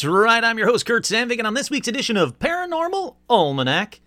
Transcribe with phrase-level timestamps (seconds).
[0.00, 4.00] That's right, I'm your host, Kurt Sandvik, and on this week's edition of Paranormal Almanac,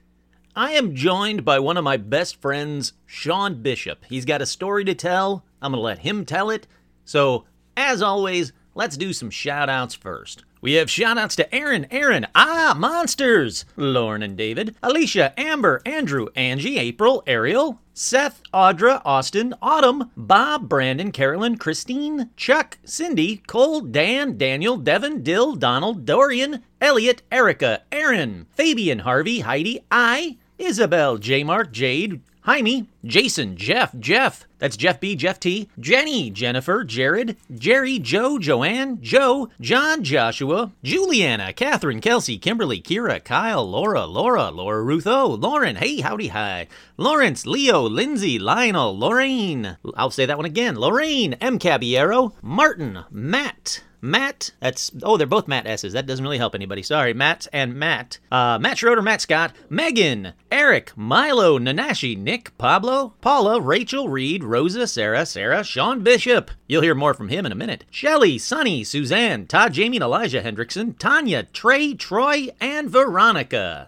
[0.55, 4.03] I am joined by one of my best friends, Sean Bishop.
[4.09, 5.45] He's got a story to tell.
[5.61, 6.65] I'm going to let him tell it.
[7.05, 7.45] So,
[7.77, 10.43] as always, let's do some shout outs first.
[10.61, 16.25] We have shout outs to Aaron, Aaron, Ah, Monsters, Lauren and David, Alicia, Amber, Andrew,
[16.35, 24.35] Angie, April, Ariel, Seth, Audra, Austin, Autumn, Bob, Brandon, Carolyn, Christine, Chuck, Cindy, Cole, Dan,
[24.35, 31.71] Daniel, Devin, Dill, Donald, Dorian, Elliot, Erica, Aaron, Fabian, Harvey, Heidi, I, Isabel, J Mark,
[31.71, 38.37] Jade, Jaime, Jason, Jeff, Jeff, that's Jeff B, Jeff T, Jenny, Jennifer, Jared, Jerry, Joe,
[38.37, 45.77] Joanne, Joe, John, Joshua, Juliana, Catherine, Kelsey, Kimberly, Kira, Kyle, Laura, Laura, Laura Rutho, Lauren,
[45.77, 51.59] hey, howdy, hi, Lawrence, Leo, Lindsay, Lionel, Lorraine, I'll say that one again, Lorraine, M.
[51.59, 55.93] Caballero, Martin, Matt, Matt, that's, oh, they're both Matt S's.
[55.93, 56.83] That doesn't really help anybody.
[56.83, 58.19] Sorry, Matt and Matt.
[58.29, 64.87] Uh, Matt Schroeder, Matt Scott, Megan, Eric, Milo, Nanashi, Nick, Pablo, Paula, Rachel, Reed, Rosa,
[64.87, 66.51] Sarah, Sarah, Sean Bishop.
[66.67, 67.85] You'll hear more from him in a minute.
[67.89, 73.87] Shelly, Sunny, Suzanne, Todd, Jamie, and Elijah Hendrickson, Tanya, Trey, Troy, and Veronica.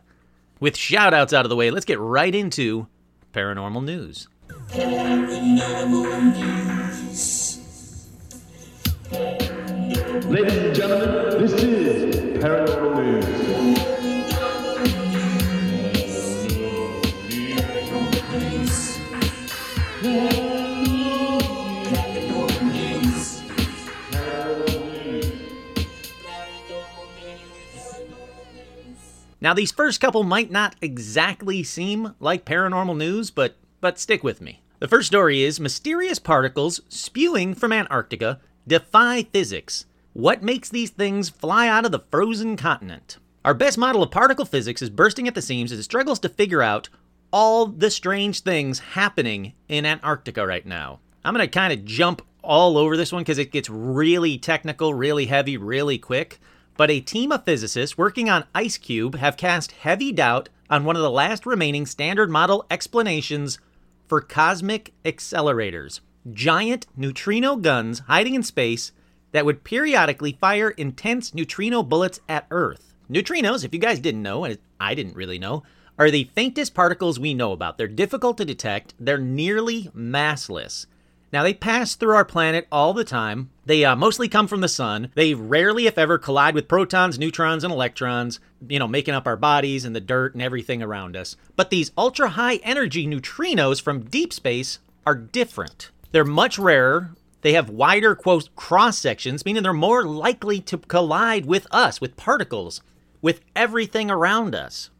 [0.61, 2.87] With shout outs out of the way, let's get right into
[3.33, 4.29] paranormal news.
[9.85, 13.25] Ladies and gentlemen, this is Paranormal News.
[29.39, 34.41] Now, these first couple might not exactly seem like paranormal news, but but stick with
[34.41, 34.61] me.
[34.79, 39.85] The first story is mysterious particles spewing from Antarctica defy physics.
[40.13, 43.17] What makes these things fly out of the frozen continent?
[43.43, 46.29] Our best model of particle physics is bursting at the seams as it struggles to
[46.29, 46.89] figure out
[47.31, 50.99] all the strange things happening in Antarctica right now.
[51.23, 54.93] I'm going to kind of jump all over this one because it gets really technical,
[54.93, 56.39] really heavy, really quick.
[56.77, 61.01] But a team of physicists working on IceCube have cast heavy doubt on one of
[61.01, 63.59] the last remaining standard model explanations
[64.07, 65.99] for cosmic accelerators
[66.31, 68.91] giant neutrino guns hiding in space
[69.31, 72.93] that would periodically fire intense neutrino bullets at Earth.
[73.09, 75.63] Neutrinos, if you guys didn't know, and I didn't really know,
[75.97, 77.77] are the faintest particles we know about.
[77.77, 80.87] They're difficult to detect, they're nearly massless.
[81.33, 83.49] Now, they pass through our planet all the time.
[83.65, 85.11] They uh, mostly come from the sun.
[85.15, 89.35] They rarely, if ever, collide with protons, neutrons, and electrons, you know, making up our
[89.35, 91.35] bodies and the dirt and everything around us.
[91.57, 95.91] But these ultra high energy neutrinos from deep space are different.
[96.15, 97.13] They're much rarer.
[97.41, 102.15] They have wider, quote, cross sections, meaning they're more likely to collide with us, with
[102.15, 102.81] particles,
[103.21, 104.91] with everything around us.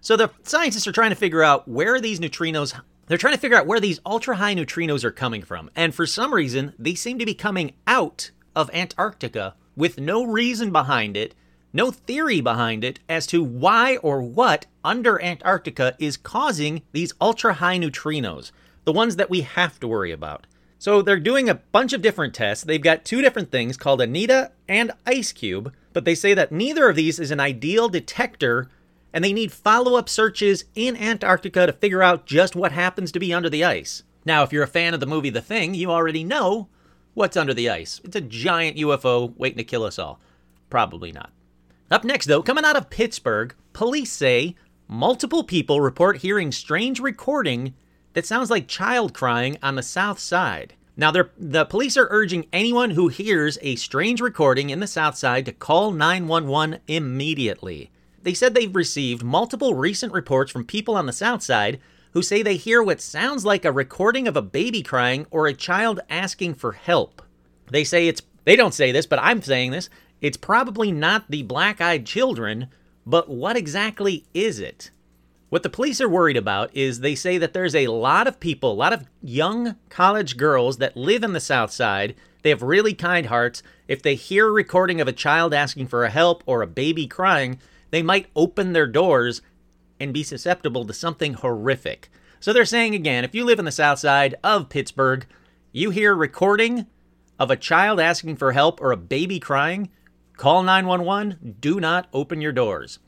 [0.00, 3.56] So the scientists are trying to figure out where these neutrinos they're trying to figure
[3.56, 5.70] out where these ultra high neutrinos are coming from.
[5.76, 10.72] And for some reason, they seem to be coming out of Antarctica with no reason
[10.72, 11.36] behind it,
[11.72, 17.54] no theory behind it as to why or what under Antarctica is causing these ultra
[17.54, 18.50] high neutrinos,
[18.82, 20.48] the ones that we have to worry about.
[20.78, 22.64] So they're doing a bunch of different tests.
[22.64, 26.96] They've got two different things called Anita and IceCube, but they say that neither of
[26.96, 28.68] these is an ideal detector
[29.12, 33.18] and they need follow up searches in Antarctica to figure out just what happens to
[33.18, 34.02] be under the ice.
[34.26, 36.68] Now, if you're a fan of the movie The Thing, you already know
[37.14, 38.00] what's under the ice.
[38.04, 40.20] It's a giant UFO waiting to kill us all.
[40.68, 41.30] Probably not.
[41.90, 44.56] Up next, though, coming out of Pittsburgh, police say
[44.88, 47.72] multiple people report hearing strange recording
[48.16, 50.72] that sounds like child crying on the south side.
[50.96, 55.44] Now, the police are urging anyone who hears a strange recording in the south side
[55.44, 57.90] to call 911 immediately.
[58.22, 61.78] They said they've received multiple recent reports from people on the South Side
[62.12, 65.52] who say they hear what sounds like a recording of a baby crying or a
[65.52, 67.20] child asking for help.
[67.70, 69.90] They say it's, they don't say this, but I'm saying this,
[70.22, 72.68] it's probably not the black eyed children,
[73.04, 74.90] but what exactly is it?
[75.56, 78.72] What the police are worried about is they say that there's a lot of people,
[78.72, 82.14] a lot of young college girls that live in the South Side.
[82.42, 83.62] They have really kind hearts.
[83.88, 87.06] If they hear a recording of a child asking for a help or a baby
[87.06, 87.58] crying,
[87.90, 89.40] they might open their doors
[89.98, 92.10] and be susceptible to something horrific.
[92.38, 95.24] So they're saying again, if you live in the South Side of Pittsburgh,
[95.72, 96.84] you hear a recording
[97.38, 99.88] of a child asking for help or a baby crying,
[100.36, 101.56] call 911.
[101.60, 102.98] Do not open your doors.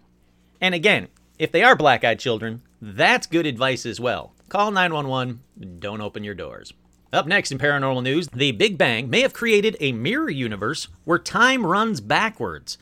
[0.63, 4.33] And again, if they are black eyed children, that's good advice as well.
[4.49, 5.41] Call 911,
[5.79, 6.73] don't open your doors.
[7.13, 11.19] Up next in paranormal news, the Big Bang may have created a mirror universe where
[11.19, 12.77] time runs backwards.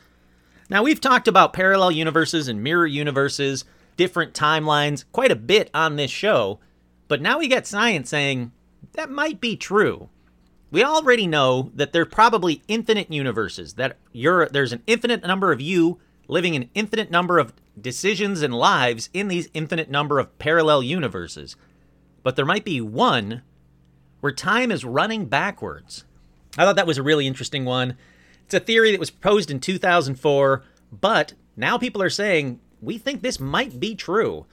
[0.69, 3.63] Now, we've talked about parallel universes and mirror universes,
[3.95, 6.59] different timelines, quite a bit on this show,
[7.07, 8.51] but now we got science saying
[8.93, 10.09] that might be true.
[10.71, 15.61] We already know that there are probably infinite universes, that there's an infinite number of
[15.61, 20.83] you living an infinite number of decisions and lives in these infinite number of parallel
[20.83, 21.55] universes.
[22.23, 23.43] But there might be one
[24.19, 26.03] where time is running backwards.
[26.57, 27.97] I thought that was a really interesting one.
[28.45, 33.21] It's a theory that was proposed in 2004, but now people are saying we think
[33.21, 34.45] this might be true.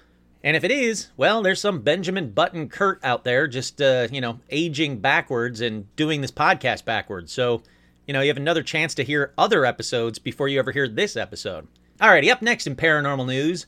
[0.43, 4.20] And if it is, well, there's some Benjamin Button Kurt out there just, uh, you
[4.20, 7.32] know, aging backwards and doing this podcast backwards.
[7.32, 7.62] So,
[8.06, 11.17] you know, you have another chance to hear other episodes before you ever hear this
[11.17, 11.69] episode.
[12.01, 13.67] Alrighty, up next in paranormal news,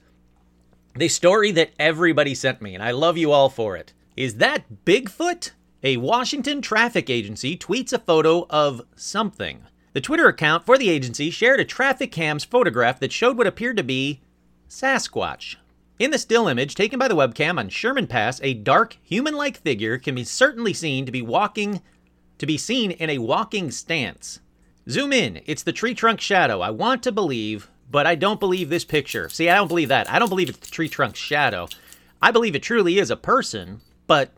[0.95, 3.93] the story that everybody sent me, and I love you all for it.
[4.17, 5.53] Is that Bigfoot?
[5.83, 9.61] A Washington traffic agency tweets a photo of something.
[9.93, 13.77] The Twitter account for the agency shared a traffic cam's photograph that showed what appeared
[13.77, 14.21] to be
[14.69, 15.57] Sasquatch.
[15.99, 19.97] In the still image taken by the webcam on Sherman Pass, a dark, human-like figure
[19.97, 21.81] can be certainly seen to be walking
[22.39, 24.41] to be seen in a walking stance.
[24.89, 25.41] Zoom in.
[25.47, 26.61] It's the tree trunk shadow.
[26.61, 29.29] I want to believe, but I don't believe this picture.
[29.29, 30.11] See, I don't believe that.
[30.11, 31.69] I don't believe it's the tree trunk shadow.
[32.23, 34.31] I believe it truly is a person, but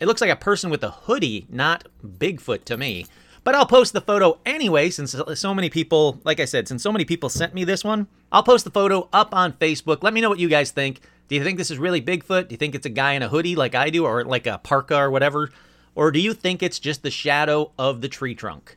[0.00, 3.06] it looks like a person with a hoodie, not Bigfoot to me.
[3.44, 6.92] But I'll post the photo anyway, since so many people, like I said, since so
[6.92, 8.06] many people sent me this one.
[8.30, 10.02] I'll post the photo up on Facebook.
[10.02, 11.00] Let me know what you guys think.
[11.26, 12.48] Do you think this is really Bigfoot?
[12.48, 14.58] Do you think it's a guy in a hoodie like I do, or like a
[14.58, 15.50] parka or whatever?
[15.94, 18.76] Or do you think it's just the shadow of the tree trunk?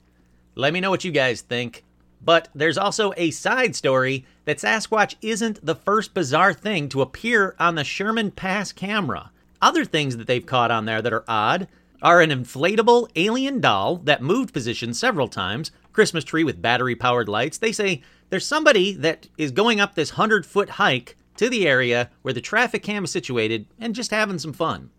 [0.55, 1.83] Let me know what you guys think.
[2.21, 7.55] But there's also a side story that Sasquatch isn't the first bizarre thing to appear
[7.59, 9.31] on the Sherman Pass camera.
[9.61, 11.67] Other things that they've caught on there that are odd
[12.01, 17.29] are an inflatable alien doll that moved position several times, Christmas tree with battery powered
[17.29, 17.57] lights.
[17.57, 22.09] They say there's somebody that is going up this 100 foot hike to the area
[22.21, 24.89] where the traffic cam is situated and just having some fun.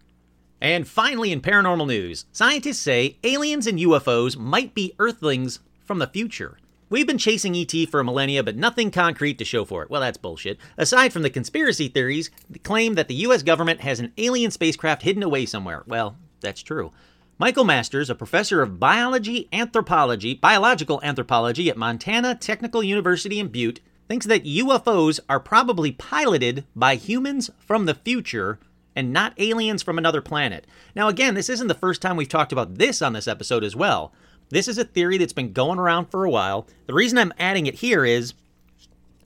[0.61, 6.07] And finally, in paranormal news, scientists say aliens and UFOs might be Earthlings from the
[6.07, 6.59] future.
[6.89, 9.91] We've been chasing ET for a millennia, but nothing concrete to show for it.
[9.91, 10.59] Well, that's bullshit.
[10.79, 15.03] Aside from the conspiracy theories the claim that the US government has an alien spacecraft
[15.03, 15.83] hidden away somewhere.
[15.87, 16.93] Well, that's true.
[17.39, 23.81] Michael Masters, a professor of biology anthropology, biological anthropology at Montana Technical University in Butte,
[24.09, 28.59] thinks that UFOs are probably piloted by humans from the future
[28.97, 30.67] and not aliens from another planet.
[30.97, 33.77] Now, again, this isn't the first time we've talked about this on this episode as
[33.77, 34.13] well.
[34.49, 36.67] This is a theory that's been going around for a while.
[36.87, 38.35] The reason I'm adding it here is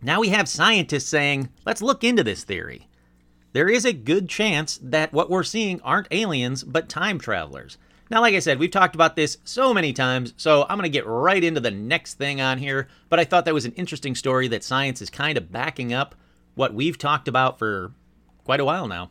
[0.02, 2.88] now we have scientists saying, let's look into this theory.
[3.52, 7.78] There is a good chance that what we're seeing aren't aliens, but time travelers.
[8.10, 10.88] Now, like I said, we've talked about this so many times, so I'm going to
[10.88, 12.88] get right into the next thing on here.
[13.08, 16.16] But I thought that was an interesting story that science is kind of backing up
[16.54, 17.92] what we've talked about for
[18.44, 19.10] quite a while now.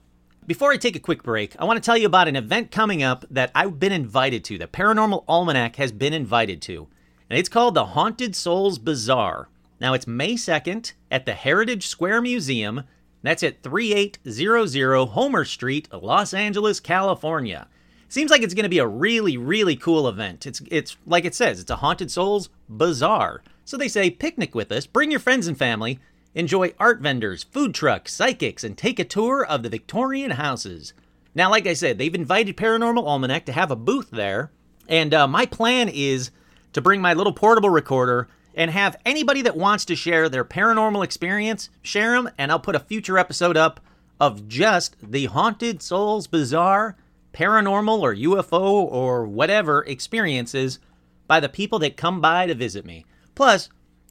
[0.50, 3.04] Before I take a quick break, I want to tell you about an event coming
[3.04, 6.88] up that I've been invited to, that Paranormal Almanac has been invited to.
[7.30, 9.48] And it's called the Haunted Souls Bazaar.
[9.80, 12.82] Now, it's May 2nd at the Heritage Square Museum.
[13.22, 17.68] That's at 3800 Homer Street, Los Angeles, California.
[18.08, 20.48] Seems like it's going to be a really, really cool event.
[20.48, 23.44] It's, it's like it says, it's a Haunted Souls Bazaar.
[23.66, 26.00] So they say, picnic with us, bring your friends and family,
[26.36, 30.94] Enjoy art vendors, food trucks, psychics, and take a tour of the Victorian houses.
[31.34, 34.52] Now, like I said, they've invited Paranormal Almanac to have a booth there,
[34.88, 36.32] and uh, my plan is
[36.74, 41.04] to bring my little portable recorder and have anybody that wants to share their paranormal
[41.04, 43.80] experience share them, and I'll put a future episode up
[44.20, 46.98] of just the Haunted Souls Bazaar
[47.34, 50.80] paranormal or UFO or whatever experiences
[51.28, 53.06] by the people that come by to visit me.
[53.36, 53.70] Plus,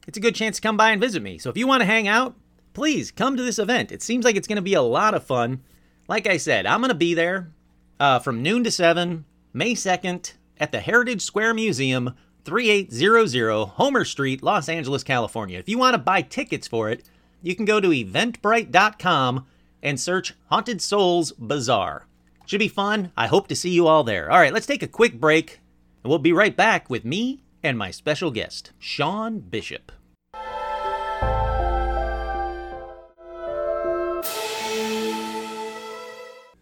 [0.09, 1.37] it's a good chance to come by and visit me.
[1.37, 2.35] So if you want to hang out,
[2.73, 3.93] please come to this event.
[3.93, 5.61] It seems like it's going to be a lot of fun.
[6.09, 7.53] Like I said, I'm going to be there
[8.01, 12.15] uh, from noon to 7, May 2nd, at the Heritage Square Museum,
[12.47, 15.59] 3800 Homer Street, Los Angeles, California.
[15.59, 17.05] If you want to buy tickets for it,
[17.43, 19.47] you can go to eventbrite.com
[19.83, 22.07] and search Haunted Souls Bazaar.
[22.47, 23.13] Should be fun.
[23.15, 24.31] I hope to see you all there.
[24.31, 25.61] All right, let's take a quick break,
[26.03, 29.93] and we'll be right back with me and my special guest, Sean Bishop.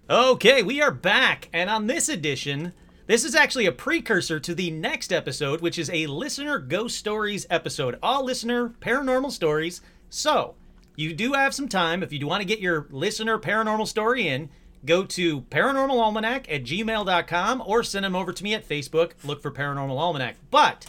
[0.08, 2.72] Okay, we are back, and on this edition,
[3.08, 7.44] this is actually a precursor to the next episode, which is a listener ghost stories
[7.50, 7.98] episode.
[8.04, 9.80] All listener paranormal stories.
[10.08, 10.54] So,
[10.94, 14.28] you do have some time if you do want to get your listener paranormal story
[14.28, 14.48] in.
[14.84, 19.10] Go to paranormalalmanac at gmail.com or send them over to me at Facebook.
[19.24, 20.36] Look for Paranormal Almanac.
[20.52, 20.86] But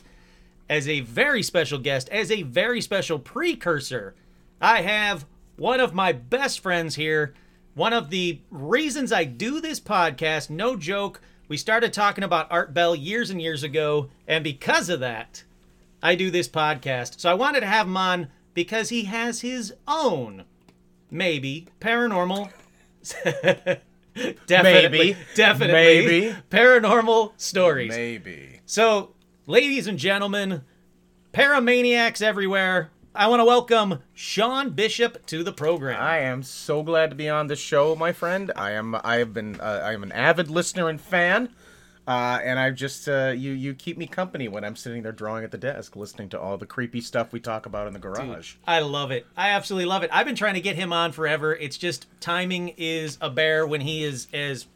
[0.69, 4.13] as a very special guest, as a very special precursor,
[4.61, 7.33] I have one of my best friends here.
[7.77, 12.73] One of the reasons I do this podcast, no joke, we started talking about Art
[12.73, 15.43] Bell years and years ago, and because of that,
[16.01, 17.19] I do this podcast.
[17.19, 20.45] So I wanted to have him on because he has his own,
[21.11, 22.49] maybe, paranormal.
[24.47, 25.17] definitely, Maybe.
[25.35, 25.73] definitely,
[26.07, 26.35] Maybe.
[26.49, 27.89] paranormal stories.
[27.89, 28.59] Maybe.
[28.65, 29.13] So,
[29.45, 30.63] ladies and gentlemen,
[31.31, 35.99] paramaniacs everywhere, I want to welcome Sean Bishop to the program.
[35.99, 38.51] I am so glad to be on the show, my friend.
[38.55, 38.93] I am.
[39.03, 39.59] I have been.
[39.59, 41.49] Uh, I am an avid listener and fan.
[42.07, 45.43] Uh, and I just uh, you you keep me company when I'm sitting there drawing
[45.43, 48.53] at the desk, listening to all the creepy stuff we talk about in the garage.
[48.67, 49.25] I love it.
[49.35, 50.11] I absolutely love it.
[50.13, 51.55] I've been trying to get him on forever.
[51.55, 54.67] It's just timing is a bear when he is as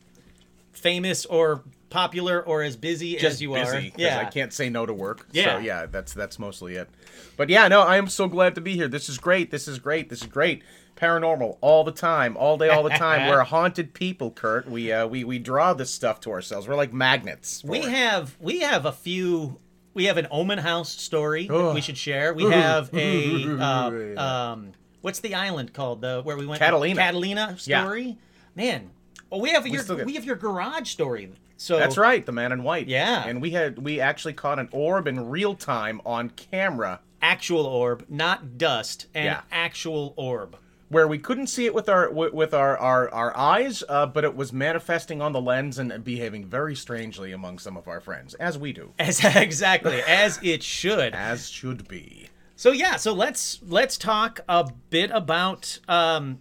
[0.72, 3.92] famous or popular or as busy Just as you busy, are.
[3.98, 4.20] Yeah.
[4.20, 5.28] I can't say no to work.
[5.32, 5.58] Yeah.
[5.58, 6.90] So yeah, that's that's mostly it.
[7.38, 8.88] But yeah, no, I am so glad to be here.
[8.88, 9.52] This is great.
[9.52, 10.10] This is great.
[10.10, 10.64] This is great.
[10.96, 13.28] Paranormal all the time, all day, all the time.
[13.30, 14.70] We're haunted people, Kurt.
[14.70, 16.68] We uh, we we draw this stuff to ourselves.
[16.68, 17.64] We're like magnets.
[17.64, 17.86] We it.
[17.90, 19.60] have we have a few.
[19.94, 22.34] We have an Omen House story that we should share.
[22.34, 24.72] We have a uh, um,
[25.02, 26.02] what's the island called?
[26.02, 26.96] The where we went Catalina.
[27.02, 27.84] Catalina Yeah.
[27.84, 28.18] story.
[28.56, 28.92] Man,
[29.30, 31.32] well, we have your get- we have your garage story.
[31.62, 32.88] So That's right, the man in white.
[32.88, 33.24] Yeah.
[33.24, 38.04] And we had we actually caught an orb in real time on camera actual orb,
[38.10, 39.42] not dust, and Yeah.
[39.52, 40.58] actual orb.
[40.90, 44.36] where we couldn't see it with our with our our, our eyes, uh, but it
[44.36, 48.58] was manifesting on the lens and behaving very strangely among some of our friends, as
[48.58, 51.14] we do, As exactly as it should.
[51.14, 52.28] as should be.
[52.58, 55.78] So yeah, so let's let's talk a bit about.
[55.88, 56.40] Um,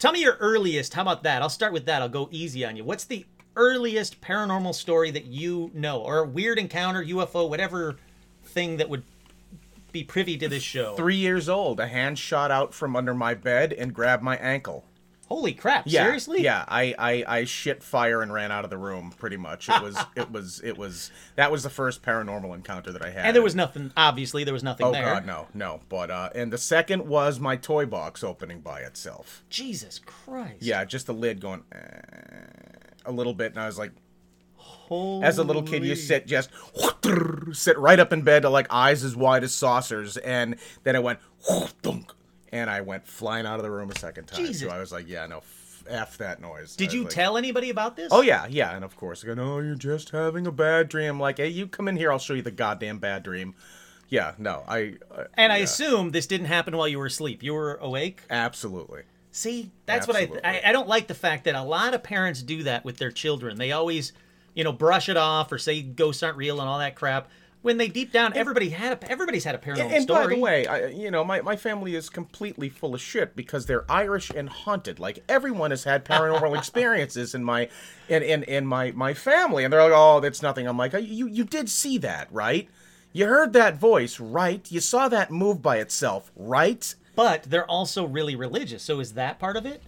[0.00, 0.92] tell me your earliest.
[0.94, 1.40] How about that?
[1.40, 2.02] I'll start with that.
[2.02, 2.84] I'll go easy on you.
[2.84, 3.24] What's the
[3.60, 7.96] earliest paranormal story that you know, or a weird encounter, UFO, whatever
[8.42, 9.02] thing that would
[9.92, 10.96] be privy to this show?
[10.96, 14.84] Three years old, a hand shot out from under my bed and grabbed my ankle.
[15.28, 15.84] Holy crap!
[15.86, 16.42] Yeah, Seriously?
[16.42, 19.12] Yeah, I, I I shit fire and ran out of the room.
[19.16, 23.00] Pretty much, it was it was it was that was the first paranormal encounter that
[23.04, 23.26] I had.
[23.26, 23.92] And there was nothing.
[23.96, 25.04] Obviously, there was nothing Oh there.
[25.04, 25.82] God, no, no.
[25.88, 29.44] But uh, and the second was my toy box opening by itself.
[29.48, 30.62] Jesus Christ.
[30.62, 31.78] Yeah, just the lid going eh,
[33.10, 33.92] a little bit, and I was like,
[34.56, 35.24] Holy...
[35.24, 36.50] as a little kid, you sit just
[37.52, 41.18] sit right up in bed, like eyes as wide as saucers, and then it went
[41.82, 42.12] thunk,
[42.52, 44.44] and I went flying out of the room a second time.
[44.44, 44.68] Jesus.
[44.68, 46.76] So I was like, yeah, no, f, f that noise.
[46.76, 48.08] Did you like, tell anybody about this?
[48.10, 51.20] Oh yeah, yeah, and of course, I go, no, you're just having a bad dream.
[51.20, 53.54] Like, hey, you come in here, I'll show you the goddamn bad dream.
[54.08, 54.96] Yeah, no, I.
[55.14, 57.42] I And I yeah, assume this didn't happen while you were asleep.
[57.42, 58.22] You were awake.
[58.28, 59.02] absolutely.
[59.32, 60.44] See, that's what I, Absolutely.
[60.44, 63.12] I I don't like the fact that a lot of parents do that with their
[63.12, 63.58] children.
[63.58, 64.12] They always,
[64.54, 67.28] you know, brush it off or say ghosts aren't real and all that crap.
[67.62, 70.28] When they deep down, everybody had a, everybody's had a paranormal And story.
[70.28, 73.66] by the way, I, you know, my, my family is completely full of shit because
[73.66, 74.98] they're Irish and haunted.
[74.98, 77.68] Like everyone has had paranormal experiences in my
[78.08, 80.98] in, in, in my, my family, and they're like, "Oh, that's nothing." I'm like, uh,
[80.98, 82.66] "You you did see that, right?
[83.12, 84.66] You heard that voice, right?
[84.72, 88.82] You saw that move by itself, right?" But they're also really religious.
[88.82, 89.82] So is that part of it?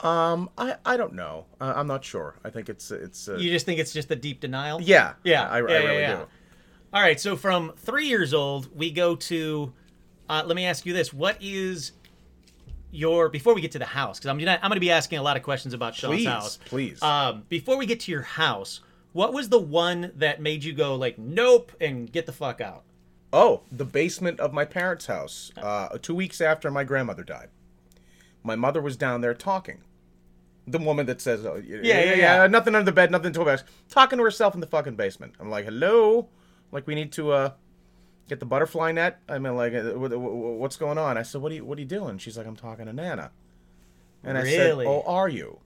[0.00, 1.46] Um, I, I don't know.
[1.60, 2.34] Uh, I'm not sure.
[2.44, 4.80] I think it's it's uh, You just think it's just the deep denial?
[4.80, 6.16] yeah Yeah, I, I yeah, yeah, really yeah.
[6.16, 6.26] do.
[6.94, 9.72] All right, so from three years old, we go to.
[10.28, 11.92] Uh, let me ask you this: What is
[12.90, 14.18] your before we get to the house?
[14.18, 16.58] Because I'm gonna I'm gonna be asking a lot of questions about Sean's Please, house.
[16.66, 17.02] please.
[17.02, 18.80] Um, before we get to your house,
[19.12, 22.82] what was the one that made you go like, nope, and get the fuck out?
[23.32, 25.52] Oh, the basement of my parents' house.
[25.56, 27.48] Uh, two weeks after my grandmother died,
[28.42, 29.80] my mother was down there talking.
[30.66, 32.46] The woman that says, oh, yeah, yeah, yeah.
[32.46, 35.34] nothing under the bed, nothing to bed, talking to herself in the fucking basement.
[35.40, 36.28] I'm like, hello,
[36.70, 37.50] like we need to uh,
[38.28, 39.20] get the butterfly net.
[39.28, 41.18] I mean, like, uh, wh- wh- what's going on?
[41.18, 42.18] I said, what are you, what are you doing?
[42.18, 43.32] She's like, I'm talking to Nana.
[44.22, 45.58] And I said, oh, are you?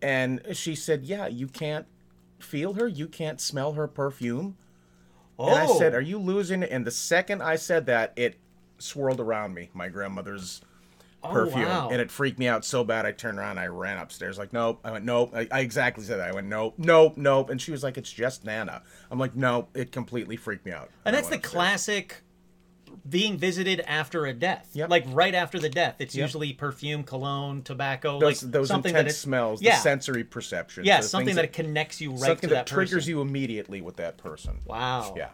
[0.00, 1.86] And she said, yeah, you can't
[2.38, 4.56] feel her, you can't smell her perfume.
[5.38, 5.98] Oh, And I said, oh.
[5.98, 8.36] "Are you losing it?" And the second I said that, it
[8.78, 9.70] swirled around me.
[9.74, 10.60] My grandmother's
[11.22, 11.88] oh, perfume, Oh, wow.
[11.90, 13.06] and it freaked me out so bad.
[13.06, 14.80] I turned around, I ran upstairs, like, nope.
[14.84, 15.32] I went, nope.
[15.34, 16.28] I, I exactly said that.
[16.28, 17.50] I went, nope, nope, nope.
[17.50, 18.82] And she was like, it's just Nana.
[19.10, 20.90] I'm like, no, it completely freaked me out.
[21.04, 21.52] And I that's the upstairs.
[21.52, 22.22] classic
[23.08, 24.68] being visited after a death.
[24.72, 24.88] Yep.
[24.90, 25.96] Like right after the death.
[25.98, 26.22] It's Yep.
[26.22, 30.24] usually perfume, cologne, tobacco, Those, like those something intense that it, smells, yeah, the sensory
[30.24, 30.84] perception.
[30.84, 32.74] yeah, the something things that, connects you right something to that, person.
[32.76, 34.60] Something that, triggers you immediately with that person.
[34.64, 35.14] Wow.
[35.16, 35.28] Yeah.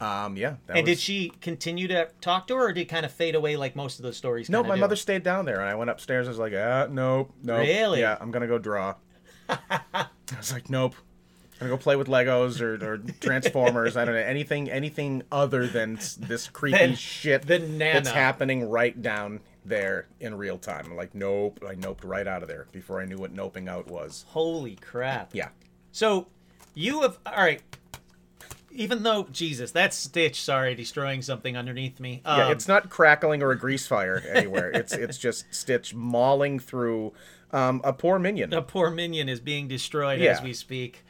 [0.00, 0.36] Um.
[0.36, 0.56] Yeah.
[0.66, 3.36] that And did she continue to talk to her, or did it kind of fade
[3.36, 4.50] away like most of those stories?
[4.50, 4.80] No, my do?
[4.80, 6.26] mother stayed down there, and I went upstairs.
[6.26, 7.60] I was like, ah, nope, nope.
[7.60, 8.00] Really?
[8.00, 8.96] Yeah, I'm gonna go draw.
[9.48, 10.06] I
[10.36, 10.96] was like, nope.
[11.62, 13.96] I'm gonna go play with Legos or, or Transformers.
[13.96, 19.40] I don't know anything, anything other than this creepy Than- shit that's happening right down
[19.64, 20.86] there in real time.
[20.86, 21.60] I'm like, nope.
[21.64, 24.24] I noped right out of there before I knew what noping out was.
[24.30, 25.30] Holy crap!
[25.34, 25.50] Yeah.
[25.92, 26.26] So
[26.74, 27.62] you have all right.
[28.72, 30.42] Even though Jesus, that's Stitch.
[30.42, 32.22] Sorry, destroying something underneath me.
[32.24, 34.70] Yeah, Um, it's not crackling or a grease fire anywhere.
[34.72, 37.12] it's it's just Stitch mauling through
[37.52, 41.04] um, a poor minion, a poor minion is being destroyed as we speak.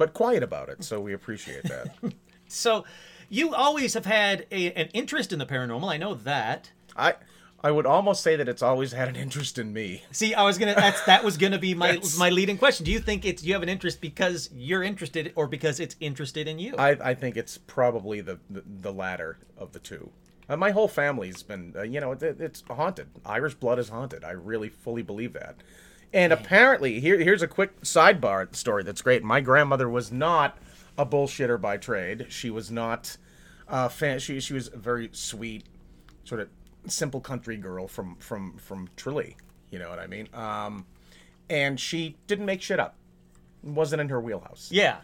[0.00, 0.82] But quiet about it.
[0.82, 1.94] So we appreciate that.
[2.52, 2.84] So,
[3.28, 5.88] you always have had a, an interest in the paranormal.
[5.88, 6.72] I know that.
[6.96, 7.14] I
[7.62, 10.02] I would almost say that it's always had an interest in me.
[10.10, 10.74] See, I was gonna.
[10.74, 12.84] That's that was gonna be my my leading question.
[12.84, 16.48] Do you think it's you have an interest because you're interested, or because it's interested
[16.48, 16.74] in you?
[16.76, 20.10] I, I think it's probably the, the the latter of the two.
[20.48, 23.06] Uh, my whole family's been, uh, you know, it, it's haunted.
[23.24, 24.24] Irish blood is haunted.
[24.24, 25.62] I really fully believe that.
[26.12, 29.22] And apparently, here here's a quick sidebar story that's great.
[29.22, 30.58] My grandmother was not
[30.98, 32.26] a bullshitter by trade.
[32.30, 33.16] She was not.
[33.68, 35.64] Uh, fan, she she was a very sweet,
[36.24, 36.48] sort of
[36.86, 39.36] simple country girl from from from Tralee.
[39.70, 40.28] You know what I mean?
[40.34, 40.86] Um,
[41.48, 42.96] and she didn't make shit up.
[43.62, 44.98] It wasn't in her wheelhouse yeah.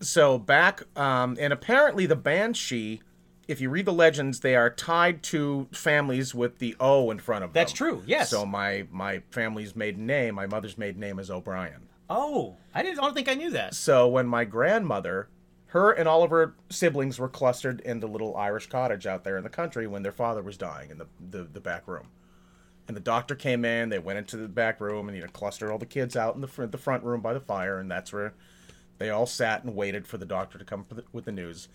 [0.00, 3.00] so back um, and apparently the banshee
[3.48, 7.44] if you read the legends they are tied to families with the o in front
[7.44, 8.30] of them That's true, yes.
[8.30, 12.98] so my my family's maiden name my mother's maiden name is o'brien Oh, I didn't.
[12.98, 13.74] I don't think I knew that.
[13.74, 15.28] so when my grandmother
[15.68, 19.36] her and all of her siblings were clustered in the little irish cottage out there
[19.36, 22.08] in the country when their father was dying in the, the, the back room
[22.86, 25.70] and the doctor came in they went into the back room and you know clustered
[25.70, 28.12] all the kids out in the front, the front room by the fire and that's
[28.12, 28.34] where
[28.98, 31.68] they all sat and waited for the doctor to come for the, with the news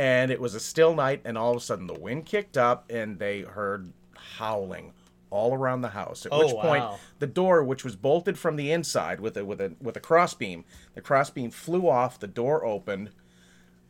[0.00, 2.90] and it was a still night and all of a sudden the wind kicked up
[2.90, 3.92] and they heard
[4.38, 4.92] howling
[5.28, 6.98] all around the house at Oh, which point wow.
[7.18, 10.64] the door which was bolted from the inside with a with a with a crossbeam
[10.94, 13.10] the crossbeam flew off the door opened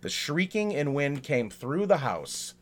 [0.00, 2.54] the shrieking and wind came through the house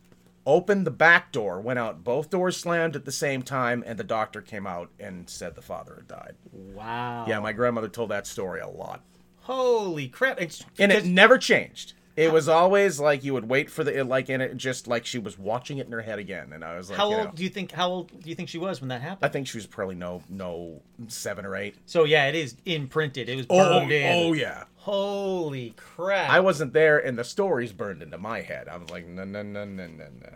[0.45, 4.03] opened the back door went out both doors slammed at the same time and the
[4.03, 7.25] doctor came out and said the father had died Wow.
[7.27, 9.01] yeah my grandmother told that story a lot
[9.43, 10.39] Holy crap!
[10.39, 14.29] It's, and it never changed it was always like you would wait for the like
[14.29, 16.89] and it just like she was watching it in her head again and i was
[16.89, 17.71] like how you old know, do you think?
[17.71, 19.25] How old do you think she was when that happened?
[19.25, 21.75] i think she was probably no no seven or eight.
[21.85, 23.29] so yeah, it is imprinted.
[23.29, 24.11] It was Oh, burned in.
[24.13, 26.29] oh yeah Holy crap!
[26.31, 28.67] I wasn't there, and the stories burned into my head.
[28.67, 30.33] I was like, no, no, no, no, no, no.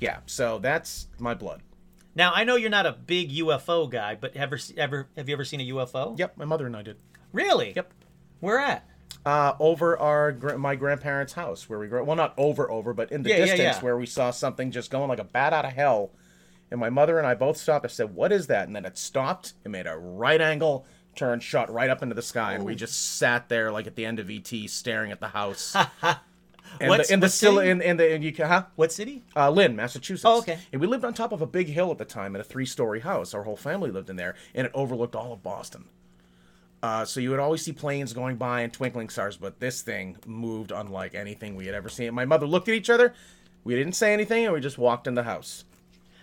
[0.00, 1.62] Yeah, so that's my blood.
[2.14, 5.44] Now I know you're not a big UFO guy, but ever ever have you ever
[5.44, 6.18] seen a UFO?
[6.18, 6.96] Yep, my mother and I did.
[7.32, 7.74] Really?
[7.76, 7.92] Yep.
[8.40, 8.84] Where at?
[9.24, 12.02] Uh, over our my grandparents' house where we grew.
[12.02, 13.80] Well, not over, over, but in the Yeah, yeah, distance yeah.
[13.80, 16.10] where we saw something just going like a bat out of hell.
[16.72, 17.84] And my mother and I both stopped.
[17.84, 19.52] I said, "What is that?" And then it stopped.
[19.64, 23.16] It made a right angle turn, shot right up into the sky, and we just
[23.18, 25.76] sat there like at the end of ET, staring at the house.
[26.80, 27.70] and What's- the, and the what still city?
[27.70, 28.64] in in the and you huh?
[28.76, 29.22] What city?
[29.36, 30.24] Uh, Lynn, Massachusetts.
[30.24, 30.58] Oh, okay.
[30.72, 33.00] And we lived on top of a big hill at the time in a three-story
[33.00, 33.34] house.
[33.34, 35.84] Our whole family lived in there, and it overlooked all of Boston.
[36.82, 40.16] Uh, so you would always see planes going by and twinkling stars, but this thing
[40.26, 42.12] moved unlike anything we had ever seen.
[42.12, 43.14] My mother looked at each other.
[43.62, 45.64] We didn't say anything, and we just walked in the house.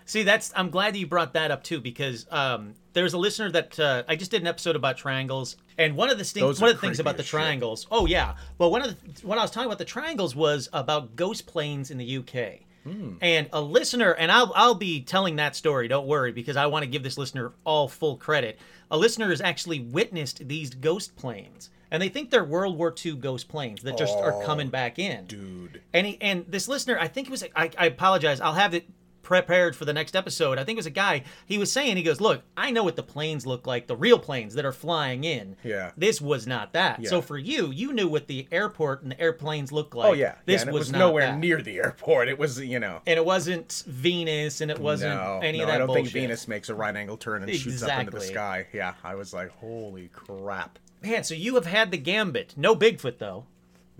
[0.06, 3.52] See, that's I'm glad that you brought that up too because um, there's a listener
[3.52, 6.60] that uh, I just did an episode about triangles, and one of the things Those
[6.60, 7.40] one of the things about the as shit.
[7.40, 7.86] triangles.
[7.92, 11.16] Oh yeah, well one of the when I was talking about the triangles was about
[11.16, 12.62] ghost planes in the UK.
[12.84, 13.14] Hmm.
[13.22, 15.88] And a listener, and I'll I'll be telling that story.
[15.88, 18.58] Don't worry, because I want to give this listener all full credit.
[18.92, 23.16] A listener has actually witnessed these ghost planes, and they think they're World War II
[23.16, 25.20] ghost planes that just are coming oh, back in.
[25.20, 25.82] Oh, Dude.
[25.94, 28.42] And he, and this listener, I think it was I, I apologize.
[28.42, 28.86] I'll have it
[29.22, 30.58] prepared for the next episode.
[30.58, 31.24] I think it was a guy.
[31.46, 34.20] He was saying he goes, "Look, I know what the planes look like, the real
[34.20, 35.56] planes that are flying in.
[35.64, 35.92] Yeah.
[35.98, 37.02] This was not that.
[37.02, 37.10] Yeah.
[37.10, 40.10] So for you, you knew what the airport and the airplanes looked oh, like.
[40.10, 40.36] Oh yeah.
[40.46, 41.40] This yeah, and it was, was, not nowhere that.
[41.40, 42.28] near the airport.
[42.28, 43.02] It was, you know.
[43.06, 46.06] And it wasn't Venus, and it wasn't no, any no, of that I don't bullshit.
[46.06, 48.68] think Venus makes a right angle turn and shoots up into the sky.
[48.74, 50.80] Yeah, I was like, holy crap.
[51.02, 52.54] Man, so you have had the gambit.
[52.58, 53.46] No Bigfoot though.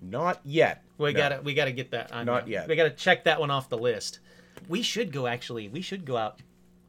[0.02, 0.84] Not yet.
[0.98, 1.18] We No.
[1.18, 2.54] gotta we gotta get that on Not there.
[2.54, 2.68] yet.
[2.68, 4.20] We gotta check that one off the list.
[4.68, 5.68] We should go actually.
[5.68, 6.40] We should go out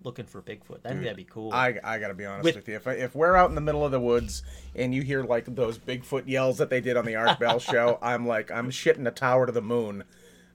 [0.05, 0.81] looking for Bigfoot.
[0.85, 1.53] I think that'd be cool.
[1.53, 2.77] I, I gotta be honest With- with, you.
[2.77, 4.43] If, I, if we're out in the middle of the woods
[4.75, 7.99] and you hear like those Bigfoot yells that they did on the Art Bell show,
[8.01, 10.05] I'm like, I'm shitting a tower to the moon.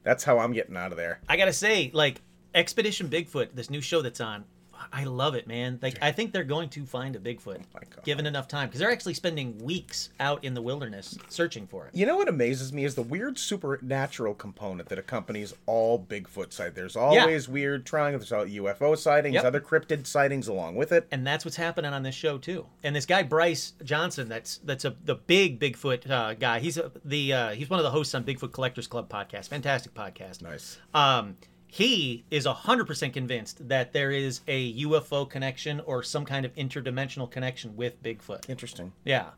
[0.03, 1.19] That's how I'm getting out of there.
[1.29, 2.21] I gotta say, like
[2.53, 4.45] Expedition Bigfoot, this new show that's on,
[4.93, 5.79] I love it, man.
[5.81, 8.03] Like I think they're going to find a Bigfoot, God.
[8.03, 11.95] given enough time, because they're actually spending weeks out in the wilderness searching for it.
[11.95, 16.75] You know what amazes me is the weird supernatural component that accompanies all Bigfoot sightings.
[16.75, 19.43] There's always weird triangles, there's all UFO sightings, Yep.
[19.45, 21.07] other cryptid sightings along with it.
[21.11, 22.65] and that's what's happening on this show too.
[22.83, 26.59] And this guy Bryce Johnson, that's that's a the big Bigfoot uh, guy.
[26.59, 29.47] He's a, the uh, he's one of the hosts on Bigfoot Collectors Club podcast.
[29.49, 30.41] Fantastic podcast.
[30.41, 30.77] Nice.
[30.93, 31.37] Um,
[31.75, 36.55] he is hundred percent convinced that there is a UFO connection or some kind of
[36.55, 38.49] interdimensional connection with Bigfoot.
[38.49, 38.93] Interesting.
[39.03, 39.31] Yeah.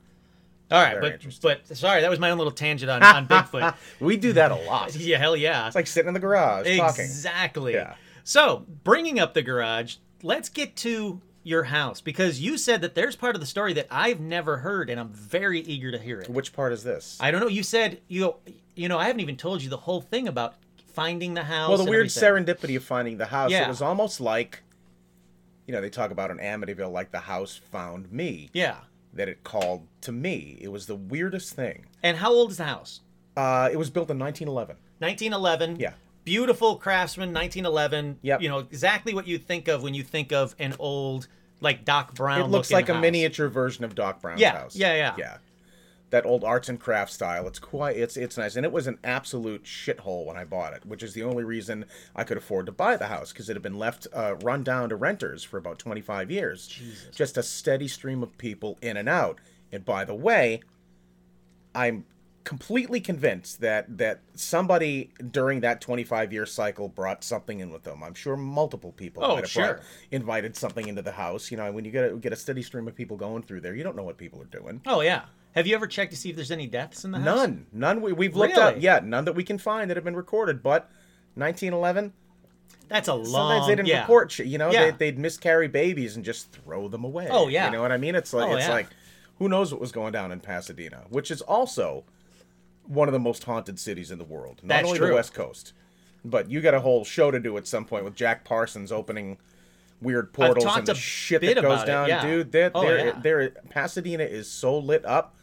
[0.69, 3.73] All right, Very but but sorry, that was my own little tangent on, on Bigfoot.
[3.99, 4.95] We do that a lot.
[4.95, 5.65] Yeah, hell yeah.
[5.65, 7.05] It's like sitting in the garage talking.
[7.05, 7.73] Exactly.
[7.73, 7.95] Yeah.
[8.23, 13.15] So, bringing up the garage, let's get to your house because you said that there's
[13.15, 16.29] part of the story that I've never heard and I'm very eager to hear it.
[16.29, 17.17] Which part is this?
[17.19, 17.47] I don't know.
[17.47, 18.35] You said you
[18.75, 20.53] you know I haven't even told you the whole thing about
[20.97, 21.69] finding the house.
[21.69, 22.45] Well, the weird everything.
[22.45, 23.51] serendipity of finding the house.
[23.51, 23.65] Yeah.
[23.65, 24.63] It was almost like,
[25.67, 28.49] you know, they talk about in Amityville, like the house found me.
[28.51, 28.77] Yeah.
[29.13, 30.57] That it called to me.
[30.59, 31.85] It was the weirdest thing.
[32.01, 33.01] And how old is the house?
[33.35, 34.75] Uh, it was built in 1911.
[34.97, 35.79] 1911.
[35.79, 35.93] Yeah.
[36.23, 38.17] Beautiful craftsman, 1911.
[38.23, 38.39] Yeah.
[38.39, 41.27] You know exactly what you think of when you think of an old
[41.61, 42.41] like Doc Brown.
[42.41, 43.01] It looks like a house.
[43.01, 44.75] miniature version of Doc Brown's Yeah, house.
[44.75, 45.15] yeah, yeah.
[45.17, 45.37] yeah.
[46.09, 47.47] That old arts and crafts style.
[47.47, 47.97] It's quite.
[47.97, 51.13] It's it's nice, and it was an absolute shithole when I bought it, which is
[51.13, 54.07] the only reason I could afford to buy the house because it had been left
[54.13, 56.67] uh, run down to renters for about twenty five years.
[56.67, 57.13] Jesus.
[57.15, 59.39] Just a steady stream of people in and out.
[59.71, 60.61] And by the way,
[61.75, 62.05] I'm
[62.43, 68.01] completely convinced that that somebody during that 25 year cycle brought something in with them.
[68.01, 69.65] I'm sure multiple people Oh, sure.
[69.73, 71.51] brought, invited something into the house.
[71.51, 73.75] You know, when you get a, get a steady stream of people going through there,
[73.75, 74.79] you don't know what people are doing.
[74.85, 75.23] Oh yeah.
[75.57, 77.25] Have you ever checked to see if there's any deaths in the house?
[77.25, 78.01] None, none.
[78.01, 78.83] We, we've looked up, Really?
[78.85, 80.61] yeah, none that we can find that have been recorded.
[80.63, 80.89] But
[81.35, 82.13] 1911,
[82.87, 83.25] That's a long.
[83.25, 84.01] sometimes they didn't yeah.
[84.01, 84.47] report shit.
[84.47, 84.91] You know, Yeah.
[84.91, 87.27] they, they'd miscarry babies and just throw them away.
[87.29, 87.65] Oh, yeah.
[87.65, 88.15] you know what I mean?
[88.15, 88.73] It's like Oh, it's yeah.
[88.73, 88.87] like
[89.39, 92.03] who knows what was going down in Pasadena, which is also
[92.85, 94.59] one of the most haunted cities in the world.
[94.63, 95.07] Not That's only true.
[95.09, 95.73] the West Coast,
[96.23, 99.37] but you got a whole show to do at some point with Jack Parsons opening
[100.01, 102.21] weird portals and the shit that goes about it, down, yeah.
[102.21, 102.51] dude.
[102.51, 103.19] They're, Oh, they're, yeah.
[103.21, 105.35] they're, Pasadena is so lit up.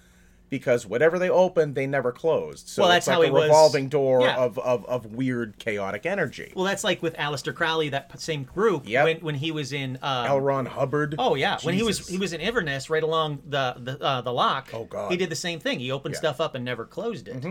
[0.59, 2.69] Because whatever they opened, they never closed.
[2.69, 4.37] So Well, it's that's like how a he was- revolving door yeah.
[4.37, 6.53] of, of, of weird, chaotic energy.
[6.55, 8.89] Well, that's like with Aleister Crowley, that same group.
[8.89, 9.05] Yep.
[9.05, 9.99] When when he was in.
[10.03, 10.41] Um, L.
[10.41, 11.17] Ron Hubbard.
[11.19, 14.33] Oh yeah, when he was he was in Inverness, right along the the uh, the
[14.33, 14.71] loch.
[14.73, 15.11] Oh, God.
[15.11, 15.81] he did the same thing.
[15.81, 16.19] He opened Yeah.
[16.19, 16.27] Mm-hmm.
[16.27, 17.45] stuff up and never closed it.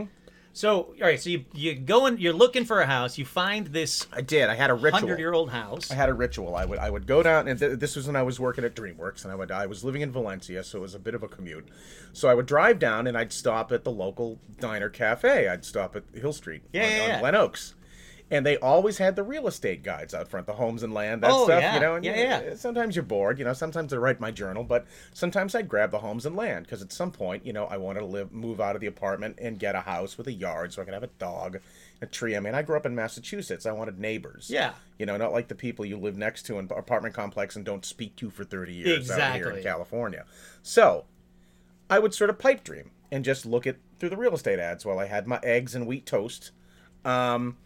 [0.55, 3.17] So all right, so you you go in, you're looking for a house.
[3.17, 4.49] You find this I did.
[4.49, 4.99] I had a ritual.
[4.99, 5.89] hundred year old house.
[5.89, 6.55] I had a ritual.
[6.55, 8.75] I would I would go down, and th- this was when I was working at
[8.75, 11.23] DreamWorks, and I would I was living in Valencia, so it was a bit of
[11.23, 11.67] a commute.
[12.13, 15.47] So I would drive down, and I'd stop at the local diner cafe.
[15.47, 17.19] I'd stop at Hill Street Yeah, on, yeah, on yeah.
[17.21, 17.73] Glenoaks,
[18.33, 21.29] and they always had the real estate guides out front, the homes and land, that
[21.31, 21.61] Oh, stuff.
[21.61, 21.75] yeah.
[21.75, 22.55] You know, and Yeah, yeah.
[22.55, 23.53] Sometimes you're bored, you know.
[23.53, 26.91] Sometimes I write my journal, but sometimes I'd grab the homes and land because at
[26.91, 29.75] some point, you know, I wanted to live, move out of the apartment and get
[29.75, 31.59] a house with a yard so I could have a dog,
[32.01, 32.35] a tree.
[32.35, 33.65] I mean, I grew up in Massachusetts.
[33.67, 34.49] I wanted neighbors.
[34.49, 34.73] Yeah.
[34.97, 37.85] You know, not like the people you live next to in apartment complex and don't
[37.85, 40.25] speak to for 30 years out here in California.
[40.63, 41.05] So,
[41.89, 44.85] I would sort of pipe dream and just look at through the real estate ads
[44.85, 46.49] while I had my eggs and wheat toast.
[47.05, 47.57] Um,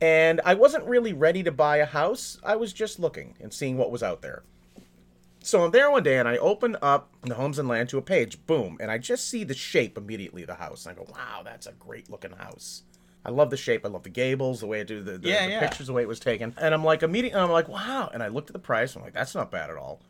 [0.00, 2.38] and I wasn't really ready to buy a house.
[2.44, 4.42] I was just looking and seeing what was out there.
[5.40, 8.02] So I'm there one day and I open up the Homes and Land to a
[8.02, 10.84] page, boom, and I just see the shape immediately of the house.
[10.84, 12.82] And I go, wow, that's a great looking house.
[13.24, 13.84] I love the shape.
[13.84, 15.60] I love the gables, the way it do the, the, Yeah, the yeah.
[15.60, 16.54] pictures, the way it was taken.
[16.58, 18.10] And I'm like, immediately, I'm like, wow.
[18.12, 18.94] And I looked at the price.
[18.96, 20.00] I'm like, that's not bad at all.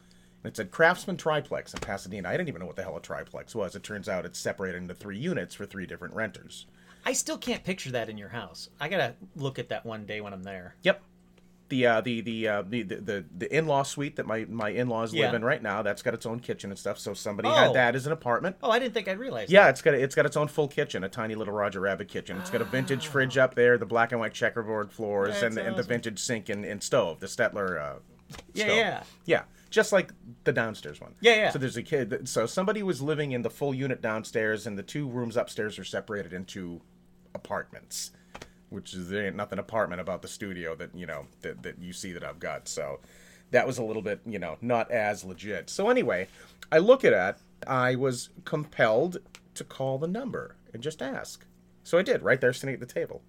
[0.42, 2.28] And it said Craftsman Triplex in Pasadena.
[2.28, 3.74] I didn't even know what the hell a triplex was.
[3.74, 6.66] It turns out it's separated into three units for three different renters.
[7.06, 8.68] I still can't picture that in your house.
[8.80, 10.74] I gotta look at that one day when I'm there.
[10.82, 11.00] Yep.
[11.68, 15.12] The uh, the the, uh, the the the the in-law suite that my my in-laws
[15.14, 15.82] live in right now.
[15.82, 16.96] That's got its own kitchen and stuff.
[16.98, 17.52] So somebody Oh.
[17.54, 18.56] had that as an apartment.
[18.62, 19.50] Oh, I didn't think I'd realize.
[19.50, 22.36] Yeah, it's got it's got its own full kitchen, a tiny little Roger Rabbit kitchen.
[22.38, 25.58] It's got a vintage fridge up there, the black and white checkerboard floors, That's and,
[25.58, 25.88] and the awesome.
[25.88, 27.80] vintage sink and, and stove, the Stetler.
[27.80, 27.98] Uh,
[28.54, 28.76] Yeah, stove.
[28.76, 29.02] yeah.
[29.24, 30.12] yeah, just like
[30.44, 31.14] the downstairs one.
[31.20, 31.50] Yeah, yeah.
[31.50, 32.28] So there's a kid.
[32.28, 35.84] So somebody was living in the full unit downstairs, and the two rooms upstairs are
[35.84, 36.80] separated into
[37.36, 38.10] apartments,
[38.70, 41.92] which is there ain't nothing apartment about the studio that you know that that you
[41.92, 42.66] see that I've got.
[42.68, 42.98] So
[43.52, 45.70] that was a little bit you know not as legit.
[45.70, 46.26] So anyway,
[46.72, 47.36] I look at it.
[47.68, 49.18] I was compelled
[49.54, 51.46] to call the number and just ask.
[51.84, 53.22] So I did right there, sitting at the table.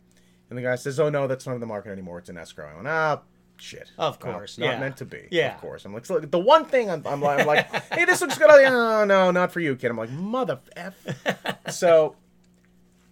[0.50, 2.20] And the guy says, "Oh no, that's not on the market anymore.
[2.20, 3.22] It's in escrow." I went, "Ah,
[3.58, 3.92] shit.
[3.98, 4.80] Of Well, course, not yeah.
[4.80, 5.28] meant to be.
[5.32, 5.56] Yeah.
[5.56, 5.84] of course.
[5.86, 8.48] I'm like, so the one thing I'm, I'm, like, I'm like, hey, this looks good.
[8.48, 9.92] No, no, not for you, kid.
[9.92, 10.96] I'm like, mother f.
[11.72, 12.16] so,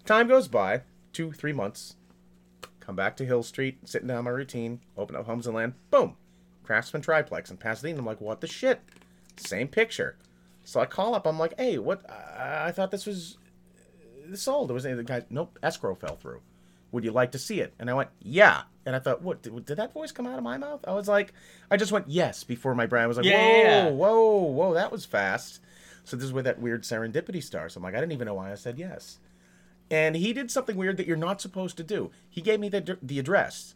[0.06, 0.82] time goes by,
[1.14, 1.96] two, three months.
[2.80, 6.16] Come back to Hill Street, sitting down my routine, open up Homes and Land, boom,
[6.64, 8.00] Craftsman Triplex in Pasadena.
[8.00, 8.82] I'm like, what the shit?
[9.38, 10.18] Same picture.
[10.64, 11.26] So I call up.
[11.26, 12.10] I'm like, hey, what?
[12.10, 13.38] I I thought this was
[13.78, 14.72] uh, this sold.
[14.72, 15.24] It was any the guy.
[15.30, 16.42] Nope, escrow fell through.
[16.92, 17.74] Would you like to see it?
[17.80, 18.64] And I went, yeah.
[18.86, 19.42] And I thought, what?
[19.42, 20.86] Did, did that voice come out of my mouth?
[20.88, 21.34] I was like,
[21.70, 25.06] I just went yes before my brain was like, Yeah, whoa, whoa, whoa, that was
[25.06, 25.60] fast.
[26.04, 27.76] So this is where that weird serendipity starts.
[27.76, 29.20] I'm like, I didn't even know why I said yes.
[29.92, 32.12] And he did something weird that you're not supposed to do.
[32.30, 33.76] He gave me the the address,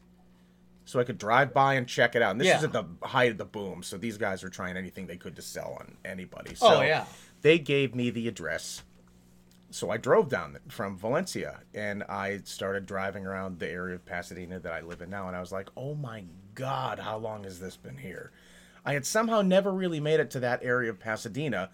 [0.86, 2.32] so I could drive by and check it out.
[2.32, 2.58] And this Yeah.
[2.58, 5.36] is at the height of the boom, so these guys are trying anything they could
[5.36, 6.52] to sell on anybody.
[6.62, 7.06] Oh, so Oh, yeah.
[7.42, 8.84] they gave me the address.
[9.72, 14.60] So I drove down from Valencia and I started driving around the area of Pasadena
[14.60, 15.28] that I live in now.
[15.28, 16.24] And I was like, oh my
[16.56, 18.32] God, how long has this been here?
[18.84, 21.70] I had somehow never really made it to that area of Pasadena.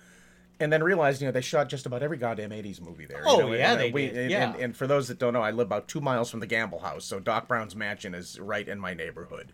[0.60, 3.20] And then realized, you know, they shot just about every goddamn 80s movie there.
[3.20, 4.54] you Oh, know, yeah, and, they we, did, and- yeah.
[4.54, 6.80] And, and for those that don't know, I live about two miles from the Gamble
[6.80, 7.04] House.
[7.04, 9.52] So Doc Brown's mansion is right in my neighborhood.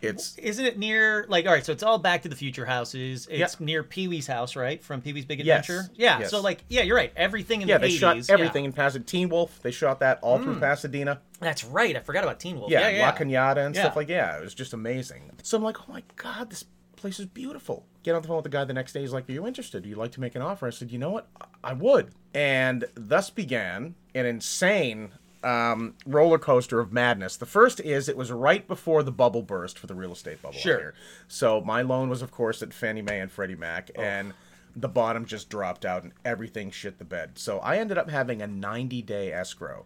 [0.00, 1.64] It's Isn't it near like all right?
[1.64, 3.28] So it's all Back to the Future houses.
[3.30, 3.64] It's Yeah.
[3.64, 4.82] near Pee Wee's house, right?
[4.82, 5.68] From Pee Wee's Big Yes.
[5.68, 5.90] Adventure.
[5.94, 6.18] Yeah.
[6.20, 6.30] Yes.
[6.30, 7.12] So like, yeah, you're right.
[7.14, 7.98] Everything in yeah, the they 80s.
[8.00, 8.24] shot yeah.
[8.30, 9.04] everything in Pasadena.
[9.04, 10.44] Teen Wolf, they shot that all Hmm.
[10.44, 11.20] through Pasadena.
[11.38, 11.94] That's right.
[11.96, 12.68] I forgot about Teen Wolf.
[12.72, 13.06] yeah, Yeah, yeah.
[13.06, 13.82] La Cañada and Yeah.
[13.82, 15.30] stuff like yeah, it was just amazing.
[15.44, 16.64] So I'm like, oh my god, this
[17.02, 17.84] place is beautiful.
[18.02, 19.00] Get on the phone with the guy the next day.
[19.00, 19.82] He's like, are you interested?
[19.82, 20.66] Do you like to make an offer?
[20.66, 21.28] I said, you know what,
[21.62, 22.10] I would.
[22.32, 25.10] And thus began an insane
[25.44, 27.36] um, roller coaster of madness.
[27.36, 30.58] The first is it was right before the bubble burst for the real estate bubble.
[30.58, 30.78] Sure.
[30.78, 30.94] here.
[31.28, 34.32] So my loan was, of course, at Fannie Mae and Freddie Mac, and
[34.74, 37.32] the bottom just dropped out and everything shit the bed.
[37.34, 39.84] So I ended up having a 90 day escrow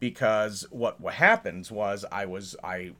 [0.00, 2.92] because what what happens was I was I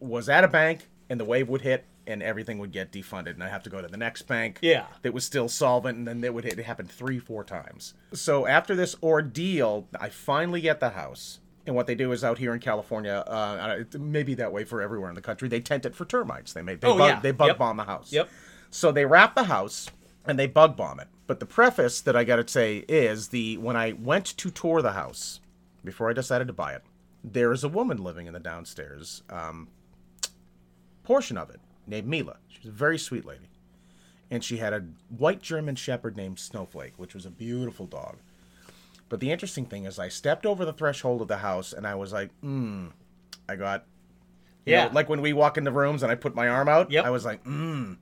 [0.00, 3.42] was at a bank and the wave would hit and everything would get defunded and
[3.42, 4.58] I'd have to go to the next bank.
[4.62, 4.86] Yeah.
[5.02, 7.94] That was still solvent and then it would hit it happened three, four times.
[8.12, 11.40] So after this ordeal, I finally get the house.
[11.66, 14.64] And what they do is out here in California, uh, it may be that way
[14.64, 15.48] for everywhere in the country.
[15.48, 16.52] They tent it for termites.
[16.52, 17.20] They make they Oh, bug, yeah.
[17.20, 17.58] they bug Yep.
[17.58, 18.12] bomb the house.
[18.12, 18.28] Yep.
[18.70, 19.88] So they wrap the house
[20.26, 21.08] and they bug bomb it.
[21.26, 24.82] But the preface that I got to say is the when I went to tour
[24.82, 25.40] the house
[25.82, 26.82] before I decided to buy it,
[27.22, 29.68] there is a woman living in the downstairs um,
[31.02, 32.36] portion of it named Mila.
[32.48, 33.48] She was a very sweet lady,
[34.30, 38.16] and she had a white German Shepherd named Snowflake, which was a beautiful dog.
[39.08, 41.94] But the interesting thing is, I stepped over the threshold of the house and I
[41.94, 42.86] was like, hmm,
[43.48, 43.84] I got
[44.64, 44.86] Yeah.
[44.86, 47.04] know, like when we walk in the rooms and I put my arm out, Yep.
[47.04, 47.98] I was like, mm.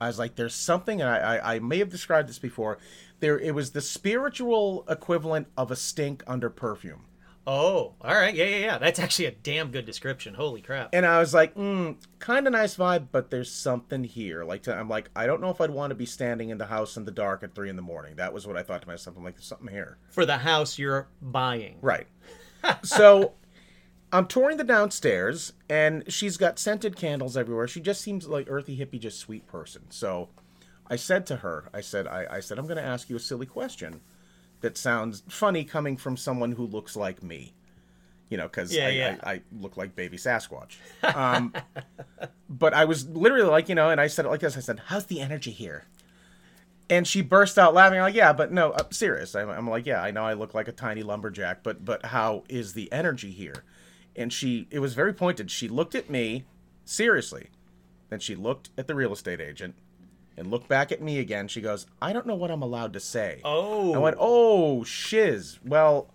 [0.00, 2.78] I was like, there's something, and I, I, I may have described this before.
[3.20, 7.04] There, it was the spiritual equivalent of a stink under perfume.
[7.46, 8.34] Oh, all right.
[8.34, 8.78] Yeah, yeah, yeah.
[8.78, 10.34] That's actually a damn good description.
[10.34, 10.90] Holy crap.
[10.92, 14.42] And I was like, mm, kind of nice vibe, but there's something here.
[14.42, 16.66] Like, to, I'm like, I don't know if I'd want to be standing in the
[16.66, 18.16] house in the dark at three in the morning.
[18.16, 19.16] That was what I thought to myself.
[19.16, 19.98] I'm like, there's something here.
[20.10, 21.78] For the house you're buying.
[21.80, 22.08] Right.
[22.82, 23.34] so
[24.12, 27.68] I'm touring the downstairs, and she's got scented candles everywhere.
[27.68, 29.82] She just seems like earthy hippie, just sweet person.
[29.90, 30.30] So
[30.88, 33.20] I said to her, I said, I, I said, I'm going to ask you a
[33.20, 34.00] silly question
[34.60, 37.54] that sounds funny coming from someone who looks like me.
[38.28, 39.16] You know, because Yeah, I, yeah.
[39.22, 40.76] I, I look like baby Sasquatch.
[41.14, 41.54] Um,
[42.48, 44.56] but I was literally like, you know, and I said it like this.
[44.56, 45.84] I said, "How's the energy here?"
[46.88, 47.98] And she burst out laughing.
[47.98, 49.34] I'm like, yeah, but no, I'm serious.
[49.34, 52.44] I'm, I'm like, yeah, I know I look like a tiny lumberjack, but but how
[52.48, 53.64] is the energy here?
[54.14, 55.50] And she, it was very pointed.
[55.50, 56.44] She looked at me
[56.84, 57.48] seriously,
[58.08, 59.74] then she looked at the real estate agent,
[60.36, 61.48] and looked back at me again.
[61.48, 63.40] She goes, I don't know what I'm allowed to say.
[63.44, 63.94] Oh.
[63.94, 65.58] I went, oh shiz.
[65.64, 66.08] Well,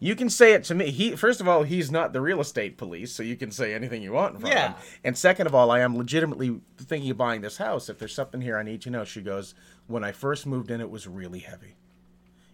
[0.00, 0.90] you can say it to me.
[0.90, 4.02] He first of all, he's not the real estate police, so you can say anything
[4.02, 4.70] you want in front Yeah.
[4.72, 4.82] of him.
[5.04, 7.88] And second of all, I am legitimately thinking of buying this house.
[7.88, 9.54] If there's something here I need to know, she goes,
[9.86, 11.76] when I first moved in, it was really heavy.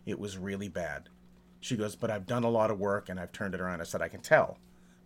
[0.06, 1.08] It was really bad.
[1.60, 3.80] She goes, but I've done a lot of work and I've turned it around.
[3.80, 4.58] I said, I can tell,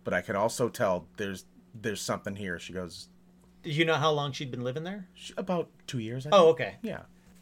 [0.03, 2.57] but I can also tell there's there's something here.
[2.59, 3.07] She goes,
[3.63, 5.07] Did you know how long she'd been living there?
[5.37, 6.25] About two years.
[6.25, 6.75] I Oh, think." okay.
[6.81, 7.01] Yeah.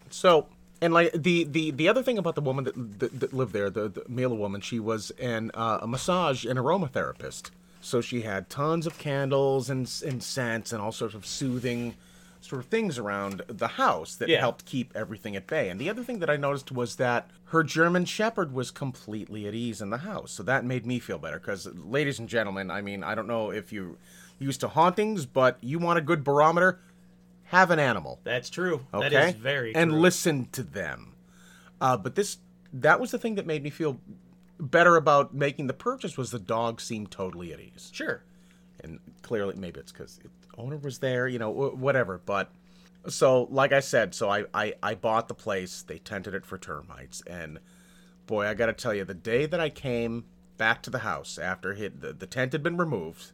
[0.09, 0.47] So,
[0.81, 3.69] and like the the the other thing about the woman that that, that lived there,
[3.69, 7.51] the, the Mila woman, she was an uh, a massage and aromatherapist.
[7.81, 11.95] So she had tons of candles and and scents and all sorts of soothing
[12.39, 14.39] sort of things around the house that Yeah.
[14.39, 15.69] helped keep everything at bay.
[15.69, 19.53] And the other thing that I noticed was that her German Shepherd was completely at
[19.55, 20.31] ease in the house.
[20.31, 23.49] So that made me feel better because, ladies and gentlemen, I mean, I don't know
[23.51, 23.97] if you
[24.39, 26.79] used to hauntings, but you want a good barometer,
[27.45, 28.85] have an animal That's true.
[28.93, 29.99] okay That is very and true.
[29.99, 31.13] listen to them
[31.79, 32.37] uh, but this
[32.73, 33.99] that was the thing that made me feel
[34.59, 38.23] better about making the purchase was the dog seemed totally at ease Sure.
[38.83, 42.17] and clearly maybe it's because the owner was there, you know, whatever.
[42.25, 42.51] But
[43.07, 45.83] so, like I said, so I, I I bought the place.
[45.83, 47.59] They tented it for termites, and
[48.25, 50.25] boy, I got to tell you, the day that I came
[50.57, 53.31] back to the house after hit the, the tent had been removed,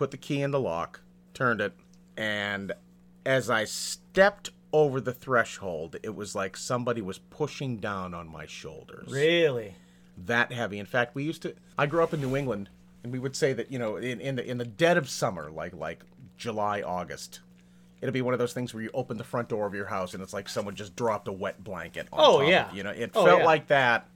[0.00, 1.00] put the key in the lock,
[1.34, 1.74] turned it,
[2.16, 2.72] and
[3.26, 8.46] as I stepped over the threshold, it was like somebody was pushing down on my
[8.46, 9.74] shoulders Really?
[10.26, 10.78] that heavy.
[10.78, 11.54] In fact, we used to.
[11.76, 12.70] I grew up in New England,
[13.04, 15.50] and we would say that you know, in in the in the dead of summer,
[15.50, 16.00] like like
[16.38, 17.40] July, August,
[18.00, 20.14] it'd be one of those things where you open the front door of your house
[20.14, 22.08] and it's like someone just dropped a wet blanket.
[22.10, 22.70] On Oh, top of yeah.
[22.70, 23.44] it, you know, it Oh, felt yeah.
[23.44, 24.06] like that,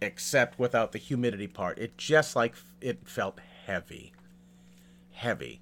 [0.00, 1.78] except without the humidity part.
[1.78, 4.12] It just like it felt heavy,
[5.14, 5.60] heavy.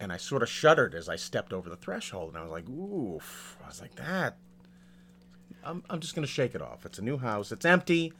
[0.00, 2.68] And I sort of shuddered as I stepped over the threshold, and I was like,
[2.68, 4.36] "Oof!" I was like, "That
[5.64, 6.84] I'm, I'm just gonna shake it off.
[6.84, 7.50] It's a new house.
[7.52, 8.12] It's empty,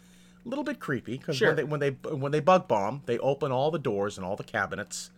[0.45, 1.49] a little bit creepy because Sure.
[1.49, 4.37] when they when they when they bug bomb, they open all the doors and all
[4.37, 5.11] the cabinets,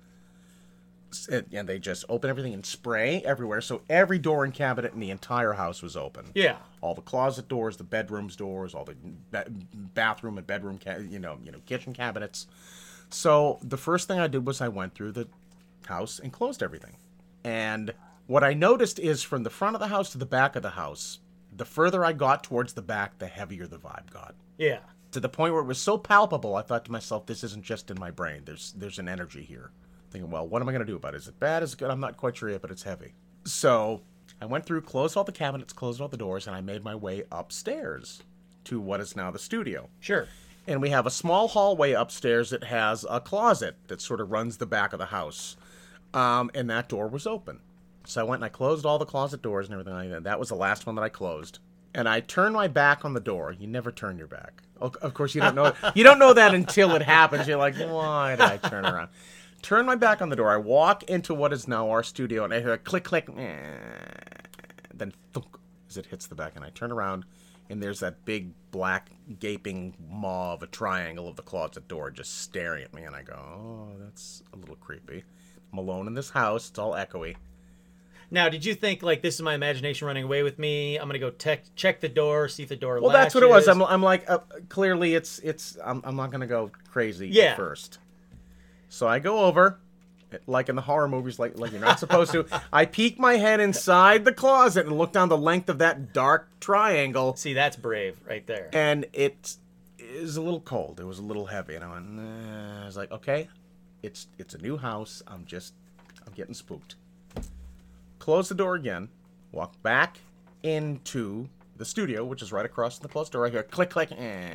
[1.31, 3.61] and, and they just open everything and spray everywhere.
[3.61, 6.27] So every door and cabinet in the entire house was open.
[6.35, 6.57] Yeah.
[6.81, 8.97] All the closet doors, the bedrooms doors, all the
[9.31, 12.47] ba- bathroom and bedroom, ca- you know, you know, kitchen cabinets.
[13.11, 15.29] So the first thing I did was I went through the
[15.87, 16.97] house and closed everything.
[17.45, 17.95] And
[18.27, 20.71] what I noticed is from the front of the house to the back of the
[20.71, 21.21] house,
[21.55, 24.35] the further I got towards the back, the heavier the vibe got.
[24.59, 24.81] Yeah.
[25.13, 27.91] To the point where it was so palpable, I thought to myself, this isn't just
[27.91, 28.43] in my brain.
[28.45, 29.71] There's there's an energy here.
[30.11, 31.19] Thinking, well, what am I going to do about it?
[31.19, 31.63] Is it bad?
[31.63, 31.91] Is it good?
[31.91, 33.15] I'm not quite sure yet, but it's heavy.
[33.45, 34.03] So
[34.41, 36.95] I went through, closed all the cabinets, closed all the doors, and I made my
[36.95, 38.23] way upstairs
[38.65, 40.27] to what is now the studio Sure.
[40.67, 44.57] And we have a small hallway upstairs that has a closet that sort of runs
[44.57, 45.57] the back of the house.
[46.13, 47.61] Um, and that door was open.
[48.05, 50.25] So I went and I closed all the closet doors and everything like that.
[50.25, 51.59] That was the last one that I closed.
[51.95, 53.53] And I turned my back on the door.
[53.53, 54.63] You never turn your back.
[54.81, 55.73] Of course, you don't know.
[55.95, 57.49] you don't know that until it happens.
[57.49, 59.09] You're like, why did I turn around?
[59.63, 60.51] Turn my back on the door.
[60.51, 65.13] I walk into what is now our studio, and I hear a click, click, then
[65.33, 65.47] thunk
[65.89, 67.25] as it hits the back, and I turn around,
[67.71, 72.41] and there's that big black gaping maw of a triangle of the closet door just
[72.43, 75.25] staring at me, and I go, oh, that's a little creepy.
[75.73, 76.71] I'm alone in this house.
[76.71, 77.37] It's all echoey.
[78.31, 80.97] Now, did you think like this is my imagination running away with me?
[80.97, 83.01] I'm gonna go tech check the door, see if the door.
[83.01, 83.69] Well, that's what it was.
[83.69, 85.79] I'm, I'm like, uh, clearly, it's it's.
[85.85, 87.55] I'm, I'm not gonna go crazy Yeah.
[87.55, 87.99] first.
[88.89, 89.79] So I go over,
[90.47, 92.47] like in the horror movies, like like you're not supposed to.
[92.73, 96.49] I peeked my head inside the closet and looked down the length of that dark
[96.61, 98.69] triangle, See, that's brave right there.
[98.73, 99.57] and it
[99.99, 101.01] is a little cold.
[101.01, 102.11] It was a little heavy, and I went.
[102.11, 102.83] Nah.
[102.83, 103.49] I was like, okay,
[104.03, 105.23] it's it's a new house.
[105.27, 105.75] I'm just,
[106.27, 106.97] I'm getting spooked.
[108.19, 109.09] Close the door again.
[109.53, 110.19] Walk back
[110.63, 113.43] into the studio, which is right across the closed door.
[113.43, 114.55] Right here, click, click, and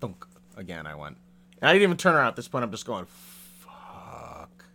[0.00, 0.24] thunk.
[0.56, 1.16] Again, I went.
[1.60, 2.64] And I didn't even turn around at this point.
[2.64, 3.06] I'm just going.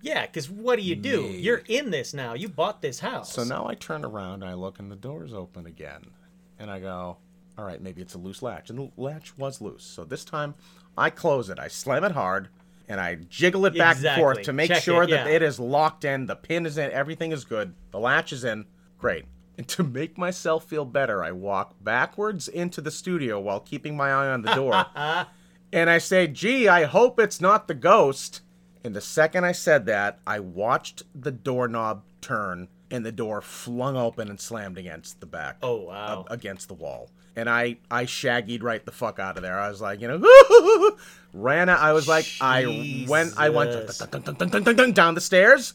[0.06, 1.24] Yeah, because what do you do?
[1.24, 1.38] Me.
[1.40, 2.36] You're in this now.
[2.36, 3.34] You bought this house.
[3.34, 6.12] So now I turn around, and I look, and the door's open again.
[6.60, 7.18] And I go,
[7.58, 8.70] all right, maybe it's a loose latch.
[8.70, 9.84] And the latch was loose.
[9.84, 10.54] So this time,
[10.96, 11.58] I close it.
[11.58, 12.50] I slam it hard,
[12.88, 15.34] and I jiggle it back and forth to make Check sure it, that yeah.
[15.34, 18.66] it is locked in, the pin is in, everything is good, the latch is in.
[19.00, 19.26] Great.
[19.58, 24.12] And to make myself feel better, I walk backwards into the studio while keeping my
[24.12, 24.86] eye on the door.
[25.74, 28.42] and I say, gee, I hope it's not the ghost.
[28.86, 33.98] And the second I said that, I watched the doorknob turn and the door flung
[33.98, 35.58] open and slammed against the back.
[35.64, 36.24] Oh, wow.
[36.30, 37.10] a- against the wall.
[37.36, 39.60] And I, I shaggied right the fuck out of there.
[39.60, 40.96] I was like, you know,
[41.34, 41.80] ran out.
[41.80, 43.98] I was like, I went, I went Jesus.
[44.08, 45.74] dun, dun, dun, down the stairs,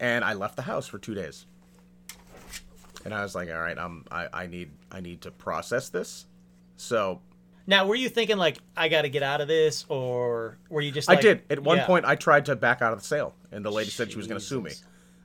[0.00, 1.46] and I left the house for two days.
[3.04, 6.26] And I was like, all right, um, I, I need, I need to process this.
[6.76, 7.20] So
[7.68, 10.90] now, were you thinking like I got to get out of this, or were you
[10.90, 11.08] just?
[11.08, 11.42] I did.
[11.50, 11.86] At one Yeah.
[11.86, 14.26] point, I tried to back out of the sale, and the lady said she was
[14.26, 14.72] going to sue me.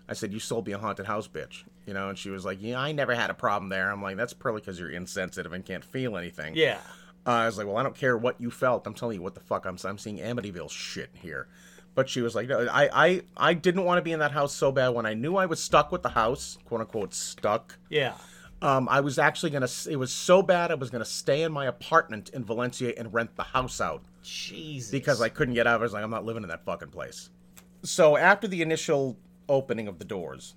[0.09, 2.57] I said, "You sold me a haunted house, bitch." You know, and she was like,
[2.61, 5.65] "Yeah, I never had a problem there." I'm like, "That's probably because you're insensitive and
[5.65, 6.79] can't feel anything." Yeah.
[7.25, 8.85] Uh, I was like, "Well, I don't care what you felt.
[8.85, 9.77] I'm telling you what the fuck I'm.
[9.85, 11.47] I'm seeing Amityville shit here."
[11.95, 14.53] But she was like, "No, I, I, I didn't want to be in that house
[14.53, 14.89] so bad.
[14.89, 18.15] When I knew I was stuck with the house, quote unquote, stuck." Yeah.
[18.63, 19.67] Um, I was actually gonna.
[19.89, 23.35] It was so bad I was gonna stay in my apartment in Valencia and rent
[23.35, 24.89] the house out Jesus.
[24.89, 25.81] because I couldn't get out.
[25.81, 27.29] I was like, I'm not living in that fucking place.
[27.83, 29.17] So after the initial
[29.49, 30.55] opening of the doors,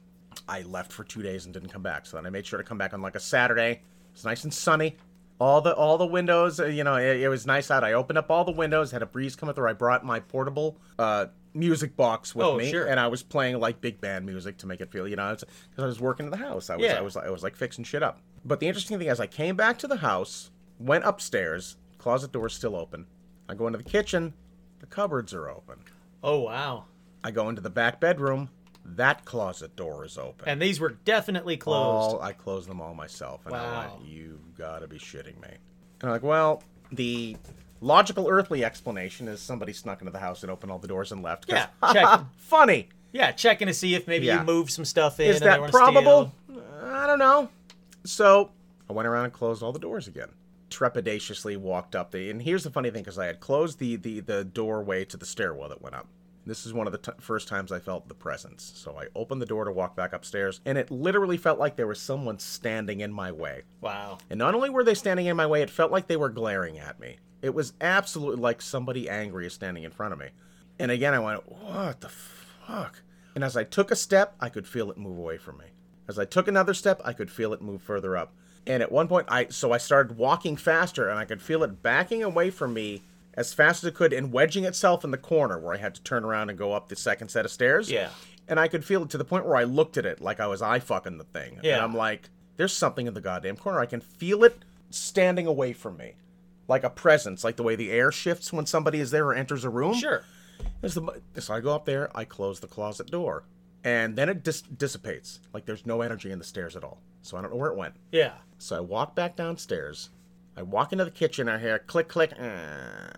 [0.49, 2.07] I left for two days and didn't come back.
[2.07, 3.83] So then I made sure to come back on like a Saturday.
[4.15, 4.97] It's nice and sunny.
[5.41, 7.83] All the all the windows, uh, you know, it, it was nice out.
[7.83, 9.69] I opened up all the windows, had a breeze coming through.
[9.69, 11.27] I brought my portable uh,
[11.57, 12.87] music box with Oh, me, sure.
[12.87, 15.49] and I was playing like big band music to make it feel, you know, because
[15.83, 16.71] I was working in the house.
[16.71, 16.99] I was, Yeah.
[16.99, 18.21] I was, I was like fixing shit up.
[18.45, 22.55] But the interesting thing is, I came back to the house, went upstairs, closet door's
[22.55, 23.07] still open.
[23.49, 24.35] I go into the kitchen,
[24.81, 25.79] the cupboards are open.
[26.23, 26.85] Oh wow.
[27.25, 28.51] I go into the back bedroom.
[28.85, 30.49] That closet door is open.
[30.49, 32.15] And these were definitely closed.
[32.17, 33.45] all I closed them all myself.
[33.47, 33.97] And I Wow.
[33.99, 35.49] went, you gotta be shitting me.
[36.01, 37.37] And I'm like, well, the
[37.81, 41.23] logical earthly explanation is somebody snuck into the house and opened all the doors and
[41.23, 41.47] left.
[41.49, 42.27] Yeah, checking.
[42.37, 42.89] funny.
[43.13, 44.41] Yeah, checking to see if maybe Yeah.
[44.41, 45.29] you moved some stuff in.
[45.31, 46.33] Is and that probable?
[46.83, 47.49] I don't know.
[48.05, 48.51] So
[48.89, 50.29] I went around and closed all the doors again.
[50.71, 52.31] Trepidatiously walked up the.
[52.31, 55.27] And here's the funny thing, because I had closed the, the the doorway to the
[55.27, 56.07] stairwell that went up.
[56.45, 58.73] This is one of the t- first times I felt the presence.
[58.77, 61.89] So I opened the door to walk back upstairs, and it literally felt like there
[61.89, 63.63] was someone standing in my way.
[63.81, 64.19] Wow.
[64.31, 66.79] And not only were they standing in my way, it felt like they were glaring
[66.79, 67.17] at me.
[67.43, 70.29] It was absolutely like somebody angry is standing in front of me.
[70.79, 73.03] And again, I went, what the fuck?
[73.35, 75.67] And as I took a step, I could feel it move away from me.
[76.09, 78.33] As I took another step, I could feel it move further up.
[78.67, 81.83] And at one point, I so I started walking faster, and I could feel it
[81.83, 83.03] backing away from me
[83.35, 86.03] as fast as it could and wedging itself in the corner where I had to
[86.03, 87.91] turn around and go up the second set of stairs.
[87.91, 88.09] Yeah.
[88.49, 90.47] And I could feel it to the point where I looked at it like I
[90.47, 91.61] was eye fucking the thing.
[91.63, 91.75] Yeah.
[91.75, 93.81] And I'm like, there's something in the goddamn corner.
[93.81, 96.15] I can feel it standing away from me.
[96.69, 99.65] Like a presence, like the way the air shifts when somebody is there or enters
[99.65, 99.95] a room.
[99.95, 100.25] Sure.
[100.81, 103.45] There's the, so I go up there, I close the closet door.
[103.85, 105.41] And then it dis- dissipates.
[105.53, 107.01] Like there's no energy in the stairs at all.
[107.23, 107.95] So I don't know where it went.
[108.11, 108.33] Yeah.
[108.59, 110.11] So I walk back downstairs.
[110.57, 111.49] I walk into the kitchen.
[111.49, 113.11] I hear click, click, uh,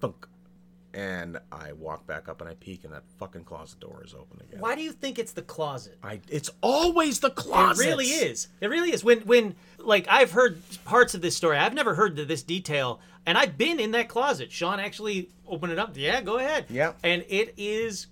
[0.00, 0.26] thunk.
[0.94, 4.40] And I walk back up and I peek, and that fucking closet door is open
[4.40, 4.60] again.
[4.60, 5.98] Why do you think it's the closet?
[6.02, 7.84] I, it's always the closet.
[7.84, 8.48] It really is.
[8.60, 9.04] It really is.
[9.04, 11.58] When when like I've heard parts of this story.
[11.58, 14.50] I've never heard this detail, and I've been in that closet.
[14.50, 15.96] Sean actually opened it up.
[15.96, 16.66] Yeah, go ahead.
[16.70, 16.92] Yeah.
[17.02, 18.06] And it is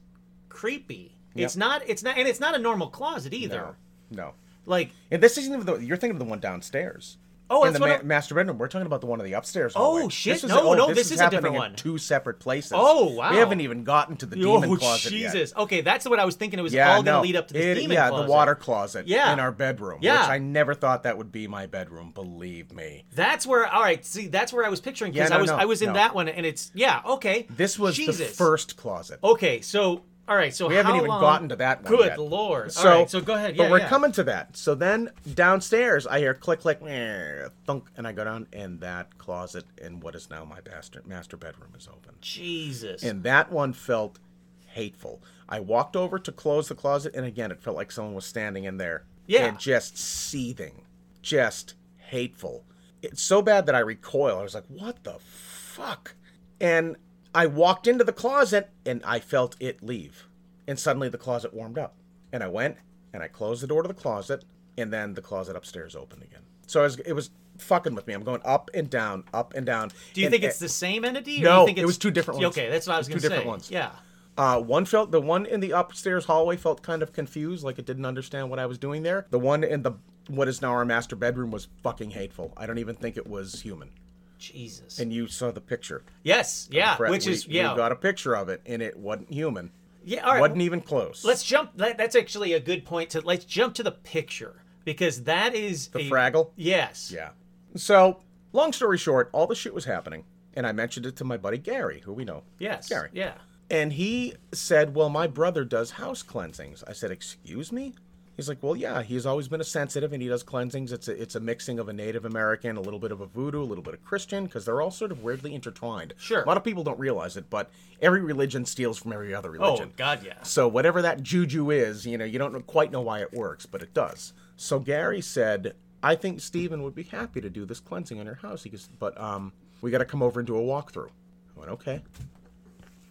[0.48, 1.16] creepy.
[1.34, 1.82] It's not.
[1.86, 2.16] It's not.
[2.16, 3.74] And it's not a normal closet either.
[4.10, 4.34] No, no.
[4.64, 5.76] Like And this isn't even the.
[5.76, 7.18] You're thinking of the one downstairs.
[7.48, 8.58] Oh, in the ma- master bedroom.
[8.58, 9.72] We're talking about the one in the upstairs.
[9.76, 10.08] Oh, hallway.
[10.08, 10.36] shit.
[10.36, 11.74] is- No, oh, no, this is a happening different one.
[11.76, 12.72] Two separate places.
[12.74, 13.30] Oh, wow.
[13.30, 15.52] We haven't even gotten to the demon oh closet yet.
[15.56, 16.58] Okay, that's what I was thinking.
[16.58, 18.22] It was Yeah, all going to lead up to this It- demon yeah, closet.
[18.22, 19.06] Yeah, the water closet.
[19.08, 19.32] Yeah.
[19.32, 19.98] in our bedroom.
[20.02, 20.22] Yeah.
[20.22, 22.10] which I never thought that would be my bedroom.
[22.12, 23.04] Believe me.
[23.14, 23.66] That's where.
[23.66, 24.04] All right.
[24.04, 25.88] See, that's where I was picturing because Yeah, no, I was no, I was in
[25.88, 25.94] no.
[25.94, 27.00] that one, and it's yeah.
[27.06, 27.46] Okay.
[27.50, 28.18] This was Jesus.
[28.18, 29.18] the first closet.
[29.22, 32.18] Okay, so all right, so We haven't even long- gotten to that one Good yet.
[32.18, 32.72] lord!
[32.72, 33.56] So, all right, so go ahead.
[33.56, 33.88] but we're yeah.
[33.88, 34.56] coming to that.
[34.56, 39.18] So then downstairs, I hear click, click, eh, thunk, and I go down, and that
[39.18, 42.14] closet in what is now my master master bedroom is open.
[42.20, 43.02] Jesus.
[43.02, 44.18] And that one felt
[44.66, 45.22] hateful.
[45.48, 48.64] I walked over to close the closet, and again, it felt like someone was standing
[48.64, 49.04] in there.
[49.26, 49.46] Yeah.
[49.46, 50.82] And just seething.
[51.22, 52.64] Just hateful.
[53.02, 54.38] It's so bad that I recoil.
[54.38, 56.14] I was like, what the fuck?
[56.60, 56.96] And
[57.36, 60.26] I walked into the closet, and I felt it leave.
[60.66, 61.94] And suddenly the closet warmed up.
[62.32, 62.78] And I went,
[63.12, 64.44] and I closed the door to the closet,
[64.78, 66.40] and then the closet upstairs opened again.
[66.66, 68.14] So I was, it was fucking with me.
[68.14, 69.90] I'm going up and down, up and down.
[70.14, 71.42] Do you And- think it's the same entity?
[71.42, 72.56] Or No, do you think it was two different ones.
[72.56, 73.28] Okay, that's what I was Two going to say.
[73.28, 73.70] Two different ones.
[73.70, 73.90] Yeah.
[74.38, 77.86] Uh, one felt the one in the upstairs hallway felt kind of confused, like it
[77.86, 79.26] didn't understand what I was doing there.
[79.30, 79.92] The one in the
[80.28, 82.52] what is now our master bedroom was fucking hateful.
[82.56, 83.90] I don't even think it was human.
[84.38, 84.98] Jesus.
[84.98, 86.02] And you saw the picture.
[86.22, 86.68] yes.
[86.70, 86.96] Yeah.
[86.98, 87.72] Which we- is yeah.
[87.72, 89.70] We got a picture of it, and it wasn't human.
[90.04, 90.24] yeah.
[90.24, 90.40] All right.
[90.40, 91.24] wasn't even close.
[91.24, 91.76] Let's jump.
[91.76, 93.10] That, that's actually a good point.
[93.10, 96.50] To let's jump to the picture because that is the a, Fraggle.
[96.56, 97.12] Yes.
[97.14, 97.30] Yeah.
[97.74, 98.20] So,
[98.52, 100.24] long story short, all the shit was happening,
[100.54, 102.42] and I mentioned it to my buddy Gary, who we know.
[102.58, 102.88] Yes.
[102.88, 103.10] Gary.
[103.12, 103.34] Yeah.
[103.68, 106.84] And he said, Well, my brother does house cleansings.
[106.86, 107.94] I said, Excuse me?
[108.36, 110.92] He's like, Well, yeah, he's always been a sensitive and he does cleansings.
[110.92, 113.62] It's a, it's a mixing of a Native American, a little bit of a voodoo,
[113.62, 116.14] a little bit of Christian, because they're all sort of weirdly intertwined.
[116.18, 116.42] Sure.
[116.42, 117.70] A lot of people don't realize it, but
[118.02, 119.88] every religion steals from every other religion.
[119.90, 119.94] Oh.
[119.96, 120.22] God.
[120.24, 120.42] Yeah.
[120.42, 123.82] So whatever that juju is, you know, you don't quite know why it works, but
[123.82, 124.34] it does.
[124.56, 128.36] So Gary said, "I think Steven would be happy to do this cleansing in your
[128.36, 131.08] house." He goes, "But um, we got to come over and do a walkthrough."
[131.56, 132.02] I went, "Okay."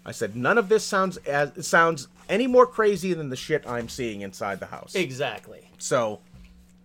[0.05, 3.89] I said, "None of this sounds as sounds any more crazy than the shit I'm
[3.89, 5.69] seeing inside the house." Exactly.
[5.77, 6.19] So,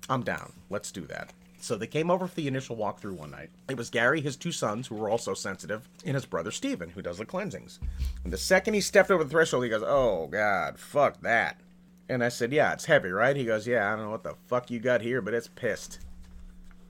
[0.09, 0.53] I'm down.
[0.71, 1.33] Let's do that.
[1.63, 3.51] So they came over for the initial walkthrough one night.
[3.69, 7.03] It was Gary, his two sons, who were also sensitive, and his brother Steven, who
[7.03, 7.79] does the cleansings.
[8.25, 11.61] And the second he stepped over the threshold, he goes, Oh, God, fuck that.
[12.09, 13.37] And I said, Yeah, it's heavy, right?
[13.37, 15.99] He goes, Yeah, I don't know what the fuck you got here, but it's pissed.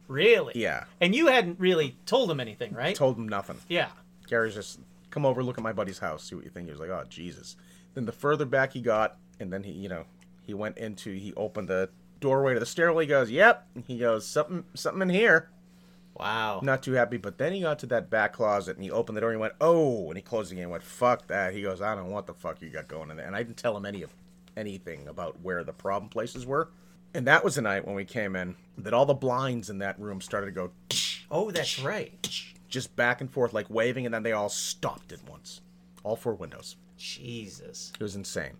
[0.06, 0.52] Really.
[0.56, 0.84] Yeah.
[1.00, 2.94] And you hadn't really told him anything, right?
[2.94, 3.58] Told him nothing.
[3.68, 3.88] yeah.
[4.28, 4.78] Gary's just,
[5.10, 6.66] Come over, look at my buddy's house, see what you think.
[6.66, 7.56] He was like, Oh, Jesus.
[7.94, 10.04] Then the further back he got, and then he, you know,
[10.42, 11.90] he went into, he opened the
[12.20, 13.00] doorway to the stairwell.
[13.00, 13.66] He goes, Yep.
[13.86, 15.50] He goes, Something, something in here.
[16.16, 16.60] Wow.
[16.62, 17.16] not too happy.
[17.16, 19.40] But then he got to that back closet and he opened the door and he
[19.40, 20.64] went, "Oh!" and he closed it again.
[20.64, 23.10] and Went, "Fuck that." He goes, "I don't know what the fuck you got going
[23.10, 24.12] in there." And I didn't tell him any of
[24.54, 26.72] anything about where the problem places were.
[27.14, 29.98] And that was the night when we came in that all the blinds in that
[29.98, 30.72] room started to go
[31.30, 32.28] Oh, that's right.
[32.70, 35.60] just back and forth like waving, and then they all stopped at once.
[36.02, 36.76] All four windows.
[36.96, 37.92] Jesus.
[37.94, 38.56] It was insane.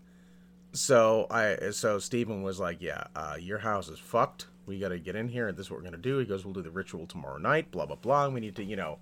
[0.73, 4.47] So I so Stephen was like, "Yeah, uh, your house is fucked.
[4.67, 6.45] We got to get in here, and this is what we're gonna do." He goes,
[6.45, 7.71] "We'll do the ritual tomorrow night.
[7.71, 8.27] Blah blah blah.
[8.27, 8.99] And we need to, you know,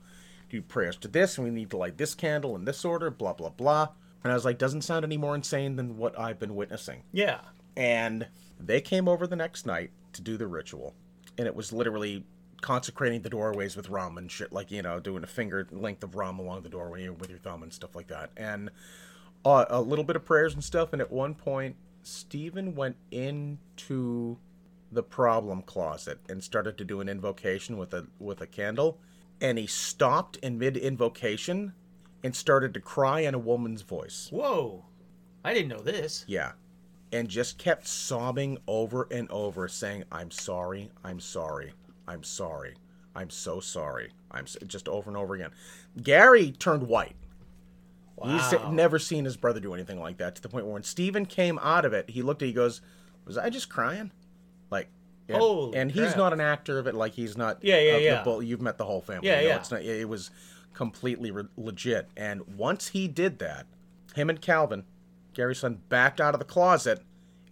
[0.49, 3.11] do prayers to this, and we need to light this candle in this order.
[3.11, 3.89] Blah blah blah."
[4.23, 7.41] And I was like, "Doesn't sound any more insane than what I've been witnessing." Yeah.
[7.77, 8.29] And
[8.59, 10.95] they came over the next night to do the ritual,
[11.37, 12.25] and it was literally
[12.61, 16.15] consecrating the doorways with rum and shit, like you know, doing a finger length of
[16.15, 18.71] rum along the doorway with your thumb and stuff like that, and
[19.45, 20.93] uh, a little bit of prayers and stuff.
[20.93, 24.39] And at one point, Stephen went into
[24.91, 28.99] the problem closet and started to do an invocation with a with a candle,
[29.41, 31.75] and he stopped in mid invocation
[32.25, 34.29] and started to cry in a woman's voice.
[34.33, 34.85] Whoa.
[35.45, 36.25] I didn't know this.
[36.27, 36.53] Yeah.
[37.13, 41.73] And just kept sobbing over and over, saying, I'm sorry, I'm sorry,
[42.09, 42.75] I'm sorry,
[43.15, 44.13] I'm so sorry.
[44.31, 45.51] I'm so, just over and over again.
[46.03, 47.17] Gary turned white.
[48.17, 48.37] Wow.
[48.37, 51.25] He's never seen his brother do anything like that to the point where when Steven
[51.27, 52.81] came out of it, he looked at he goes,
[53.27, 54.11] Was I just crying?
[54.71, 54.89] Like,
[55.29, 56.17] and, Holy and he's crap.
[56.17, 57.63] not an actor of it, like he's not.
[57.63, 58.23] Yeah, yeah, of the yeah.
[58.25, 59.29] bull- you've met the whole family.
[59.29, 59.57] Yeah, you know, yeah.
[59.59, 60.31] It's not, it was
[60.75, 62.09] completely re- legit.
[62.17, 63.67] And once he did that,
[64.15, 64.85] him and Calvin,
[65.35, 67.03] Gary's son, backed out of the closet,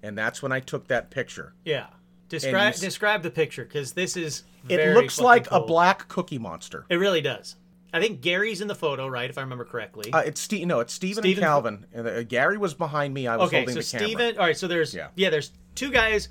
[0.03, 1.55] and that's when I took that picture.
[1.65, 1.87] Yeah.
[2.29, 4.43] Describe s- describe the picture because this is.
[4.69, 6.85] It looks like a black cookie monster.
[6.89, 7.57] It really does.
[7.93, 9.31] I think Gary's in the photo, right?
[9.31, 10.13] If I remember correctly.
[10.13, 10.67] Uh, it's Steve.
[10.67, 11.87] No, it's Stephen and Calvin.
[11.95, 13.27] And, uh, Gary was behind me.
[13.29, 14.09] I was okay, holding so the camera.
[14.17, 14.39] Steven.
[14.39, 15.09] All right, so there's Yeah.
[15.15, 15.31] yeah.
[15.31, 16.29] there's two guys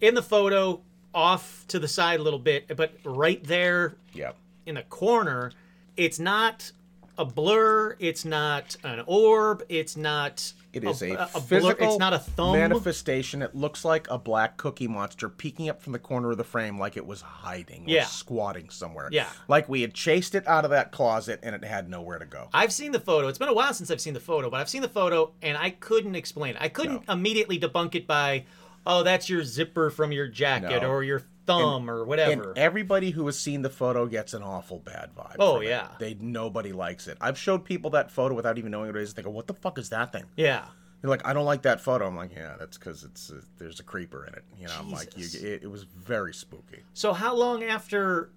[0.00, 0.80] in the photo,
[1.14, 4.32] off to the side a little bit, but right there Yeah.
[4.66, 5.52] in the corner,
[5.96, 6.72] it's not
[7.18, 7.94] a blur.
[8.00, 9.62] It's not an orb.
[9.68, 10.52] It's not.
[10.76, 11.40] It is a, a, blur.
[11.40, 12.52] physical It's not a thumb.
[12.52, 13.42] manifestation.
[13.42, 16.78] It looks like a black cookie monster peeking up from the corner of the frame
[16.78, 18.04] like it was hiding or Yeah.
[18.04, 19.08] squatting somewhere.
[19.12, 19.28] Yeah.
[19.48, 22.48] Like we had chased it out of that closet and it had nowhere to go.
[22.52, 23.28] I've seen the photo.
[23.28, 25.56] It's been a while since I've seen the photo, but I've seen the photo and
[25.56, 26.62] I couldn't explain it.
[26.62, 28.44] I couldn't immediately debunk it by,
[28.86, 30.88] oh, that's your zipper from your jacket No.
[30.90, 32.52] or your thumb or And whatever.
[32.56, 35.36] everybody who has seen the photo gets an awful bad vibe.
[35.38, 35.68] Oh, from it.
[35.68, 35.88] yeah.
[35.98, 37.18] They nobody likes it.
[37.20, 39.14] I've showed people that photo without even knowing what it is.
[39.14, 40.66] They go, "What the fuck is that thing?" yeah.
[41.00, 43.78] They're like, "I don't like that photo." I'm like, "Yeah, that's because it's uh, there's
[43.78, 46.80] a creeper in it." You know, I'm like, you, it, it was very spooky.
[46.94, 48.30] So how long after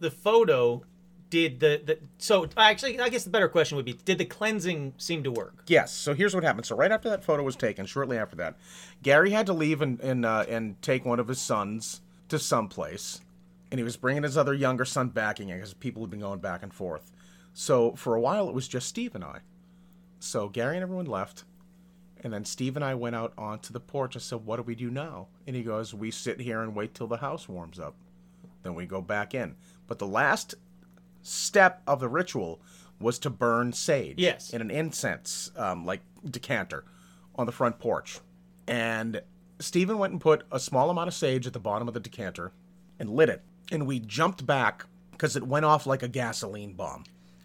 [0.00, 0.82] the photo
[1.28, 4.94] did the, the so actually I guess the better question would be did the cleansing
[4.96, 5.62] seem to work?
[5.68, 5.92] Yes.
[5.92, 6.66] So here's what happened.
[6.66, 8.56] So right after that photo was taken, shortly after that,
[9.04, 13.20] Gary had to leave and and uh, and take one of his sons to someplace,
[13.70, 16.40] and he was bringing his other younger son back again because people had been going
[16.40, 17.12] back and forth.
[17.52, 19.40] So for a while, it was just Steve and I.
[20.18, 21.44] So Gary and everyone left,
[22.22, 24.16] and then Steve and I went out onto the porch.
[24.16, 26.94] I said, "What do we do now?" And he goes, "We sit here and wait
[26.94, 27.94] till the house warms up,
[28.62, 29.56] then we go back in."
[29.86, 30.54] But the last
[31.22, 32.60] step of the ritual
[33.00, 34.52] was to burn sage Yes.
[34.52, 36.84] in an incense um, like decanter
[37.34, 38.20] on the front porch
[38.66, 39.22] and
[39.60, 42.52] stephen went and put a small amount of sage at the bottom of the decanter
[42.98, 47.04] and lit it and we jumped back because it went off like a gasoline bomb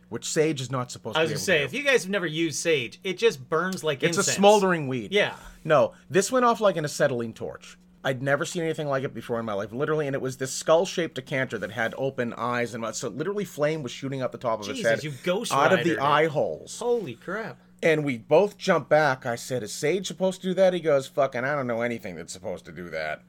[0.10, 1.22] which sage is not supposed to do.
[1.22, 3.84] I was to gonna say if you guys have never used sage, it just burns
[3.84, 4.28] like it's incense.
[4.30, 5.36] a smoldering weed Yeah.
[5.64, 9.40] no this went off like an acetylene torch I'd never seen anything like it before
[9.40, 12.96] in my life, literally, and it was this skull-shaped decanter that had open eyes and
[12.96, 15.74] so literally flame was shooting out the top of its Jesus, head, you Ghost out
[15.74, 16.06] of Ridered the it.
[16.06, 16.78] eye holes.
[16.78, 17.58] Holy crap.
[17.86, 19.28] And we both jumped back.
[19.28, 20.74] I said, Is Sage supposed to do that?
[20.74, 23.22] He goes, Fucking, I don't know anything that's supposed to do that.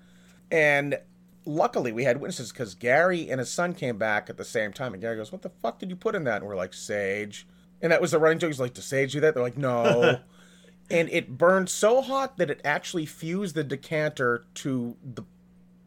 [0.51, 0.99] And
[1.45, 4.95] luckily, we had witnesses because Gary and his son came back at the same time.
[4.95, 6.39] And Gary goes, What the fuck did you put in that?
[6.39, 7.47] And we're like, Sage.
[7.83, 8.49] And that was the running joke.
[8.49, 9.35] He's like, Does Sage do that?
[9.35, 10.21] They're like, No.
[10.91, 15.23] and it burned so hot that it actually fused the decanter to the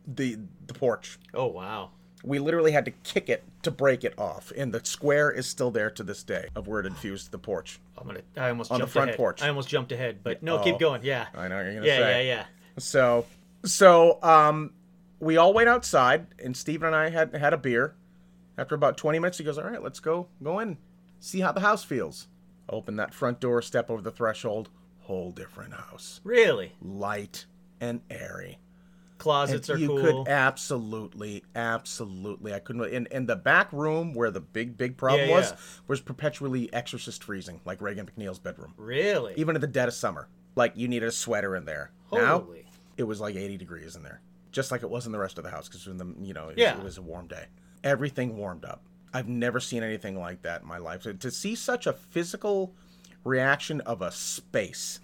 [0.05, 1.17] the the porch.
[1.34, 1.89] Oh wow.
[2.24, 5.72] We literally had to kick it to break it off, and the square is still
[5.72, 7.80] there to this day of where it infused the porch.
[7.97, 8.22] I'm gonna.
[8.36, 9.17] I almost On the front ahead.
[9.17, 9.41] porch.
[9.41, 10.63] I almost jumped ahead, but no, Oh.
[10.63, 11.01] keep going.
[11.03, 11.28] Yeah.
[11.34, 12.28] I know you're gonna Yeah, say.
[12.28, 12.36] yeah, yeah.
[12.39, 12.45] yeah.
[12.78, 13.26] So,
[13.63, 14.72] so um,
[15.20, 17.95] we all went outside, and Steven and I had had a beer.
[18.57, 20.78] After about 20 minutes, he goes, "All right, let's go go in,
[21.22, 22.28] see how the house feels."
[22.67, 24.70] Open that front door, step over the threshold.
[25.03, 27.45] Whole different house, Really, light
[27.82, 28.59] and airy.
[29.20, 30.24] Closets And are you cool.
[30.24, 32.53] could absolutely, absolutely.
[32.53, 32.86] I couldn't.
[32.86, 35.57] In in the back room where the big big problem Yeah, was yeah.
[35.88, 38.74] was perpetually exorcist freezing, like Regan MacNeil's bedroom.
[38.78, 39.34] really.
[39.38, 41.91] Even in the dead of summer, like you needed a sweater in there.
[42.11, 42.65] Now Holy.
[42.97, 45.43] it was like 80 degrees in there, just like it was in the rest of
[45.43, 46.78] the house because in the you know it was, Yeah.
[46.78, 47.45] it was a warm day.
[47.84, 48.82] Everything warmed up.
[49.13, 51.01] I've never seen anything like that in my life.
[51.03, 52.74] To, to see such a physical
[53.24, 54.99] reaction of a space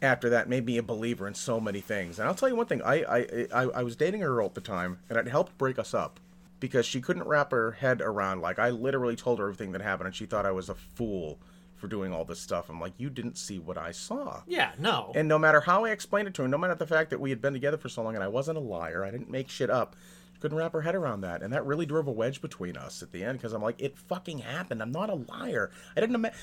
[0.00, 2.18] after that made me a believer in so many things.
[2.18, 4.54] And I'll tell you one thing: I I I, I was dating a girl at
[4.54, 6.20] the time, and it helped break us up
[6.60, 8.40] because she couldn't wrap her head around.
[8.40, 11.38] Like I literally told her everything that happened, and she thought I was a fool
[11.78, 12.68] for doing all this stuff.
[12.68, 14.42] I'm like, you didn't see what I saw.
[14.46, 15.12] Yeah, no.
[15.14, 17.30] And no matter how I explained it to her, no matter the fact that we
[17.30, 19.70] had been together for so long and I wasn't a liar, I didn't make shit
[19.70, 19.94] up,
[20.34, 21.42] she couldn't wrap her head around that.
[21.42, 23.96] And that really drove a wedge between us at the end because I'm like, it
[23.96, 24.82] fucking happened.
[24.82, 25.70] I'm not a liar.
[25.96, 26.38] I didn't imagine.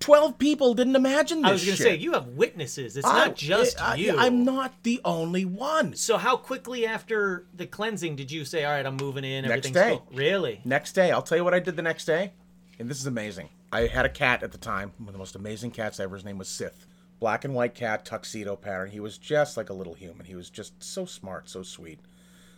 [0.00, 2.96] 12 people didn't imagine this I was going to say, you have witnesses.
[2.96, 4.16] It's I- not just I, you.
[4.18, 5.94] I'm not the only one.
[5.94, 9.70] So how quickly after the cleansing did you say, all right, I'm moving in, Next
[9.70, 9.98] day.
[9.98, 10.06] cool?
[10.16, 10.60] Really?
[10.64, 12.32] Next day, I'll tell you what I did the next day.
[12.78, 13.48] And this is amazing.
[13.72, 16.14] I had a cat at the time, one of the most amazing cats ever.
[16.14, 16.86] His name was Sith.
[17.18, 18.90] Black and white cat, tuxedo pattern.
[18.90, 20.26] He was just like a little human.
[20.26, 21.98] He was just so smart, so sweet,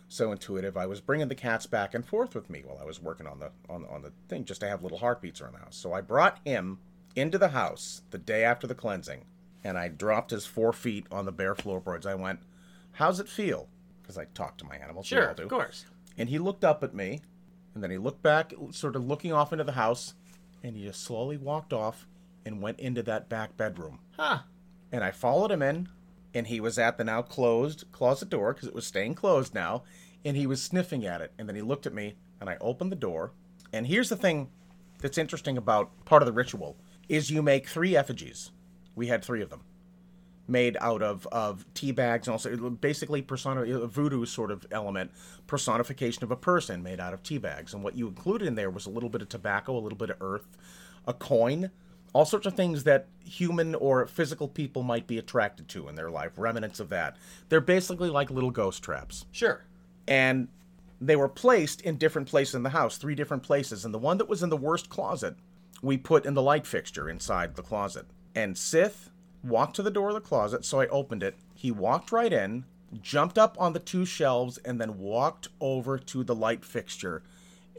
[0.09, 0.75] so intuitive.
[0.75, 3.39] I was bringing the cats back and forth with me while I was working on
[3.39, 5.77] the on, on the thing just to have little heartbeats around the house.
[5.77, 6.79] So I brought him
[7.19, 9.25] into the house the day after the cleansing,
[9.63, 12.05] and I dropped his four feet on the bare floorboards.
[12.05, 12.39] I went,
[12.93, 13.67] "How's it feel?"
[14.01, 15.07] Because I talk to my animals.
[15.07, 15.85] Sure, of course.
[16.17, 17.21] And he looked up at me,
[17.73, 20.15] and then he looked back, sort of looking off into the house,
[20.63, 22.07] and he just slowly walked off
[22.45, 23.99] and went into that back bedroom.
[24.17, 24.39] Huh.
[24.91, 25.89] And I followed him in,
[26.33, 29.83] and he was at the now closed closet door because it was staying closed now,
[30.25, 31.31] and he was sniffing at it.
[31.37, 33.31] And then he looked at me, and I opened the door.
[33.71, 34.49] And here's the thing
[34.99, 36.75] that's interesting about part of the ritual
[37.09, 38.51] is you make three effigies.
[38.95, 39.61] We had three of them
[40.47, 45.11] made out of of tea bags and also basically persona a voodoo sort of element
[45.45, 48.71] personification of a person made out of tea bags and what you included in there
[48.71, 50.47] was a little bit of tobacco a little bit of earth
[51.05, 51.69] a coin
[52.13, 56.09] all sorts of things that human or physical people might be attracted to in their
[56.09, 57.15] life remnants of that
[57.49, 59.63] they're basically like little ghost traps Sure.
[60.07, 60.47] and
[60.99, 63.85] they were placed in different places in the house, three different places.
[63.85, 65.35] And the one that was in the worst closet,
[65.81, 68.05] we put in the light fixture inside the closet.
[68.35, 69.09] And Sith
[69.43, 71.35] walked to the door of the closet, so I opened it.
[71.55, 72.65] He walked right in,
[73.01, 77.23] jumped up on the two shelves, and then walked over to the light fixture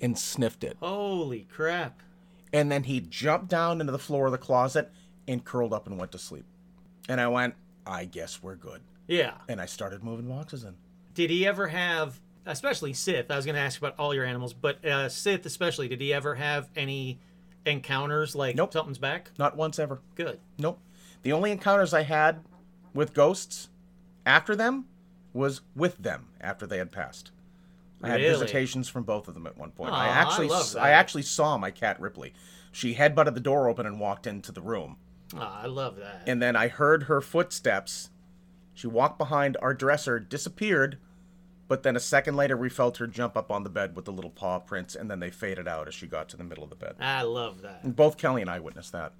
[0.00, 0.76] and sniffed it.
[0.80, 2.00] Holy crap.
[2.52, 4.90] And then he jumped down into the floor of the closet
[5.28, 6.44] and curled up and went to sleep.
[7.08, 7.54] And I went,
[7.86, 8.80] I guess we're good.
[9.06, 9.34] Yeah.
[9.48, 10.74] And I started moving boxes in.
[11.14, 13.30] Did he ever have, especially Sith?
[13.30, 15.88] I was going to ask about all your animals, but uh, Sith especially.
[15.88, 17.20] Did he ever have any
[17.66, 18.72] encounters like Nope.
[18.72, 19.30] something's back?
[19.38, 20.00] Not once ever.
[20.14, 20.40] Good.
[20.58, 20.80] Nope.
[21.22, 22.42] The only encounters I had
[22.94, 23.68] with ghosts
[24.24, 24.86] after them
[25.32, 27.30] was with them after they had passed.
[28.02, 29.92] I had visitations from both of them at one point.
[29.92, 30.76] Aw, I I actually that.
[30.78, 32.32] I actually saw my cat Ripley.
[32.72, 34.96] She headbutted the door open and walked into the room.
[35.36, 36.22] Oh, I love that.
[36.26, 38.10] And then I heard her footsteps.
[38.72, 40.98] She walked behind our dresser, disappeared,
[41.70, 44.10] but then a second later we felt her jump up on the bed with the
[44.10, 46.68] little paw prints and then they faded out as she got to the middle of
[46.68, 46.96] the bed.
[46.98, 47.84] I love that.
[47.84, 49.12] And both Kelly and I witnessed that.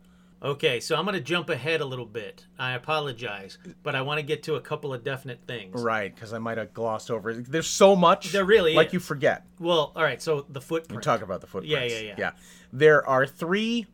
[0.43, 2.47] Okay, so I'm going to jump ahead a little bit.
[2.59, 5.81] I apologize, but I want to get to a couple of definite things.
[5.81, 7.49] Right, because I might have glossed over it.
[7.49, 8.33] There's so much.
[8.33, 8.95] There really like is.
[8.95, 9.47] you forget.
[9.61, 11.03] Well, all right, so the footprint.
[11.03, 11.95] We talk about the footprints.
[11.95, 12.15] yeah, yeah.
[12.19, 12.31] Yeah.
[12.73, 13.87] There are three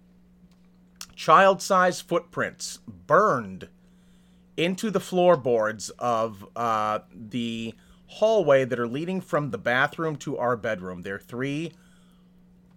[1.15, 3.69] child-sized footprints burned
[4.57, 7.75] into the floorboards of uh, the
[8.07, 11.03] hallway that are leading from the bathroom to our bedroom.
[11.03, 11.73] They're three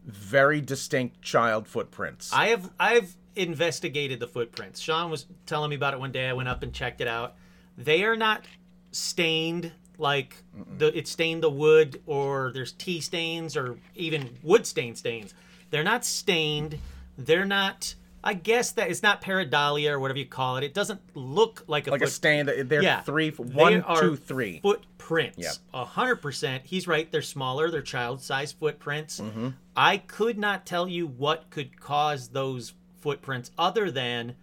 [0.05, 2.31] very distinct child footprints.
[2.33, 4.79] I have I've investigated the footprints.
[4.79, 6.27] Sean was telling me about it one day.
[6.27, 7.35] I went up and checked it out.
[7.77, 8.45] They are not
[8.91, 10.37] stained like
[10.77, 15.33] the it stained the wood or there's tea stains or even wood stain stains.
[15.69, 16.79] They're not stained.
[17.17, 17.93] They're not
[18.23, 20.63] I guess that it's not pareidolia or whatever you call it.
[20.63, 22.45] It doesn't look like a like a foot- stain.
[22.47, 24.59] that- They're yeah, three, They one, are two, three.
[24.61, 25.59] footprints.
[25.73, 26.63] A hundred percent.
[26.65, 27.09] He's right.
[27.11, 27.71] They're smaller.
[27.71, 29.19] They're child-sized footprints.
[29.21, 29.49] Mm-hmm.
[29.75, 34.35] I could not tell you what could cause those footprints other than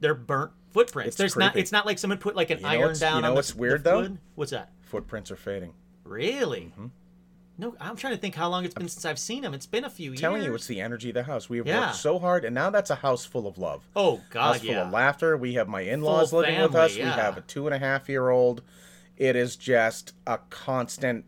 [0.00, 1.08] they're burnt footprints.
[1.10, 1.54] It's There's not.
[1.56, 3.58] It's not like someone put like an know iron down you know on what's the
[3.58, 4.00] weird, though?
[4.00, 4.18] wood.
[4.34, 4.70] What's that?
[4.82, 5.72] Footprints are fading.
[6.04, 6.72] Really?
[7.62, 9.54] No, I'm trying to think how long it's been since I've seen them.
[9.54, 10.20] It's been a few years.
[10.20, 11.48] telling you, it's the energy of the house.
[11.48, 11.86] We have Yeah.
[11.86, 13.84] worked so hard, and now that's a house full of love.
[13.94, 15.36] Oh God, house full of laughter.
[15.36, 16.96] We have my in-laws Full living with us.
[16.96, 17.04] yeah.
[17.04, 18.62] We have a two and a half year old.
[19.16, 21.24] It is just a constant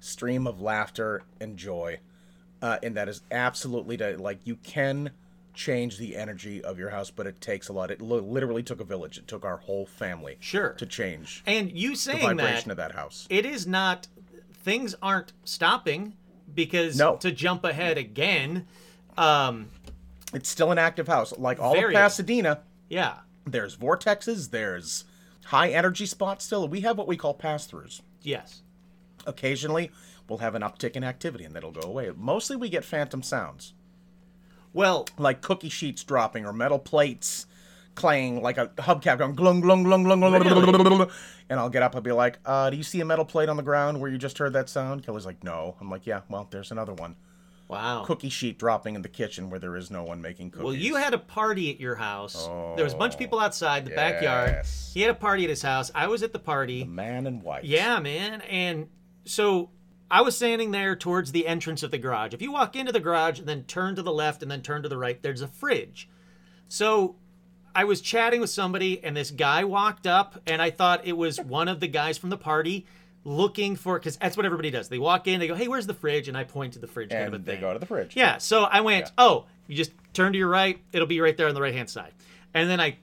[0.00, 1.98] stream of laughter and joy,
[2.62, 5.10] uh, and that is absolutely to, like you can
[5.52, 7.90] change the energy of your house, but it takes a lot.
[7.90, 9.18] It li- literally took a village.
[9.18, 10.70] It took our whole family Sure.
[10.74, 13.26] to change and you saying the vibration that of that house.
[13.28, 14.06] it is not
[14.68, 16.14] things aren't stopping
[16.54, 17.16] because No.
[17.16, 18.66] to jump ahead again
[19.16, 19.68] um
[20.34, 21.94] It's still an active house, like all Very.
[21.94, 22.60] of Pasadena.
[22.90, 23.14] yeah
[23.46, 24.50] There's vortexes.
[24.50, 25.04] There's
[25.46, 26.44] high energy spots.
[26.44, 28.02] Still, we have what we call pass-throughs.
[28.20, 28.62] yes
[29.26, 29.90] occasionally
[30.28, 32.10] we'll have an uptick in activity and that'll go away.
[32.14, 33.72] Mostly we get phantom sounds,
[34.74, 37.46] well like cookie sheets dropping or metal plates
[37.94, 41.10] clanging, like a hubcap going glung glung glung glung glung, glung, glung, glung.
[41.50, 43.56] And I'll get up I'll be like, uh, "Do you see a metal plate on
[43.56, 46.46] the ground where you just heard that sound?" Kelly's like, "No." I'm like, "Yeah, well,
[46.50, 47.16] there's another one."
[47.68, 48.04] Wow.
[48.06, 50.64] cookie sheet dropping in the kitchen where there is no one making cookies.
[50.64, 52.46] Well, you had a party at your house.
[52.76, 54.64] there was a bunch of people outside the backyard.
[54.94, 55.90] He had a party at his house.
[55.94, 56.84] I was at the party.
[56.84, 57.64] man in white.
[57.64, 58.40] Yeah, man.
[58.42, 58.88] And
[59.26, 59.70] so
[60.10, 62.32] I was standing there towards the entrance of the garage.
[62.32, 64.82] If you walk into the garage and then turn to the left and then turn
[64.82, 66.08] to the right, there's a fridge.
[66.68, 67.16] So
[67.74, 71.38] I was chatting with somebody and this guy walked up and I thought it was
[71.40, 72.86] one of the guys from the party
[73.24, 74.88] looking for because that's what everybody does.
[74.88, 77.10] They walk in, they go, "Hey, where's the fridge?" and I point to the fridge
[77.10, 77.60] kind and of a they thing.
[77.60, 78.16] go to the fridge.
[78.16, 78.38] Yeah.
[78.38, 80.80] So I went, oh, you just turn to your right.
[80.92, 82.12] It'll be right there on the right hand side.
[82.54, 82.96] And then I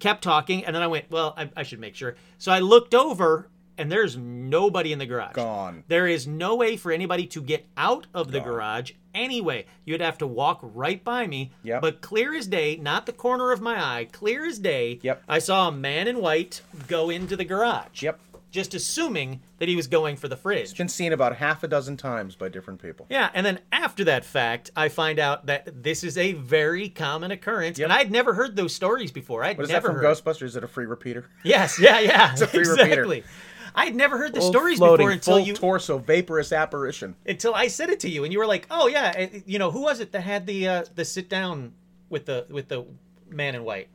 [0.00, 0.64] kept talking.
[0.64, 2.16] And then I went, well, I, I should make sure.
[2.38, 3.48] So I looked over
[3.78, 5.34] and there's nobody in the garage.
[5.34, 5.84] Gone.
[5.88, 9.66] There is no way for anybody to get out of the garage anyway.
[9.84, 11.52] You'd have to walk right by me.
[11.62, 11.80] Yep.
[11.82, 15.22] But clear as day, not the corner of my eye, clear as day, Yep.
[15.28, 18.02] I saw a man in white go into the garage.
[18.02, 18.20] Yep.
[18.50, 20.62] Just assuming that he was going for the fridge.
[20.70, 23.04] It's been seen about half a dozen times by different people.
[23.10, 27.30] Yeah, and then after that fact, I find out that this is a very common
[27.30, 27.84] occurrence, Yep.
[27.86, 29.44] and I'd never heard those stories before.
[29.44, 30.16] I'd What is never that from heard.
[30.16, 30.44] Ghostbusters?
[30.44, 31.26] Is it a free repeater?
[31.44, 33.22] Yes, yeah, yeah, a free repeater.
[33.68, 33.82] Exactly.
[33.88, 37.16] I'd never heard the Full stories floating, before until full you torso vaporous apparition.
[37.26, 39.70] until I said it to you, and you were like, "Oh yeah, and, you know
[39.70, 41.74] who was it that had the uh, the sit down
[42.08, 42.84] with the with the
[43.28, 43.88] man in white?"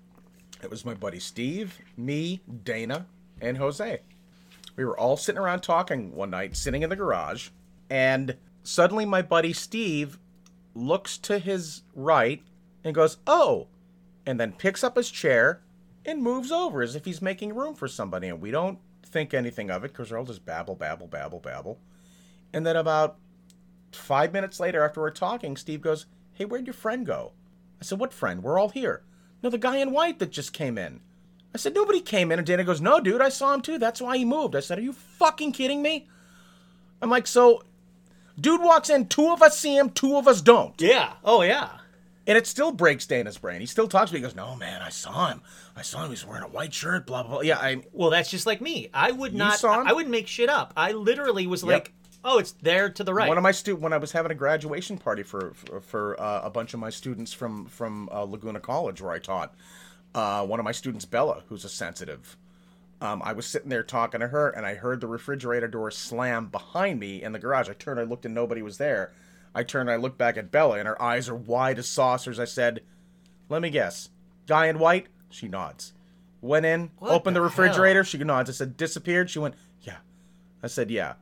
[0.62, 3.08] It was my buddy Steve, me, Dana,
[3.42, 4.00] and Jose.
[4.76, 7.50] We were all sitting around talking one night, sitting in the garage,
[7.90, 10.18] and suddenly my buddy Steve
[10.74, 12.42] looks to his right
[12.84, 13.68] and goes, "Oh,"
[14.26, 15.62] and then picks up his chair
[16.06, 18.80] and moves over as if he's making room for somebody, and we don't
[19.14, 21.80] think anything of it because we're all just babble, babble, babble, babble.
[22.52, 23.18] And then about
[23.94, 27.32] five minutes later, after we're talking, Steve goes, Hey, where'd your friend go?
[27.80, 28.44] I said, What friend?
[28.44, 29.04] We're all here.
[29.42, 31.00] No, the guy in white that just came in.
[31.54, 32.40] I said, Nobody came in.
[32.40, 33.78] And Dana goes, No, dude, I saw him too.
[33.78, 34.56] That's why he moved.
[34.56, 36.10] I said, Are you fucking kidding me?
[37.02, 37.62] I'm like, So,
[38.40, 40.80] dude walks in, two of us see him, two of us don't.
[40.82, 41.14] Yeah.
[41.24, 41.70] Oh yeah.
[42.26, 43.60] And it still breaks Dana's brain.
[43.60, 44.20] He still talks to me.
[44.20, 45.42] He goes, No, man, I saw him.
[45.76, 46.06] I saw him.
[46.06, 47.42] He was wearing a white shirt, blah, blah, blah.
[47.42, 47.84] Yeah, I.
[47.92, 48.90] Well, that's just like me.
[48.94, 49.60] I would not.
[49.60, 49.88] saw him?
[49.88, 50.74] I wouldn't make shit up.
[50.78, 51.92] I literally was like,
[52.24, 54.36] "Oh, it's there to the right." One of my stu- when I was having a
[54.36, 58.62] graduation party for for, for uh, a bunch of my students from from uh, Laguna
[58.62, 59.54] College where I taught,
[60.16, 62.38] uh, one of my students, Bella, who's a sensitive,
[63.02, 66.48] um, I was sitting there talking to her, and I heard the refrigerator door slam
[66.48, 67.70] behind me in the garage.
[67.70, 69.12] I turned, I looked, and nobody was there.
[69.56, 72.40] I turned, I looked back at Bella, and her eyes are wide as saucers.
[72.40, 72.82] I said,
[73.50, 74.10] "Let me guess,
[74.48, 75.94] guy in white." She nods.
[76.42, 78.04] Went in, What opened the, the refrigerator.
[78.04, 78.50] She nods.
[78.50, 79.98] I said, "Disappeared." She went, "Yeah."
[80.62, 81.14] I said, "Yeah."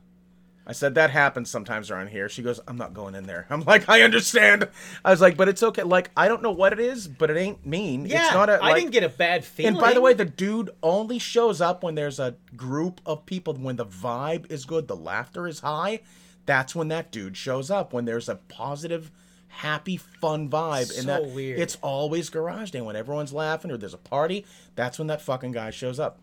[0.64, 2.28] I said that happens sometimes around here.
[2.28, 4.68] She goes, "I'm not going in there." I'm like, "I understand."
[5.04, 5.82] I was like, "But it's okay.
[5.82, 8.06] Like, I don't know what it is, but it ain't mean.
[8.06, 9.74] yeah, it's not a." I didn't get a bad feeling.
[9.74, 13.54] And by the way, the dude only shows up when there's a group of people.
[13.54, 16.00] When the vibe is good, the laughter is high.
[16.46, 17.92] That's when that dude shows up.
[17.92, 19.10] When there's a positive,
[19.48, 21.58] happy, fun vibe, and So that weird.
[21.58, 22.80] it's always garage day.
[22.80, 26.18] When everyone's laughing or there's a party, that's when that fucking guy shows up.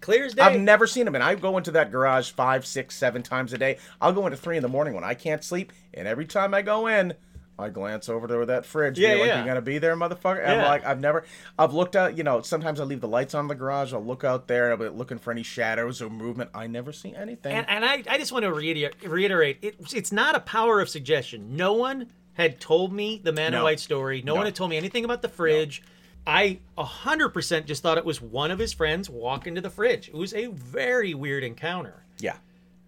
[0.00, 0.42] clear as day.
[0.42, 3.58] I've never seen him, and I go into that garage five, six, seven times a
[3.58, 3.78] day.
[4.02, 6.60] I'll go into three in the morning when I can't sleep, and every time I
[6.60, 7.14] go in,
[7.58, 8.98] I glance over to that fridge.
[8.98, 9.40] Yeah, like, yeah.
[9.40, 10.42] you gonna be there, motherfucker?
[10.42, 11.24] And I'm like, I've never,
[11.58, 12.16] I've looked out.
[12.16, 13.92] You know, sometimes I leave the lights on in the garage.
[13.92, 16.50] I'll look out there, and I'll be looking for any shadows or movement.
[16.52, 17.54] I never see anything.
[17.54, 20.88] And, and I, I just want to reiterate, reiterate it, it's not a power of
[20.88, 21.56] suggestion.
[21.56, 24.20] No one had told me the man in white story.
[24.22, 24.38] No, No.
[24.38, 25.82] one had told me anything about the fridge.
[26.26, 30.08] I 100% just thought it was one of his friends walking to the fridge.
[30.08, 32.02] It was a very weird encounter.
[32.18, 32.36] yeah,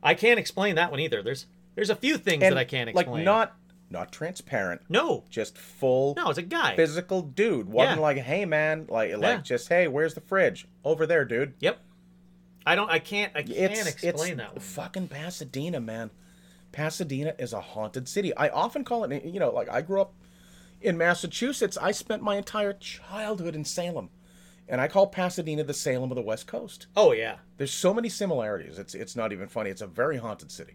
[0.03, 1.23] I can't explain that one either.
[1.23, 3.11] There's there's a few things and that I can't explain.
[3.11, 3.55] like not,
[3.91, 4.81] not transparent.
[4.89, 5.25] No.
[5.31, 6.15] Just full.
[6.17, 6.75] No, it's a guy.
[6.77, 8.03] Physical dude walking Yeah.
[8.03, 9.17] like, hey man, like, Yeah.
[9.17, 10.67] like just hey, where's the fridge?
[10.85, 11.55] Over there, dude.
[11.61, 11.79] Yep.
[12.67, 14.61] I don't I can't I can't it's explain it's that one.
[14.61, 16.11] fucking Pasadena, man.
[16.73, 18.35] Pasadena is a haunted city.
[18.37, 20.15] I often call it, you know, like I grew up
[20.81, 21.79] in Massachusetts.
[21.81, 24.11] I spent my entire childhood in Salem,
[24.69, 26.87] and I call Pasadena the Salem of the West Coast.
[26.97, 27.37] Oh yeah.
[27.57, 28.79] There's so many similarities.
[28.79, 29.71] It's it's not even funny.
[29.71, 30.75] It's a very haunted city.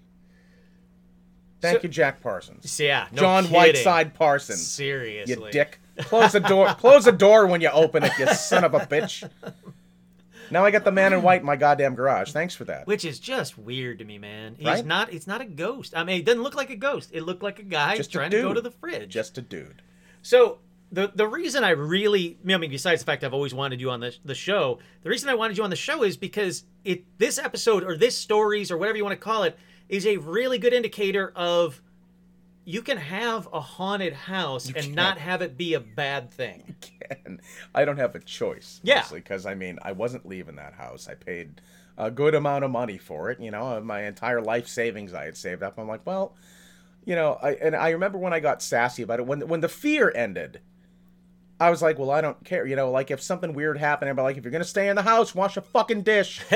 [1.61, 2.79] Thank So- you, Jack Parsons.
[2.79, 3.55] Yeah, no John kidding.
[3.57, 4.65] Whiteside Parsons.
[4.65, 5.33] Seriously.
[5.45, 5.79] You dick.
[5.99, 6.67] Close the door.
[6.75, 9.29] Close the door when you open it, you son of a bitch.
[10.49, 12.31] Now I got the man in white in my goddamn garage.
[12.31, 12.85] Thanks for that.
[12.85, 14.55] Which is just weird to me, man.
[14.57, 14.85] He's Right?
[14.85, 15.13] not.
[15.13, 15.93] It's not a ghost.
[15.95, 17.09] I mean, it doesn't look like a ghost.
[17.13, 19.09] It looked like a guy Just a trying to go to the fridge.
[19.09, 19.81] Just a dude.
[20.21, 20.59] So
[20.91, 24.01] the the reason I really, I mean, besides the fact I've always wanted you on
[24.01, 27.37] the the show, the reason I wanted you on the show is because it this
[27.37, 29.57] episode or this stories or whatever you want to call it
[29.91, 31.81] is a really good indicator of
[32.63, 34.95] you can have a haunted house and can.
[34.95, 36.75] not have it be a bad thing.
[37.25, 37.41] and
[37.75, 38.79] I don't have a choice.
[38.83, 39.03] Yeah.
[39.13, 41.07] because I mean, I wasn't leaving that house.
[41.09, 41.61] I paid
[41.97, 43.39] a good amount of money for it.
[43.41, 45.77] You know, uh, my entire life savings I had saved up.
[45.77, 46.35] I'm like, well,
[47.03, 49.69] you know, I and I remember when I got sassy about it when when the
[49.69, 50.61] fear ended.
[51.59, 52.65] I was like, well, I don't care.
[52.65, 54.95] You know, like if something weird happened, I'd be like, if you're gonna stay in
[54.95, 56.41] the house, wash a fucking dish.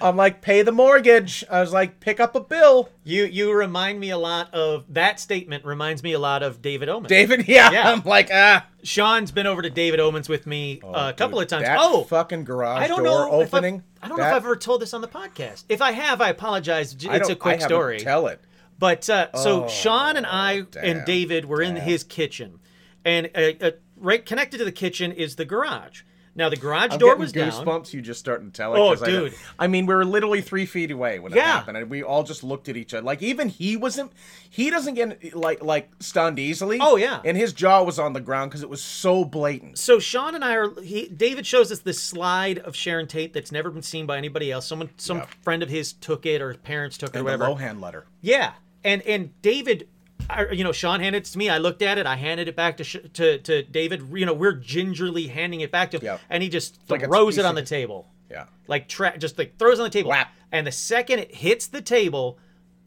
[0.00, 1.44] I'm like, pay the mortgage.
[1.50, 2.88] I was like, pick up a bill.
[3.04, 5.64] You you remind me a lot of that statement.
[5.64, 7.08] Reminds me a lot of David Oman.
[7.08, 7.70] David, yeah.
[7.70, 7.92] Yeah.
[7.92, 8.66] I'm like, ah.
[8.82, 11.64] Sean's been over to David Oman's with me uh, a couple of times.
[11.64, 13.40] That oh, fucking garage I don't door know.
[13.40, 13.82] if I've- opening.
[14.02, 15.64] I don't know if I've ever told this on the podcast.
[15.68, 16.94] If I have, I apologize.
[16.94, 17.98] J- It's a quick I story.
[18.00, 18.40] Tell it.
[18.78, 22.60] But uh, so Oh, Sean and I damn, and David were in his kitchen,
[23.04, 26.02] and uh, uh, right connected to the kitchen is the garage.
[26.40, 27.50] Now the garage I'm door was down.
[27.52, 27.92] goosebumps.
[27.92, 28.78] You just starting to tell it.
[28.78, 29.34] Oh, 'cause I dude.
[29.58, 32.42] I, mean, we were literally three feet away when it happened, and we all just
[32.42, 33.04] looked at each other.
[33.04, 34.10] Like even he wasn't.
[34.48, 36.78] He doesn't get like like stunned easily.
[36.80, 37.20] Oh, yeah.
[37.24, 39.78] And his jaw was on the ground because it was so blatant.
[39.78, 40.80] So Sean and I are.
[40.80, 44.50] He, David shows us this slide of Sharon Tate that's never been seen by anybody
[44.50, 44.66] else.
[44.66, 45.28] Someone, some Yep.
[45.42, 47.60] friend of his took it, or his parents took it, or And the whatever.
[47.60, 48.06] Lohan letter.
[48.22, 49.88] Yeah, and and David,
[50.30, 51.48] I, you know, Sean handed it to me.
[51.48, 52.06] I looked at it.
[52.06, 54.02] I handed it back to Sh- to to David.
[54.12, 56.18] You know, we're gingerly handing it back to him, Yeah.
[56.28, 58.44] and he just Like throws it on the table, Yeah.
[58.66, 60.10] like tra- just like throws it on the table.
[60.10, 60.32] Whap.
[60.52, 62.38] And the second it hits the table,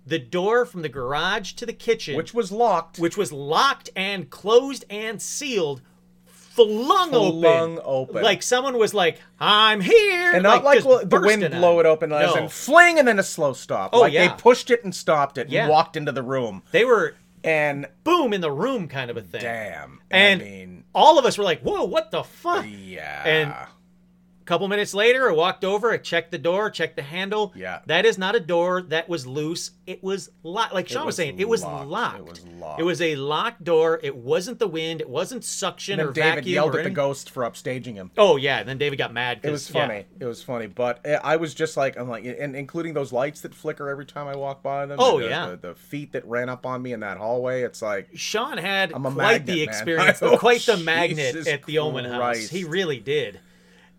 [0.06, 3.00] the door from the garage to the kitchen, Which was locked.
[3.00, 5.82] which was locked and closed and sealed,
[6.26, 7.80] flung, Flung open.
[7.84, 8.22] open.
[8.24, 11.86] Like someone was like, "I'm here," and not like, just well, the wind blow it
[11.86, 12.34] open No.
[12.36, 13.92] in fling and then a slow stop.
[13.94, 14.28] Oh, like yeah.
[14.28, 15.64] they pushed it and stopped it Yeah.
[15.64, 16.64] and walked into the room.
[16.72, 19.42] They were And boom in the room, kind of a thing.
[19.42, 20.00] damn.
[20.10, 23.24] And I mean, all of us were like, "Whoa, what the fuck?" yeah.
[23.26, 23.54] And
[24.44, 27.54] a couple minutes later, I walked over, I checked the door, checked the handle.
[27.56, 27.80] Yeah.
[27.86, 29.72] That is not a door that was loose.
[29.88, 30.74] It was locked.
[30.74, 31.88] Like Sean was, was saying, it was locked.
[31.90, 32.20] locked.
[32.20, 32.80] It was locked.
[32.82, 34.02] It was a locked door.
[34.04, 35.00] It wasn't the wind.
[35.00, 36.54] It wasn't suction then or David vacuum.
[36.54, 38.12] yelled or at the ghost for upstaging him.
[38.18, 39.40] Oh yeah, and then David got mad.
[39.44, 39.88] It was 'cause- yeah.
[39.88, 40.06] funny.
[40.20, 43.40] It was funny, but uh, I was just like, I'm like, and including those lights
[43.42, 44.98] that flicker every time I walk by them.
[45.00, 45.48] Oh, the, yeah.
[45.52, 47.62] the, the feet that ran up on me in that hallway.
[47.64, 52.04] It's like, Sean had quite magnet, the experience, Oh, quite the magnet at the Omen
[52.04, 52.50] House.
[52.50, 53.40] He really did.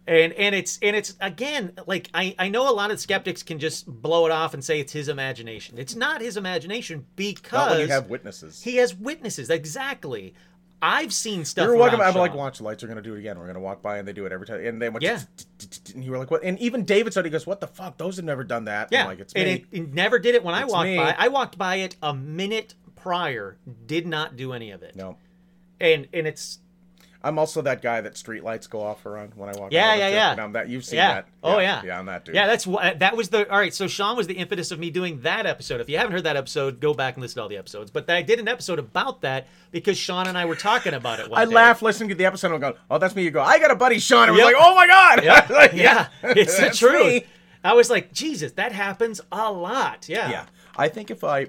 [0.06, 3.58] And and it's and it's again like I I know a lot of skeptics can
[3.58, 5.78] just blow it off and say it's his imagination.
[5.78, 8.62] It's not his imagination not because when you have witnesses.
[8.62, 9.48] he has witnesses.
[9.50, 10.34] Exactly.
[10.82, 11.64] I've seen stuff.
[11.64, 13.38] You're walking by, I'm like, watch, the lights are going to do it again.
[13.38, 14.62] We're going to walk by and they do it every time.
[14.66, 15.20] And they went, Yeah.
[15.94, 16.44] and you were like, what?
[16.44, 17.96] And even David said, he goes, what the fuck?
[17.96, 18.88] Those have never done that.
[18.92, 19.64] Yeah, like, it's and me.
[19.72, 21.14] it, never did it when I walked by.
[21.16, 23.56] I walked by it a minute prior.
[23.86, 24.94] Did not do any of it.
[24.94, 25.16] no.
[25.80, 26.58] And and it's
[27.24, 30.08] I'm also that guy that street lights go off around when I walk Yeah, yeah,
[30.08, 30.32] yeah.
[30.32, 31.14] And I'm that, you've seen yeah.
[31.14, 31.26] that.
[31.42, 31.82] Oh yeah.
[31.82, 32.34] Yeah, I'm that dude.
[32.34, 33.72] Yeah, that's that was the all right.
[33.72, 35.80] So Sean was the impetus of me doing that episode.
[35.80, 37.90] If you haven't heard that episode, go back and listen to all the episodes.
[37.90, 41.28] But I did an episode about that because Sean and I were talking about it.
[41.32, 41.54] I day.
[41.54, 43.24] laugh listening to the episode and I'm going, oh, that's me.
[43.24, 44.28] You go, I got a buddy, Sean.
[44.28, 44.44] And Yep.
[44.46, 45.24] we're like, oh my God.
[45.24, 47.06] Yeah, Like, yeah, it's the truth.
[47.06, 47.24] me.
[47.64, 50.06] I was like, Jesus, that happens a lot.
[50.10, 50.30] Yeah.
[50.30, 50.46] Yeah.
[50.76, 51.46] I think if I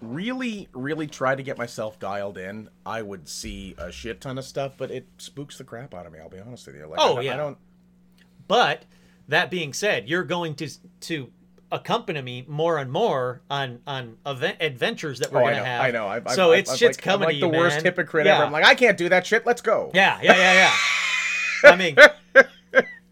[0.00, 4.44] really, really try to get myself dialed in, I would see a shit ton of
[4.44, 6.86] stuff, but it spooks the crap out of me, I'll be honest with you.
[6.86, 7.34] Like, Oh, I, yeah.
[7.34, 7.58] I don't.
[8.48, 8.84] But
[9.28, 10.68] that being said, you're going to
[11.00, 11.30] to
[11.72, 15.64] accompany me more and more on on event adventures that we're Oh, gonna know.
[15.64, 15.80] have.
[15.82, 16.06] I know.
[16.06, 17.76] I, I, so I, it's I'm shit's like, coming I'm like to the you, worst
[17.78, 17.84] man.
[17.84, 18.36] hypocrite yeah.
[18.36, 18.44] ever.
[18.44, 19.44] I'm like, I can't do that shit.
[19.46, 19.90] Let's go.
[19.92, 20.74] Yeah, yeah, yeah, yeah.
[21.72, 21.96] I mean,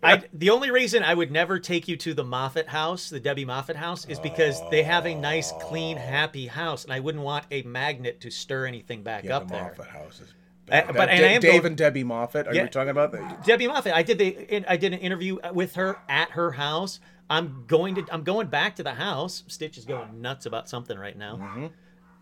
[0.05, 3.45] I the only reason I would never take you to the Moffat house, the Debbie
[3.45, 7.47] Moffat house, is because they have a nice, clean, happy house, and I wouldn't want
[7.51, 9.63] a magnet to stir anything back Yeah, up the there.
[9.65, 10.35] Moffat house is.
[10.71, 12.49] Uh, but- and I am Dave going- and Debbie Moffat.
[12.49, 12.63] Are Yeah.
[12.63, 13.13] you talking about?
[13.13, 13.93] The, Debbie Moffat.
[13.93, 17.01] I did the I did an interview with her at her house.
[17.29, 19.45] I'm going to I'm going back to the house.
[19.47, 21.37] Stitch is going nuts about something right now.
[21.37, 21.67] Mm-hmm.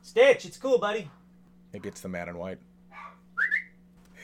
[0.03, 1.11] Stitch, it's cool, buddy.
[1.73, 2.59] maybe it's the man in white.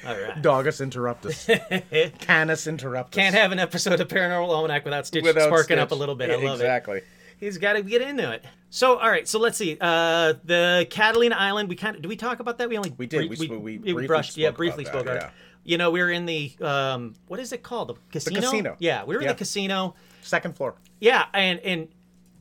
[0.07, 0.41] All right.
[0.41, 1.47] Dogus interruptus.
[2.19, 3.13] Canis interruptus.
[3.13, 6.31] Can't have an episode of Paranormal Almanac without Stitch Without sparking up a little bit.
[6.31, 6.65] I love it.
[6.65, 7.03] exactly.
[7.39, 8.45] He's got to get into it.
[8.71, 9.27] So, all right.
[9.29, 9.77] So let's see.
[9.81, 11.69] Uh, the Catalina Island.
[11.69, 12.03] We kind of.
[12.03, 12.69] Do we talk about that?
[12.69, 12.93] We only.
[12.97, 13.31] We did.
[13.31, 14.37] We we we briefly brushed.
[14.37, 15.33] yeah, spoke briefly about spoke that, about it.
[15.33, 15.45] yeah.
[15.65, 17.89] You know, we were in the um, what is it called?
[17.89, 18.41] The casino.
[18.41, 18.77] casino.
[18.79, 19.95] Yeah, we were in the casino.
[20.23, 20.75] Second floor.
[21.01, 21.89] Yeah, and and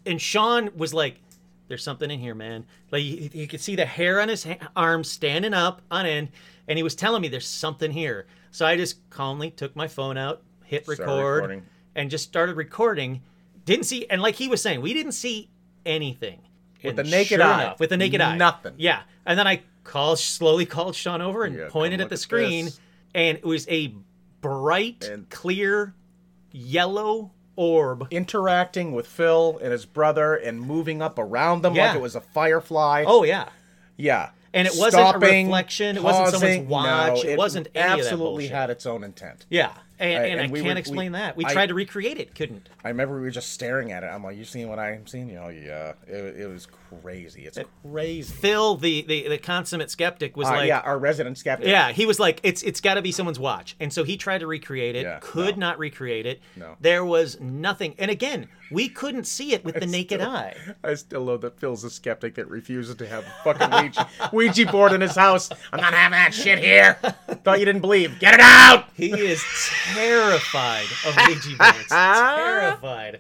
[0.06, 1.22] and Sean was like,
[1.68, 4.58] "There's something in here, man." Like you, you could see the hair on his ha-
[4.76, 6.30] arm standing up on end,
[6.68, 8.26] and he was telling me there's something here.
[8.52, 11.64] So I just calmly took my phone out, hit record,
[11.96, 13.22] and just started recording.
[13.66, 15.50] Didn't see, and like he was saying, we didn't see
[15.86, 16.40] anything
[16.84, 17.64] With And the naked sure eye.
[17.64, 18.74] enough, with the naked eye, Nothing.
[18.78, 22.66] Yeah, and then I called, slowly called Sean over and Yeah, pointed at the screen,
[22.66, 22.80] this.
[23.14, 23.94] and it was a
[24.42, 25.94] bright, And- clear,
[26.52, 28.08] yellow orb.
[28.12, 31.88] Interacting with Phil and his brother and moving up around them Yeah.
[31.88, 33.04] like it was a firefly.
[33.06, 33.50] Oh yeah.
[33.98, 34.30] yeah.
[34.54, 36.70] And it wasn't a reflection, it wasn't someone's pausing.
[36.70, 39.46] watch, No, it wasn't of that absolutely had its own intent.
[39.50, 39.72] Yeah.
[40.00, 41.36] And, I- and, I we can't were- we- explain that.
[41.38, 42.70] We I- tried to recreate it, couldn't.
[42.84, 44.08] I remember we were just staring at it.
[44.08, 45.94] I'm like, "You seeing what I'm seeing?" You know, yeah.
[46.08, 46.68] It, it was
[47.02, 47.46] crazy.
[47.46, 48.32] It's crazy.
[48.34, 51.68] Phil, the, the, the consummate skeptic, was Uh, like, yeah, our resident skeptic.
[51.68, 54.40] Yeah, he was like, it's it's got to be someone's watch, and so he tried
[54.40, 55.04] to recreate it.
[55.04, 55.68] Yeah, could no.
[55.68, 56.42] not recreate it.
[56.56, 56.76] No.
[56.80, 60.56] There was nothing, and again, we couldn't see it with the naked still- eye.
[60.84, 64.72] I still love that Phil's a skeptic that refuses to have a fucking Ouija, Ouija
[64.72, 65.50] board in his house.
[65.74, 66.94] I'm not having that shit here.
[67.44, 68.20] Thought you didn't believe.
[68.20, 68.86] Get it out.
[68.96, 69.44] He is
[69.94, 71.88] terrified of Ouija boards.
[71.90, 73.20] terrified.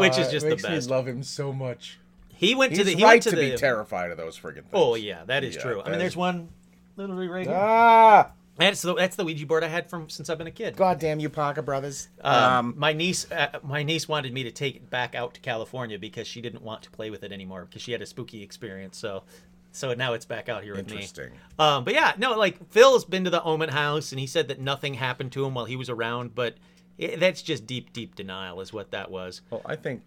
[0.00, 0.90] Which is just the best.
[0.90, 1.98] love him so much.
[2.34, 2.94] He went to the.
[2.94, 3.50] He right went to, to, the.
[3.52, 4.68] be terrified of those friggin' things.
[4.72, 5.80] Oh yeah, that is Yeah, true.
[5.80, 6.48] I that mean, is- there's one
[6.96, 7.56] literally right here.
[7.56, 10.76] Ah, That's the that's the Ouija board I had from since I've been a kid.
[10.76, 12.08] God damn you, Parker brothers.
[12.22, 15.98] Um, my niece, uh, my niece wanted me to take it back out to California
[15.98, 18.96] because she didn't want to play with it anymore because she had a spooky experience.
[18.98, 19.24] So,
[19.72, 20.94] so now it's back out here with me.
[20.94, 21.30] Interesting.
[21.58, 24.60] Um, but yeah, no, like Phil's been to the Omen house and he said that
[24.60, 26.56] nothing happened to him while he was around, but
[26.96, 29.42] it, that's just deep, deep denial, is what that was.
[29.50, 30.02] Well, I think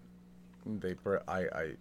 [0.65, 0.95] they.
[1.27, 1.39] I.
[1.39, 1.71] I.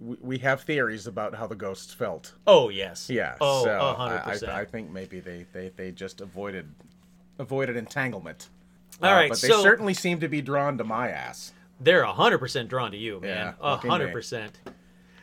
[0.00, 2.32] We have theories about how the ghosts felt.
[2.46, 3.10] Oh yes.
[3.10, 3.36] Yeah.
[3.42, 6.72] Oh, so a hundred I, I, think maybe they, they, they just avoided
[7.38, 8.48] avoided entanglement.
[9.02, 11.52] All Uh, right, but they so- certainly seem to be drawn to my ass.
[11.78, 13.28] They're a hundred percent drawn to you, man.
[13.28, 14.58] Yeah, A hundred percent.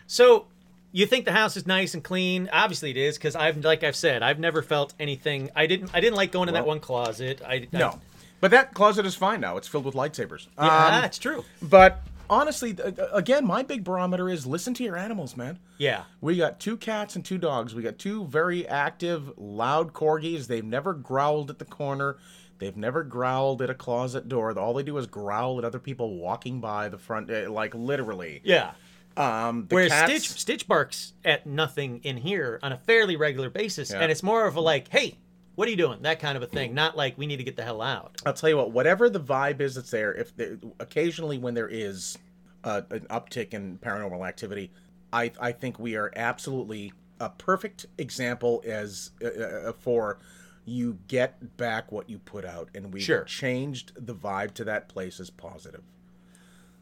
[0.05, 0.45] So
[0.93, 2.49] you think the house is nice and clean?
[2.53, 5.49] Obviously it is, because I've like I've said, I've never felt anything.
[5.55, 5.91] I didn't.
[5.93, 7.41] I didn't like going in that one closet.
[7.45, 7.99] I I- No,
[8.39, 9.57] but that closet is fine now.
[9.57, 10.47] It's filled with lightsabers.
[10.57, 11.43] Yeah, Um, that's true.
[11.61, 12.75] but honestly,
[13.11, 15.59] again, my big barometer is listen to your animals, man.
[15.77, 16.03] Yeah.
[16.21, 17.75] We got two cats and two dogs.
[17.75, 20.47] We got two very active, loud corgis.
[20.47, 22.17] They've never growled at the corner.
[22.59, 24.57] They've never growled at a closet door.
[24.57, 28.39] All they do is growl at other people walking by the front, eh, like literally.
[28.45, 28.71] Yeah.
[29.15, 33.49] Um, the Whereas cats, Stitch Stitch barks at nothing in here on a fairly regular
[33.49, 33.99] basis, Yeah.
[33.99, 35.17] and it's more of a like, "Hey,
[35.55, 36.73] what are you doing?" That kind of a thing.
[36.73, 38.15] Not like we need to get the hell out.
[38.25, 41.67] I'll tell you what, whatever the vibe is that's there, if there, occasionally when there
[41.69, 42.17] is
[42.63, 44.71] uh, an uptick in paranormal activity,
[45.11, 50.19] I I think we are absolutely a perfect example as uh, uh, for
[50.65, 53.23] you get back what you put out, and we've Sure.
[53.25, 55.83] changed the vibe to that place as positive.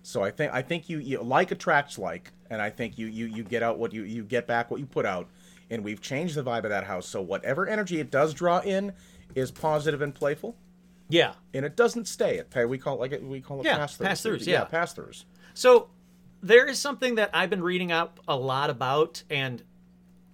[0.04, 3.26] So I think I think you, you like attracts like, and I think you you
[3.28, 5.30] you get out what you you get back what you put out,
[5.70, 7.08] and we've changed the vibe of that house.
[7.08, 8.94] So whatever energy it does draw in
[9.36, 10.56] is positive and playful
[11.08, 11.34] Yeah.
[11.54, 12.38] and it doesn't stay.
[12.40, 14.06] It we call it like it, we call it Yeah, pass throughs.
[14.06, 14.64] pass-throughs, yeah.
[14.66, 15.24] pass throughs.
[15.54, 15.90] So
[16.42, 19.62] there is something that I've been reading up a lot about, and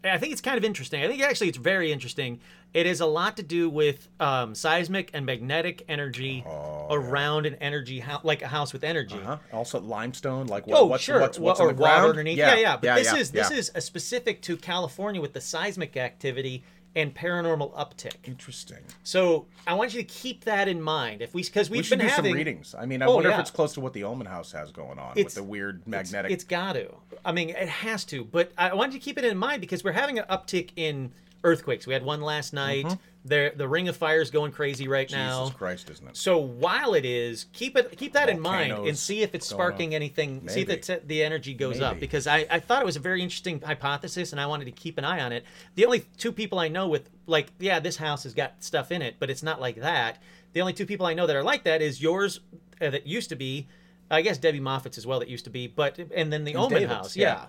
[0.04, 1.04] I think it's kind of interesting.
[1.04, 2.39] I think actually it's very interesting.
[2.74, 6.45] It is a lot to do with um, seismic and magnetic energy
[6.89, 9.18] around an energy house, like a house with energy.
[9.18, 9.38] Huh?
[9.52, 11.20] Also limestone, like what, Oh, what's, sure.
[11.20, 12.10] what's, what's or in the water ground?
[12.12, 12.38] underneath.
[12.38, 12.78] Yeah, yeah.
[12.78, 13.58] But this yeah, is this yeah.
[13.58, 16.64] is a specific to California with the seismic activity
[16.98, 18.16] and paranormal uptick.
[18.24, 18.80] interesting.
[19.04, 21.22] So I want you to keep that in mind.
[21.22, 22.74] If we because we've We should been do having some readings.
[22.78, 23.36] I mean, I Oh, wonder yeah.
[23.36, 25.88] if it's close to what the Omen House has going on with the weird It's-
[26.12, 26.32] magnetic.
[26.32, 26.91] it's got to.
[27.24, 28.26] I mean, it has to.
[28.26, 31.12] But I want you to keep it in mind because we're having an uptick in
[31.48, 31.88] earthquakes.
[31.88, 32.86] We had one last night.
[33.26, 35.18] The the Ring of Fire is going crazy right Mm-hmm.
[35.22, 35.58] Jesus now.
[35.58, 36.16] Christ, isn't it?
[36.18, 39.95] So while it is, keep it keep that in mind and see if it's sparking
[39.95, 40.48] anything.
[40.50, 41.02] See if Maybe.
[41.06, 44.39] the energy goes up because I, I thought it was a very interesting hypothesis and
[44.39, 45.43] I wanted to keep an eye on it.
[45.76, 49.02] The only two people I know with like yeah this house has got stuff in
[49.02, 50.22] it, but it's not like that.
[50.54, 52.39] The only two people I know that are like that is yours
[52.82, 53.68] uh, that used to be.
[54.10, 56.60] I guess Debbie Moffitt's as well that used to be, but and then the And
[56.62, 57.26] Omen David's, House, yeah.
[57.26, 57.45] yeah,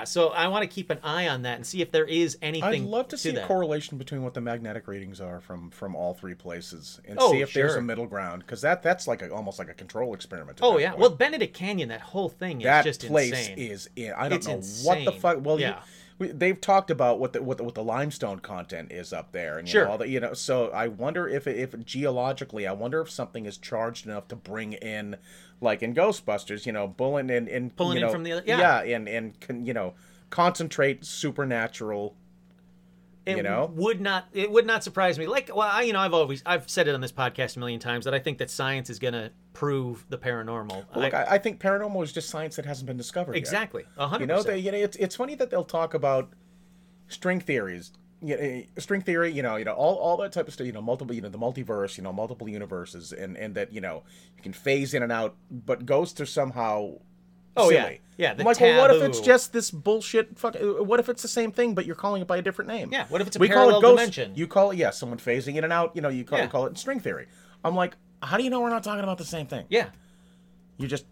[0.00, 0.04] yeah.
[0.04, 2.84] So I want to keep an eye on that and see if there is anything.
[2.84, 6.12] I'd love to see a correlation between what the magnetic readings are from from all
[6.14, 9.30] three places, and Oh, see if there's a middle ground, because that that's like a,
[9.32, 10.58] almost like a control experiment.
[10.62, 11.00] Oh yeah, point.
[11.00, 13.58] well Benedict Canyon, that whole thing is that just place insane.
[13.58, 15.38] is in, I don't It's know what the fuck.
[15.44, 15.80] Well, you- Yeah.
[16.18, 19.58] We, they've talked about what the what the, what the limestone content is up there,
[19.58, 19.84] and you Sure.
[19.86, 20.34] know, all the, you know.
[20.34, 24.36] So I wonder if it, if geologically, I wonder if something is charged enough to
[24.36, 25.16] bring in,
[25.60, 28.82] like in Ghostbusters, you know, pulling in and Pulling you in from the other- yeah.
[28.82, 29.94] and and con, you know,
[30.30, 32.14] concentrate supernatural.
[33.24, 33.70] It you know?
[33.74, 36.68] would not it would not surprise me like well I, you know i've always i've
[36.68, 39.14] said it on this podcast a million times that i think that science is going
[39.14, 42.96] to prove the paranormal Look, I- I, think paranormal is just science that hasn't been
[42.96, 43.36] discovered.
[43.36, 46.32] exactly a 100% You know, they, you know, it's it's funny that they'll talk about
[47.08, 47.92] string theories.
[48.24, 50.66] You know, eh, string theory, you know, you know, all, all that type of stuff,
[50.66, 53.80] you know, multiple, you know, the multiverse, you know, multiple universes, and and that you
[53.80, 54.04] know
[54.36, 56.94] you can phase in and out, but ghosts are somehow
[57.56, 57.84] Oh, yeah.
[57.84, 58.00] silly.
[58.18, 60.38] Yeah, the I'm like, well, what if it's just this bullshit?
[60.38, 62.90] Fuck, what if it's the same thing, but you're calling it by a different name?
[62.92, 64.32] Yeah, what if it's a we parallel call it ghost, dimension?
[64.36, 65.96] You call it, yeah, someone phasing in and out.
[65.96, 66.44] You know, you call, Yeah.
[66.44, 67.26] you call it string theory.
[67.64, 69.66] I'm like, how do you know we're not talking about the same thing?
[69.68, 69.86] yeah
[70.78, 71.06] You're just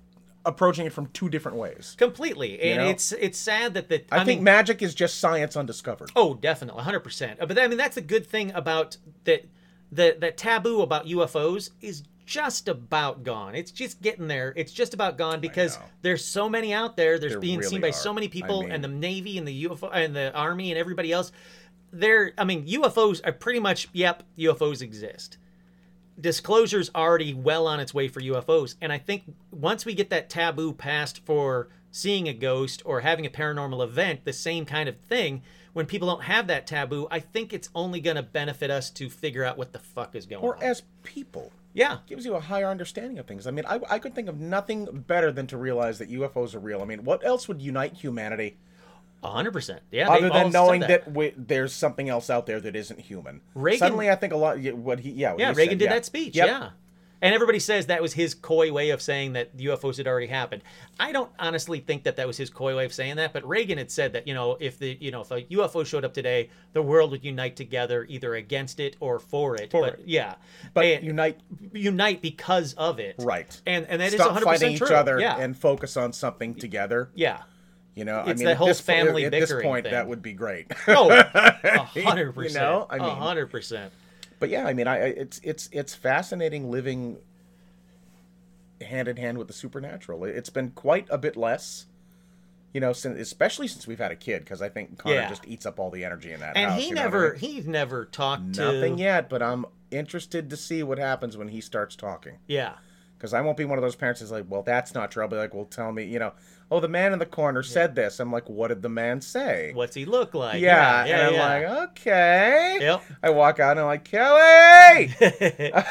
[0.44, 1.94] approaching it from two different ways.
[1.98, 2.88] completely and know?
[2.88, 6.10] it's it's sad that the I, i, think mean magic is just science undiscovered.
[6.16, 9.44] oh definitely 100% but i mean that's a good thing about that
[9.92, 13.56] the the taboo about UFOs is just about gone.
[13.56, 14.52] It's just getting there.
[14.54, 17.18] It's just about gone because there's so many out there.
[17.18, 17.92] There's There being really seen by are.
[17.92, 20.78] so many I people, mean- and the Navy and the UFO and the Army and
[20.78, 21.32] everybody else.
[21.92, 25.38] They're, I mean, UFOs are pretty much, yep, UFOs exist
[26.20, 28.74] disclosure's already well on its way for UFOs.
[28.82, 33.24] And I think once we get that taboo passed for seeing a ghost or having
[33.24, 37.20] a paranormal event, the same kind of thing, when people don't have that taboo, I
[37.20, 40.44] think it's only going to benefit us to figure out what the fuck is going
[40.44, 40.62] Or on.
[40.62, 41.52] Or as people.
[41.72, 41.98] Yeah.
[42.06, 43.46] gives you a higher understanding of things.
[43.46, 46.60] I mean, I, I could think of nothing better than to realize that UFOs are
[46.60, 46.82] real.
[46.82, 48.56] I mean, what else would unite humanity
[49.22, 49.80] 100%.
[49.90, 50.08] Yeah.
[50.10, 53.42] other than knowing that, we, there's something else out there that isn't human?
[53.54, 54.60] Reagan- Suddenly, I think a lot.
[54.60, 55.92] yeah, What he, yeah, Yeah, he Reagan said, did yeah.
[55.92, 56.36] that speech.
[56.36, 56.46] Yep.
[56.46, 56.70] Yeah.
[57.22, 60.62] And everybody says that was his coy way of saying that UFOs had already happened.
[60.98, 63.76] I don't honestly think that that was his coy way of saying that, but Reagan
[63.78, 66.48] had said that you know if the you know if a UFO showed up today,
[66.72, 69.70] the world would unite together either against it or for it.
[69.70, 70.04] For but it.
[70.06, 70.36] yeah,
[70.72, 71.40] But And- unite,
[71.72, 73.16] unite because of it.
[73.18, 73.60] right?
[73.66, 74.86] And and that is Stop 100% fighting true.
[74.86, 75.36] each other Yeah.
[75.38, 77.10] and focus on something together.
[77.14, 77.42] yeah.
[77.96, 79.92] You know, I mean, that whole this po- family at this point, thing.
[79.92, 80.68] that would be great.
[80.86, 81.58] Oh, a
[82.02, 82.64] hundred You percent.
[82.64, 83.92] know, I mean- hundred percent.
[84.40, 87.18] But yeah, I mean, I, it's it's it's fascinating living
[88.80, 90.24] hand in hand with the supernatural.
[90.24, 91.86] It- It's been quite a bit less,
[92.72, 95.28] you know, since especially since we've had a kid, because I think Connor Yeah.
[95.28, 96.80] just eats up all the energy in that And house.
[96.80, 97.38] he what I never mean?
[97.40, 101.60] he's never talked to nothing yet, but I'm interested to see what happens when he
[101.60, 102.38] starts talking.
[102.46, 102.74] Yeah.
[103.18, 105.22] Because I won't be one of those parents that's like, well, that's not true.
[105.22, 106.32] I'll be like, well, tell me, you know,
[106.70, 108.20] oh, the man in the corner said this.
[108.20, 109.72] I'm like, what did the man say?
[109.74, 110.60] What's he look like?
[110.60, 111.68] yeah, yeah, and I'm yeah.
[111.68, 112.78] like, okay.
[112.80, 113.02] Yep.
[113.22, 115.14] I walk out and I'm like, Kelly.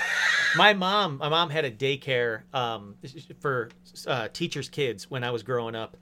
[0.56, 2.96] my mom, my mom had a daycare um,
[3.40, 3.70] for
[4.08, 5.98] uh, teachers' kids when I was growing up.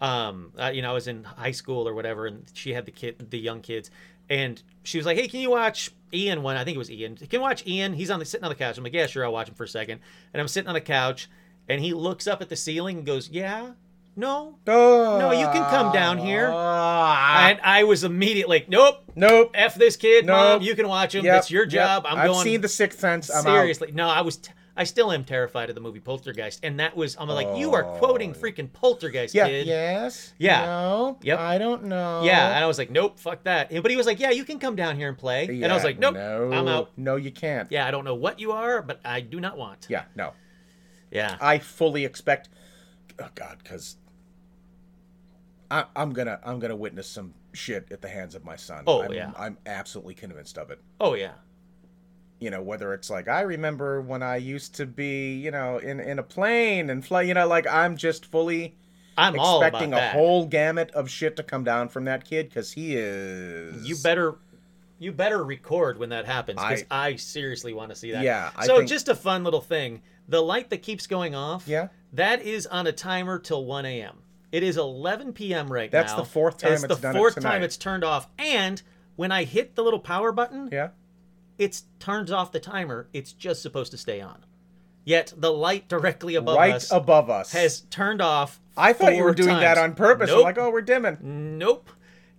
[0.00, 2.90] Um, uh, you know, I was in high school or whatever, and she had the
[2.90, 3.88] kid, the young kids,
[4.28, 6.56] and she was like, "Hey, can you watch Ian one?
[6.56, 7.16] I think it was Ian.
[7.16, 7.92] Can you watch Ian?
[7.92, 9.62] He's on the sitting on the couch." I'm like, "Yeah, sure, I'll watch him for
[9.62, 10.00] a second.
[10.32, 11.30] And I'm sitting on the couch,
[11.68, 13.72] and he looks up at the ceiling and goes, "Yeah,
[14.16, 16.50] no." no, you can come down here.
[16.52, 17.48] Ah.
[17.48, 19.50] And I was immediately like, "Nope, nope.
[19.54, 20.36] f this kid, Nope.
[20.36, 20.62] mom.
[20.62, 21.24] You can watch him.
[21.24, 21.70] Yep, It's your yep.
[21.70, 22.04] job.
[22.06, 23.30] I'm I've going." seen the Sixth Sense.
[23.34, 24.36] I'm Seriously, no, I was.
[24.38, 27.14] T- I still am terrified of the movie Poltergeist, and that was.
[27.20, 29.46] I'm like, you are quoting freaking Poltergeist, Yeah.
[29.46, 29.66] kid.
[29.66, 30.32] Yes.
[30.38, 30.64] Yeah.
[30.64, 31.18] No.
[31.20, 31.38] Yep.
[31.38, 32.22] I don't know.
[32.24, 33.70] Yeah, and I was like, nope, fuck that.
[33.70, 35.84] But he was like, yeah, you can come down here and play, and I was
[35.84, 36.90] like, nope, no, I'm out.
[36.96, 37.70] No, you can't.
[37.70, 39.88] Yeah, I don't know what you are, but I do not want.
[39.90, 40.04] Yeah.
[40.16, 40.32] No.
[41.10, 42.48] Yeah, I fully expect.
[43.20, 43.98] Oh God, because
[45.96, 48.84] I'm gonna I'm gonna witness some shit at the hands of my son.
[48.86, 49.32] Oh, I'm, yeah.
[49.36, 50.80] I'm absolutely convinced of it.
[51.00, 51.32] oh yeah,
[52.40, 56.00] You know, whether it's like I remember when I used to be, you know, in
[56.00, 57.22] in a plane and fly.
[57.22, 58.76] You know, like I'm just fully
[59.16, 62.72] I'm all expecting a whole gamut of shit to come down from that kid because
[62.72, 63.86] he is.
[63.86, 64.36] You better.
[64.98, 68.22] You better record when that happens because I- I, seriously want to see that.
[68.22, 70.00] Yeah, I so think- just a fun little thing.
[70.28, 71.66] The light that keeps going off.
[71.66, 71.88] Yeah.
[72.12, 74.18] That is on a timer till 1 a.m.
[74.52, 75.72] It is 11 p.m.
[75.72, 76.18] right That's now.
[76.18, 77.50] That's the fourth time it's it's the done it fourth tonight.
[77.50, 78.28] time it's turned off.
[78.38, 78.80] And
[79.16, 80.88] when I hit the little power button, Yeah.
[81.58, 83.08] it turns off the timer.
[83.12, 84.44] It's just supposed to stay on.
[85.04, 87.52] Yet the light directly above right us above us.
[87.52, 88.60] has turned off.
[88.76, 90.30] I thought you were doing that on purpose.
[90.30, 91.18] I'm like, oh, we're dimming.
[91.58, 91.90] Nope.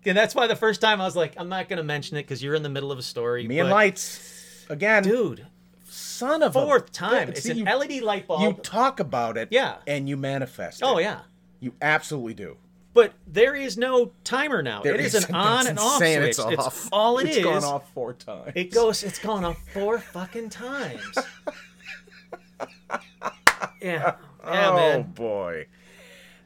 [0.05, 2.23] And that's why the first time I was like, I'm not going to mention it
[2.23, 3.47] because you're in the middle of a story.
[3.47, 5.03] Me and lights again.
[5.03, 5.45] Dude,
[5.85, 7.29] son of a fourth time.
[7.29, 8.41] It's See, an you, LED light bulb.
[8.41, 9.75] you talk about it, Yeah.
[9.87, 10.81] and you manifest.
[10.83, 10.93] Oh, it.
[10.95, 11.19] oh, yeah.
[11.63, 12.57] You absolutely do.
[12.93, 14.81] But there is no timer now.
[14.83, 16.53] There it is, is- an on and off insane, switch.
[16.53, 16.89] It's, off.
[16.91, 17.43] all it It's is.
[17.43, 18.51] gone off four times.
[18.55, 19.01] It goes.
[19.03, 21.17] It's gone off four fucking times.
[23.81, 24.15] yeah.
[24.45, 25.03] Yeah, oh man.
[25.13, 25.67] boy.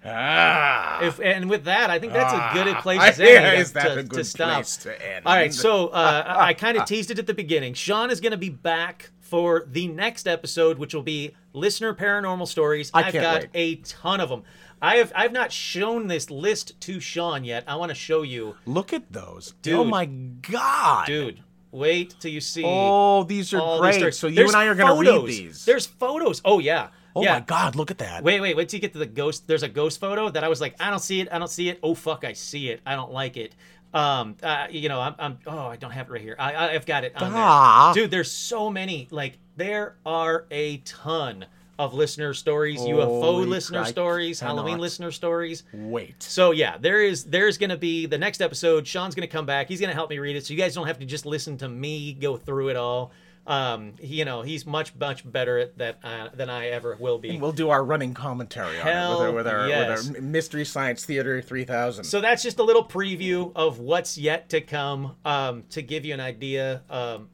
[0.06, 1.02] Ah.
[1.04, 2.82] If, and with that, I think that's a good Ah.
[2.82, 3.32] place I- to end.
[3.46, 4.54] yeah, is that to, a good to stop.
[4.54, 5.26] place to end?
[5.26, 7.74] All right, so uh, I kind of teased it at the beginning.
[7.74, 12.48] Sean is going to be back for the next episode, which will be listener paranormal
[12.48, 12.90] stories.
[12.94, 13.50] I have can't got wait.
[13.56, 14.44] a ton of them.
[14.82, 17.64] I have I've not shown this list to Sean yet.
[17.68, 19.54] I want to show you, Look at those.
[19.62, 19.76] Dude.
[19.76, 21.08] Oh my god.
[21.08, 21.42] dude.
[21.72, 22.64] Wait till you see.
[22.66, 23.96] Oh, these are these great.
[23.96, 24.18] stories.
[24.20, 25.66] So you There's and I are going to read these.
[25.66, 26.42] There's photos.
[26.46, 26.90] Oh yeah.
[27.16, 27.34] oh yeah.
[27.34, 28.24] my god, look at that.
[28.24, 29.48] Wait, wait, wait till you get to the ghost.
[29.48, 31.28] There's a ghost photo that I was like, I don't see it.
[31.32, 31.80] I don't see it.
[31.84, 32.82] Oh fuck, I see it.
[32.86, 33.56] I don't like it.
[33.94, 35.40] Um, uh, you know, I'm, I'm.
[35.48, 36.36] Oh, I don't have it right here.
[36.38, 38.04] I, I I've got it on there.
[38.04, 39.08] Dude, there's so many.
[39.12, 41.46] Like, there are a ton
[41.80, 44.56] of listener stories, UFO listener I stories, cannot.
[44.56, 45.64] Halloween listener stories.
[45.74, 46.22] Wait.
[46.24, 48.88] So yeah, there is there's gonna be the next episode.
[48.88, 49.68] Sean's gonna come back.
[49.68, 51.70] He's gonna help me read it, so you guys don't have to just listen to
[51.70, 53.12] me go through it all.
[53.46, 57.18] Um, he- you know, he's much much better at that uh, than I ever will
[57.18, 57.38] be.
[57.38, 60.08] We'll do our running commentary on Hell it with our, with, our, yes.
[60.08, 62.04] with our Mystery Science Theater 3000.
[62.04, 66.14] So that's just a little preview of what's yet to come um, to give you
[66.14, 66.82] an idea.
[66.90, 67.30] Um,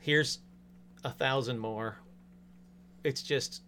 [0.00, 0.40] here's
[1.02, 1.96] a thousand more.
[3.04, 3.62] It's just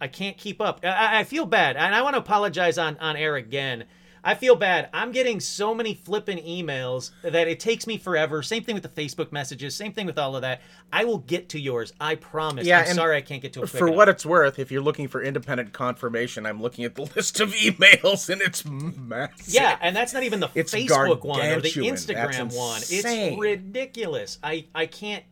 [0.00, 0.80] I can't keep up.
[0.84, 3.84] I, I feel bad, and I want to apologize on on air again.
[4.22, 4.90] I feel bad.
[4.92, 8.42] I'm getting so many flippin' emails that it takes me forever.
[8.42, 9.74] Same thing with the Facebook messages.
[9.74, 10.60] Same thing with all of that.
[10.92, 11.92] I will get to yours.
[12.00, 12.66] I promise.
[12.66, 13.68] Yeah, I'm sorry I can't get to it.
[13.68, 13.96] For enough.
[13.96, 17.52] what it's worth, if you're looking for independent confirmation, I'm looking at the list of
[17.54, 19.54] emails and it's massive.
[19.54, 22.82] Yeah, and that's not even the It's Facebook one or the Instagram one.
[22.90, 24.38] It's ridiculous.
[24.42, 25.24] I I can't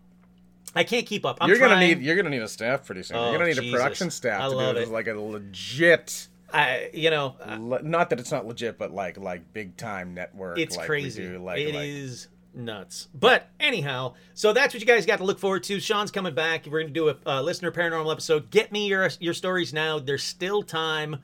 [0.75, 1.39] I can't keep up.
[1.41, 3.17] I'm you're gonna need you're gonna need a staff pretty soon.
[3.17, 3.71] Oh, you're gonna need Jesus.
[3.73, 4.93] a production staff I to do this it.
[4.93, 6.29] like a legit.
[6.53, 10.15] I you know uh, le- not that it's not legit, but like like big time
[10.15, 10.59] network.
[10.59, 11.23] it's like crazy.
[11.23, 13.09] do, like, It like- is nuts.
[13.15, 15.79] But anyhow, so that's what you guys got to look forward to.
[15.81, 16.67] Sean's coming back.
[16.67, 18.51] We're gonna do a uh, listener paranormal episode.
[18.51, 19.99] Get me your your stories now.
[19.99, 21.17] There's still time.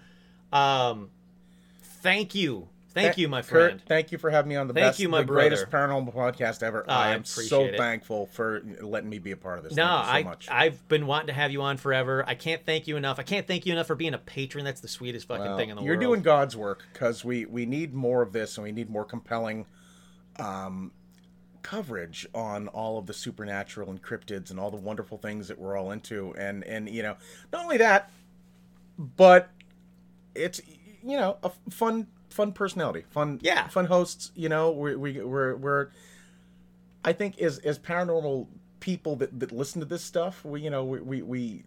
[0.52, 1.10] Um,
[2.02, 3.82] thank you, thank Th- you, my Kurt, friend.
[3.86, 6.62] thank you for having me on the Thank best, you, my the greatest paranormal podcast
[6.62, 6.84] ever.
[6.88, 7.76] Oh, I I am so it.
[7.76, 9.74] thankful for letting me be a part of this.
[9.74, 10.48] No, so I much.
[10.50, 12.24] I've been wanting to have you on forever.
[12.26, 13.18] I can't thank you enough.
[13.18, 14.64] I can't thank you enough for being a patron.
[14.64, 15.86] That's the sweetest fucking Well, thing in the world.
[15.86, 19.04] you're doing God's work because we we need more of this and we need more
[19.04, 19.66] compelling
[20.38, 20.92] um,
[21.62, 25.76] coverage on all of the supernatural and cryptids and all the wonderful things that we're
[25.76, 26.34] all into.
[26.36, 27.16] And and you know,
[27.52, 28.10] not only that,
[28.98, 29.50] but
[30.34, 30.60] it's
[31.02, 33.68] you know a fun fun personality, fun Yeah.
[33.68, 34.32] fun hosts.
[34.34, 35.88] You know, we we we're we're
[37.04, 38.48] I think as as paranormal
[38.80, 41.62] people that, that listen to this stuff, we you know we we, we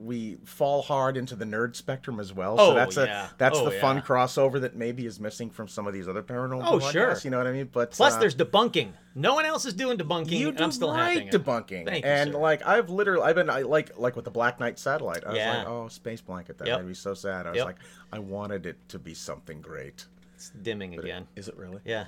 [0.00, 2.56] we fall hard into the nerd spectrum as well.
[2.58, 3.26] Oh, so that's yeah.
[3.26, 4.02] a that's Oh, the fun yeah.
[4.02, 7.16] crossover that maybe is missing from some of these other paranormal Oh, podcasts, sure.
[7.24, 7.68] You know what I mean?
[7.72, 8.92] But Plus, uh, there's debunking.
[9.14, 10.30] No one else is doing debunking.
[10.30, 11.32] you and do I'm still right it.
[11.32, 12.38] debunking, Thank you, and sir.
[12.38, 15.24] like I've literally I've been I, like like with the Black Knight satellite.
[15.24, 16.80] I was like, oh, space blanket, that Yep.
[16.80, 17.46] made me so sad.
[17.46, 17.66] I was Yep.
[17.66, 17.76] like,
[18.12, 20.06] I wanted it to be something great.
[20.36, 21.26] It's dimming again.
[21.34, 21.80] Is it really?
[21.84, 22.04] Yeah.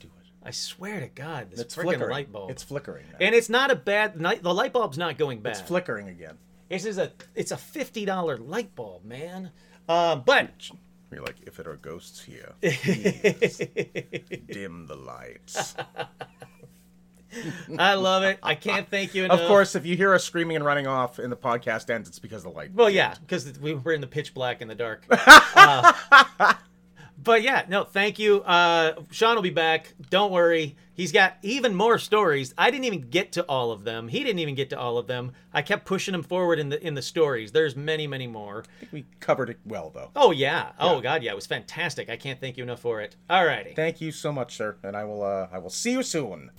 [0.00, 0.26] Do it.
[0.42, 2.10] I swear to God, this It's freaking flickering.
[2.10, 2.50] light bulb.
[2.50, 3.06] It's flickering.
[3.12, 3.18] now.
[3.20, 4.42] and it's not a bad night.
[4.42, 5.50] The light bulb's not going bad.
[5.52, 6.38] it's flickering again.
[6.68, 9.50] This is a it's a fifty dollar light bulb, man.
[9.88, 10.70] Um, but
[11.12, 13.58] You're like, if there are ghosts here, please
[14.46, 15.74] dim the lights.
[17.78, 18.38] I love it.
[18.42, 19.40] I can't thank you enough.
[19.40, 22.18] Of course, if you hear us screaming and running off and the podcast ends, it's
[22.20, 22.72] because the light.
[22.72, 25.04] Well, yeah, because we were in the pitch black in the dark.
[25.56, 26.54] Uh,
[27.24, 28.42] but yeah, no, thank you.
[28.42, 29.94] Uh, Sean will be back.
[30.10, 30.76] Don't worry.
[30.94, 32.54] He's got even more stories.
[32.56, 34.06] I didn't even get to all of them.
[34.06, 35.32] He didn't even get to all of them.
[35.52, 37.50] I kept pushing him forward in the in the stories.
[37.50, 38.64] There's many, many more.
[38.92, 40.10] We covered it well, though.
[40.14, 40.70] Oh yeah.
[40.78, 41.32] Oh god, yeah.
[41.32, 42.08] It was fantastic.
[42.08, 43.16] I can't thank you enough for it.
[43.28, 43.74] Alrighty.
[43.74, 45.24] Thank you so much, sir, and I will.
[45.24, 46.52] Uh, I will see you soon.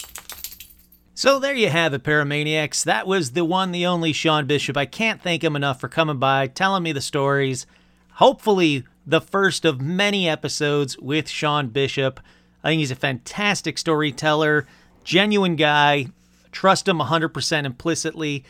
[1.18, 2.84] So there you have it, Paramaniacs.
[2.84, 4.76] That was the one, the only Sean Bishop.
[4.76, 7.66] I can't thank him enough for coming by, telling me the stories.
[8.16, 12.20] Hopefully, the first of many episodes with Sean Bishop.
[12.64, 14.66] I think he's a fantastic storyteller,
[15.04, 16.08] genuine guy.
[16.52, 18.44] Trust him 100% implicitly.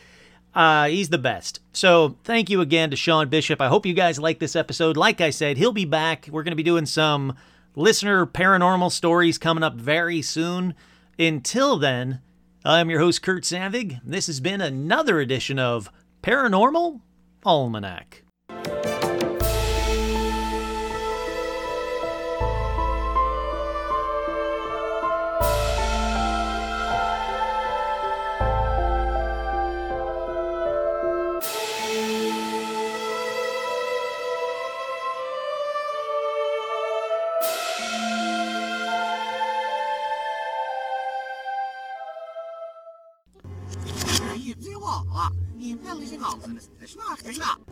[0.53, 1.59] Uh, he's the best.
[1.73, 3.59] So thank you again to Sean Bishop.
[3.59, 4.95] I hope you guys like this episode.
[4.95, 6.29] Like I said, he'll be back.
[6.31, 7.35] We're going to be doing some
[7.75, 10.73] listener paranormal stories coming up very soon.
[11.19, 12.21] Until then,
[12.63, 13.99] I'm your host, Kurt Savig.
[14.03, 15.91] This has been another edition of
[16.23, 17.01] Paranormal
[17.45, 18.24] Almanac.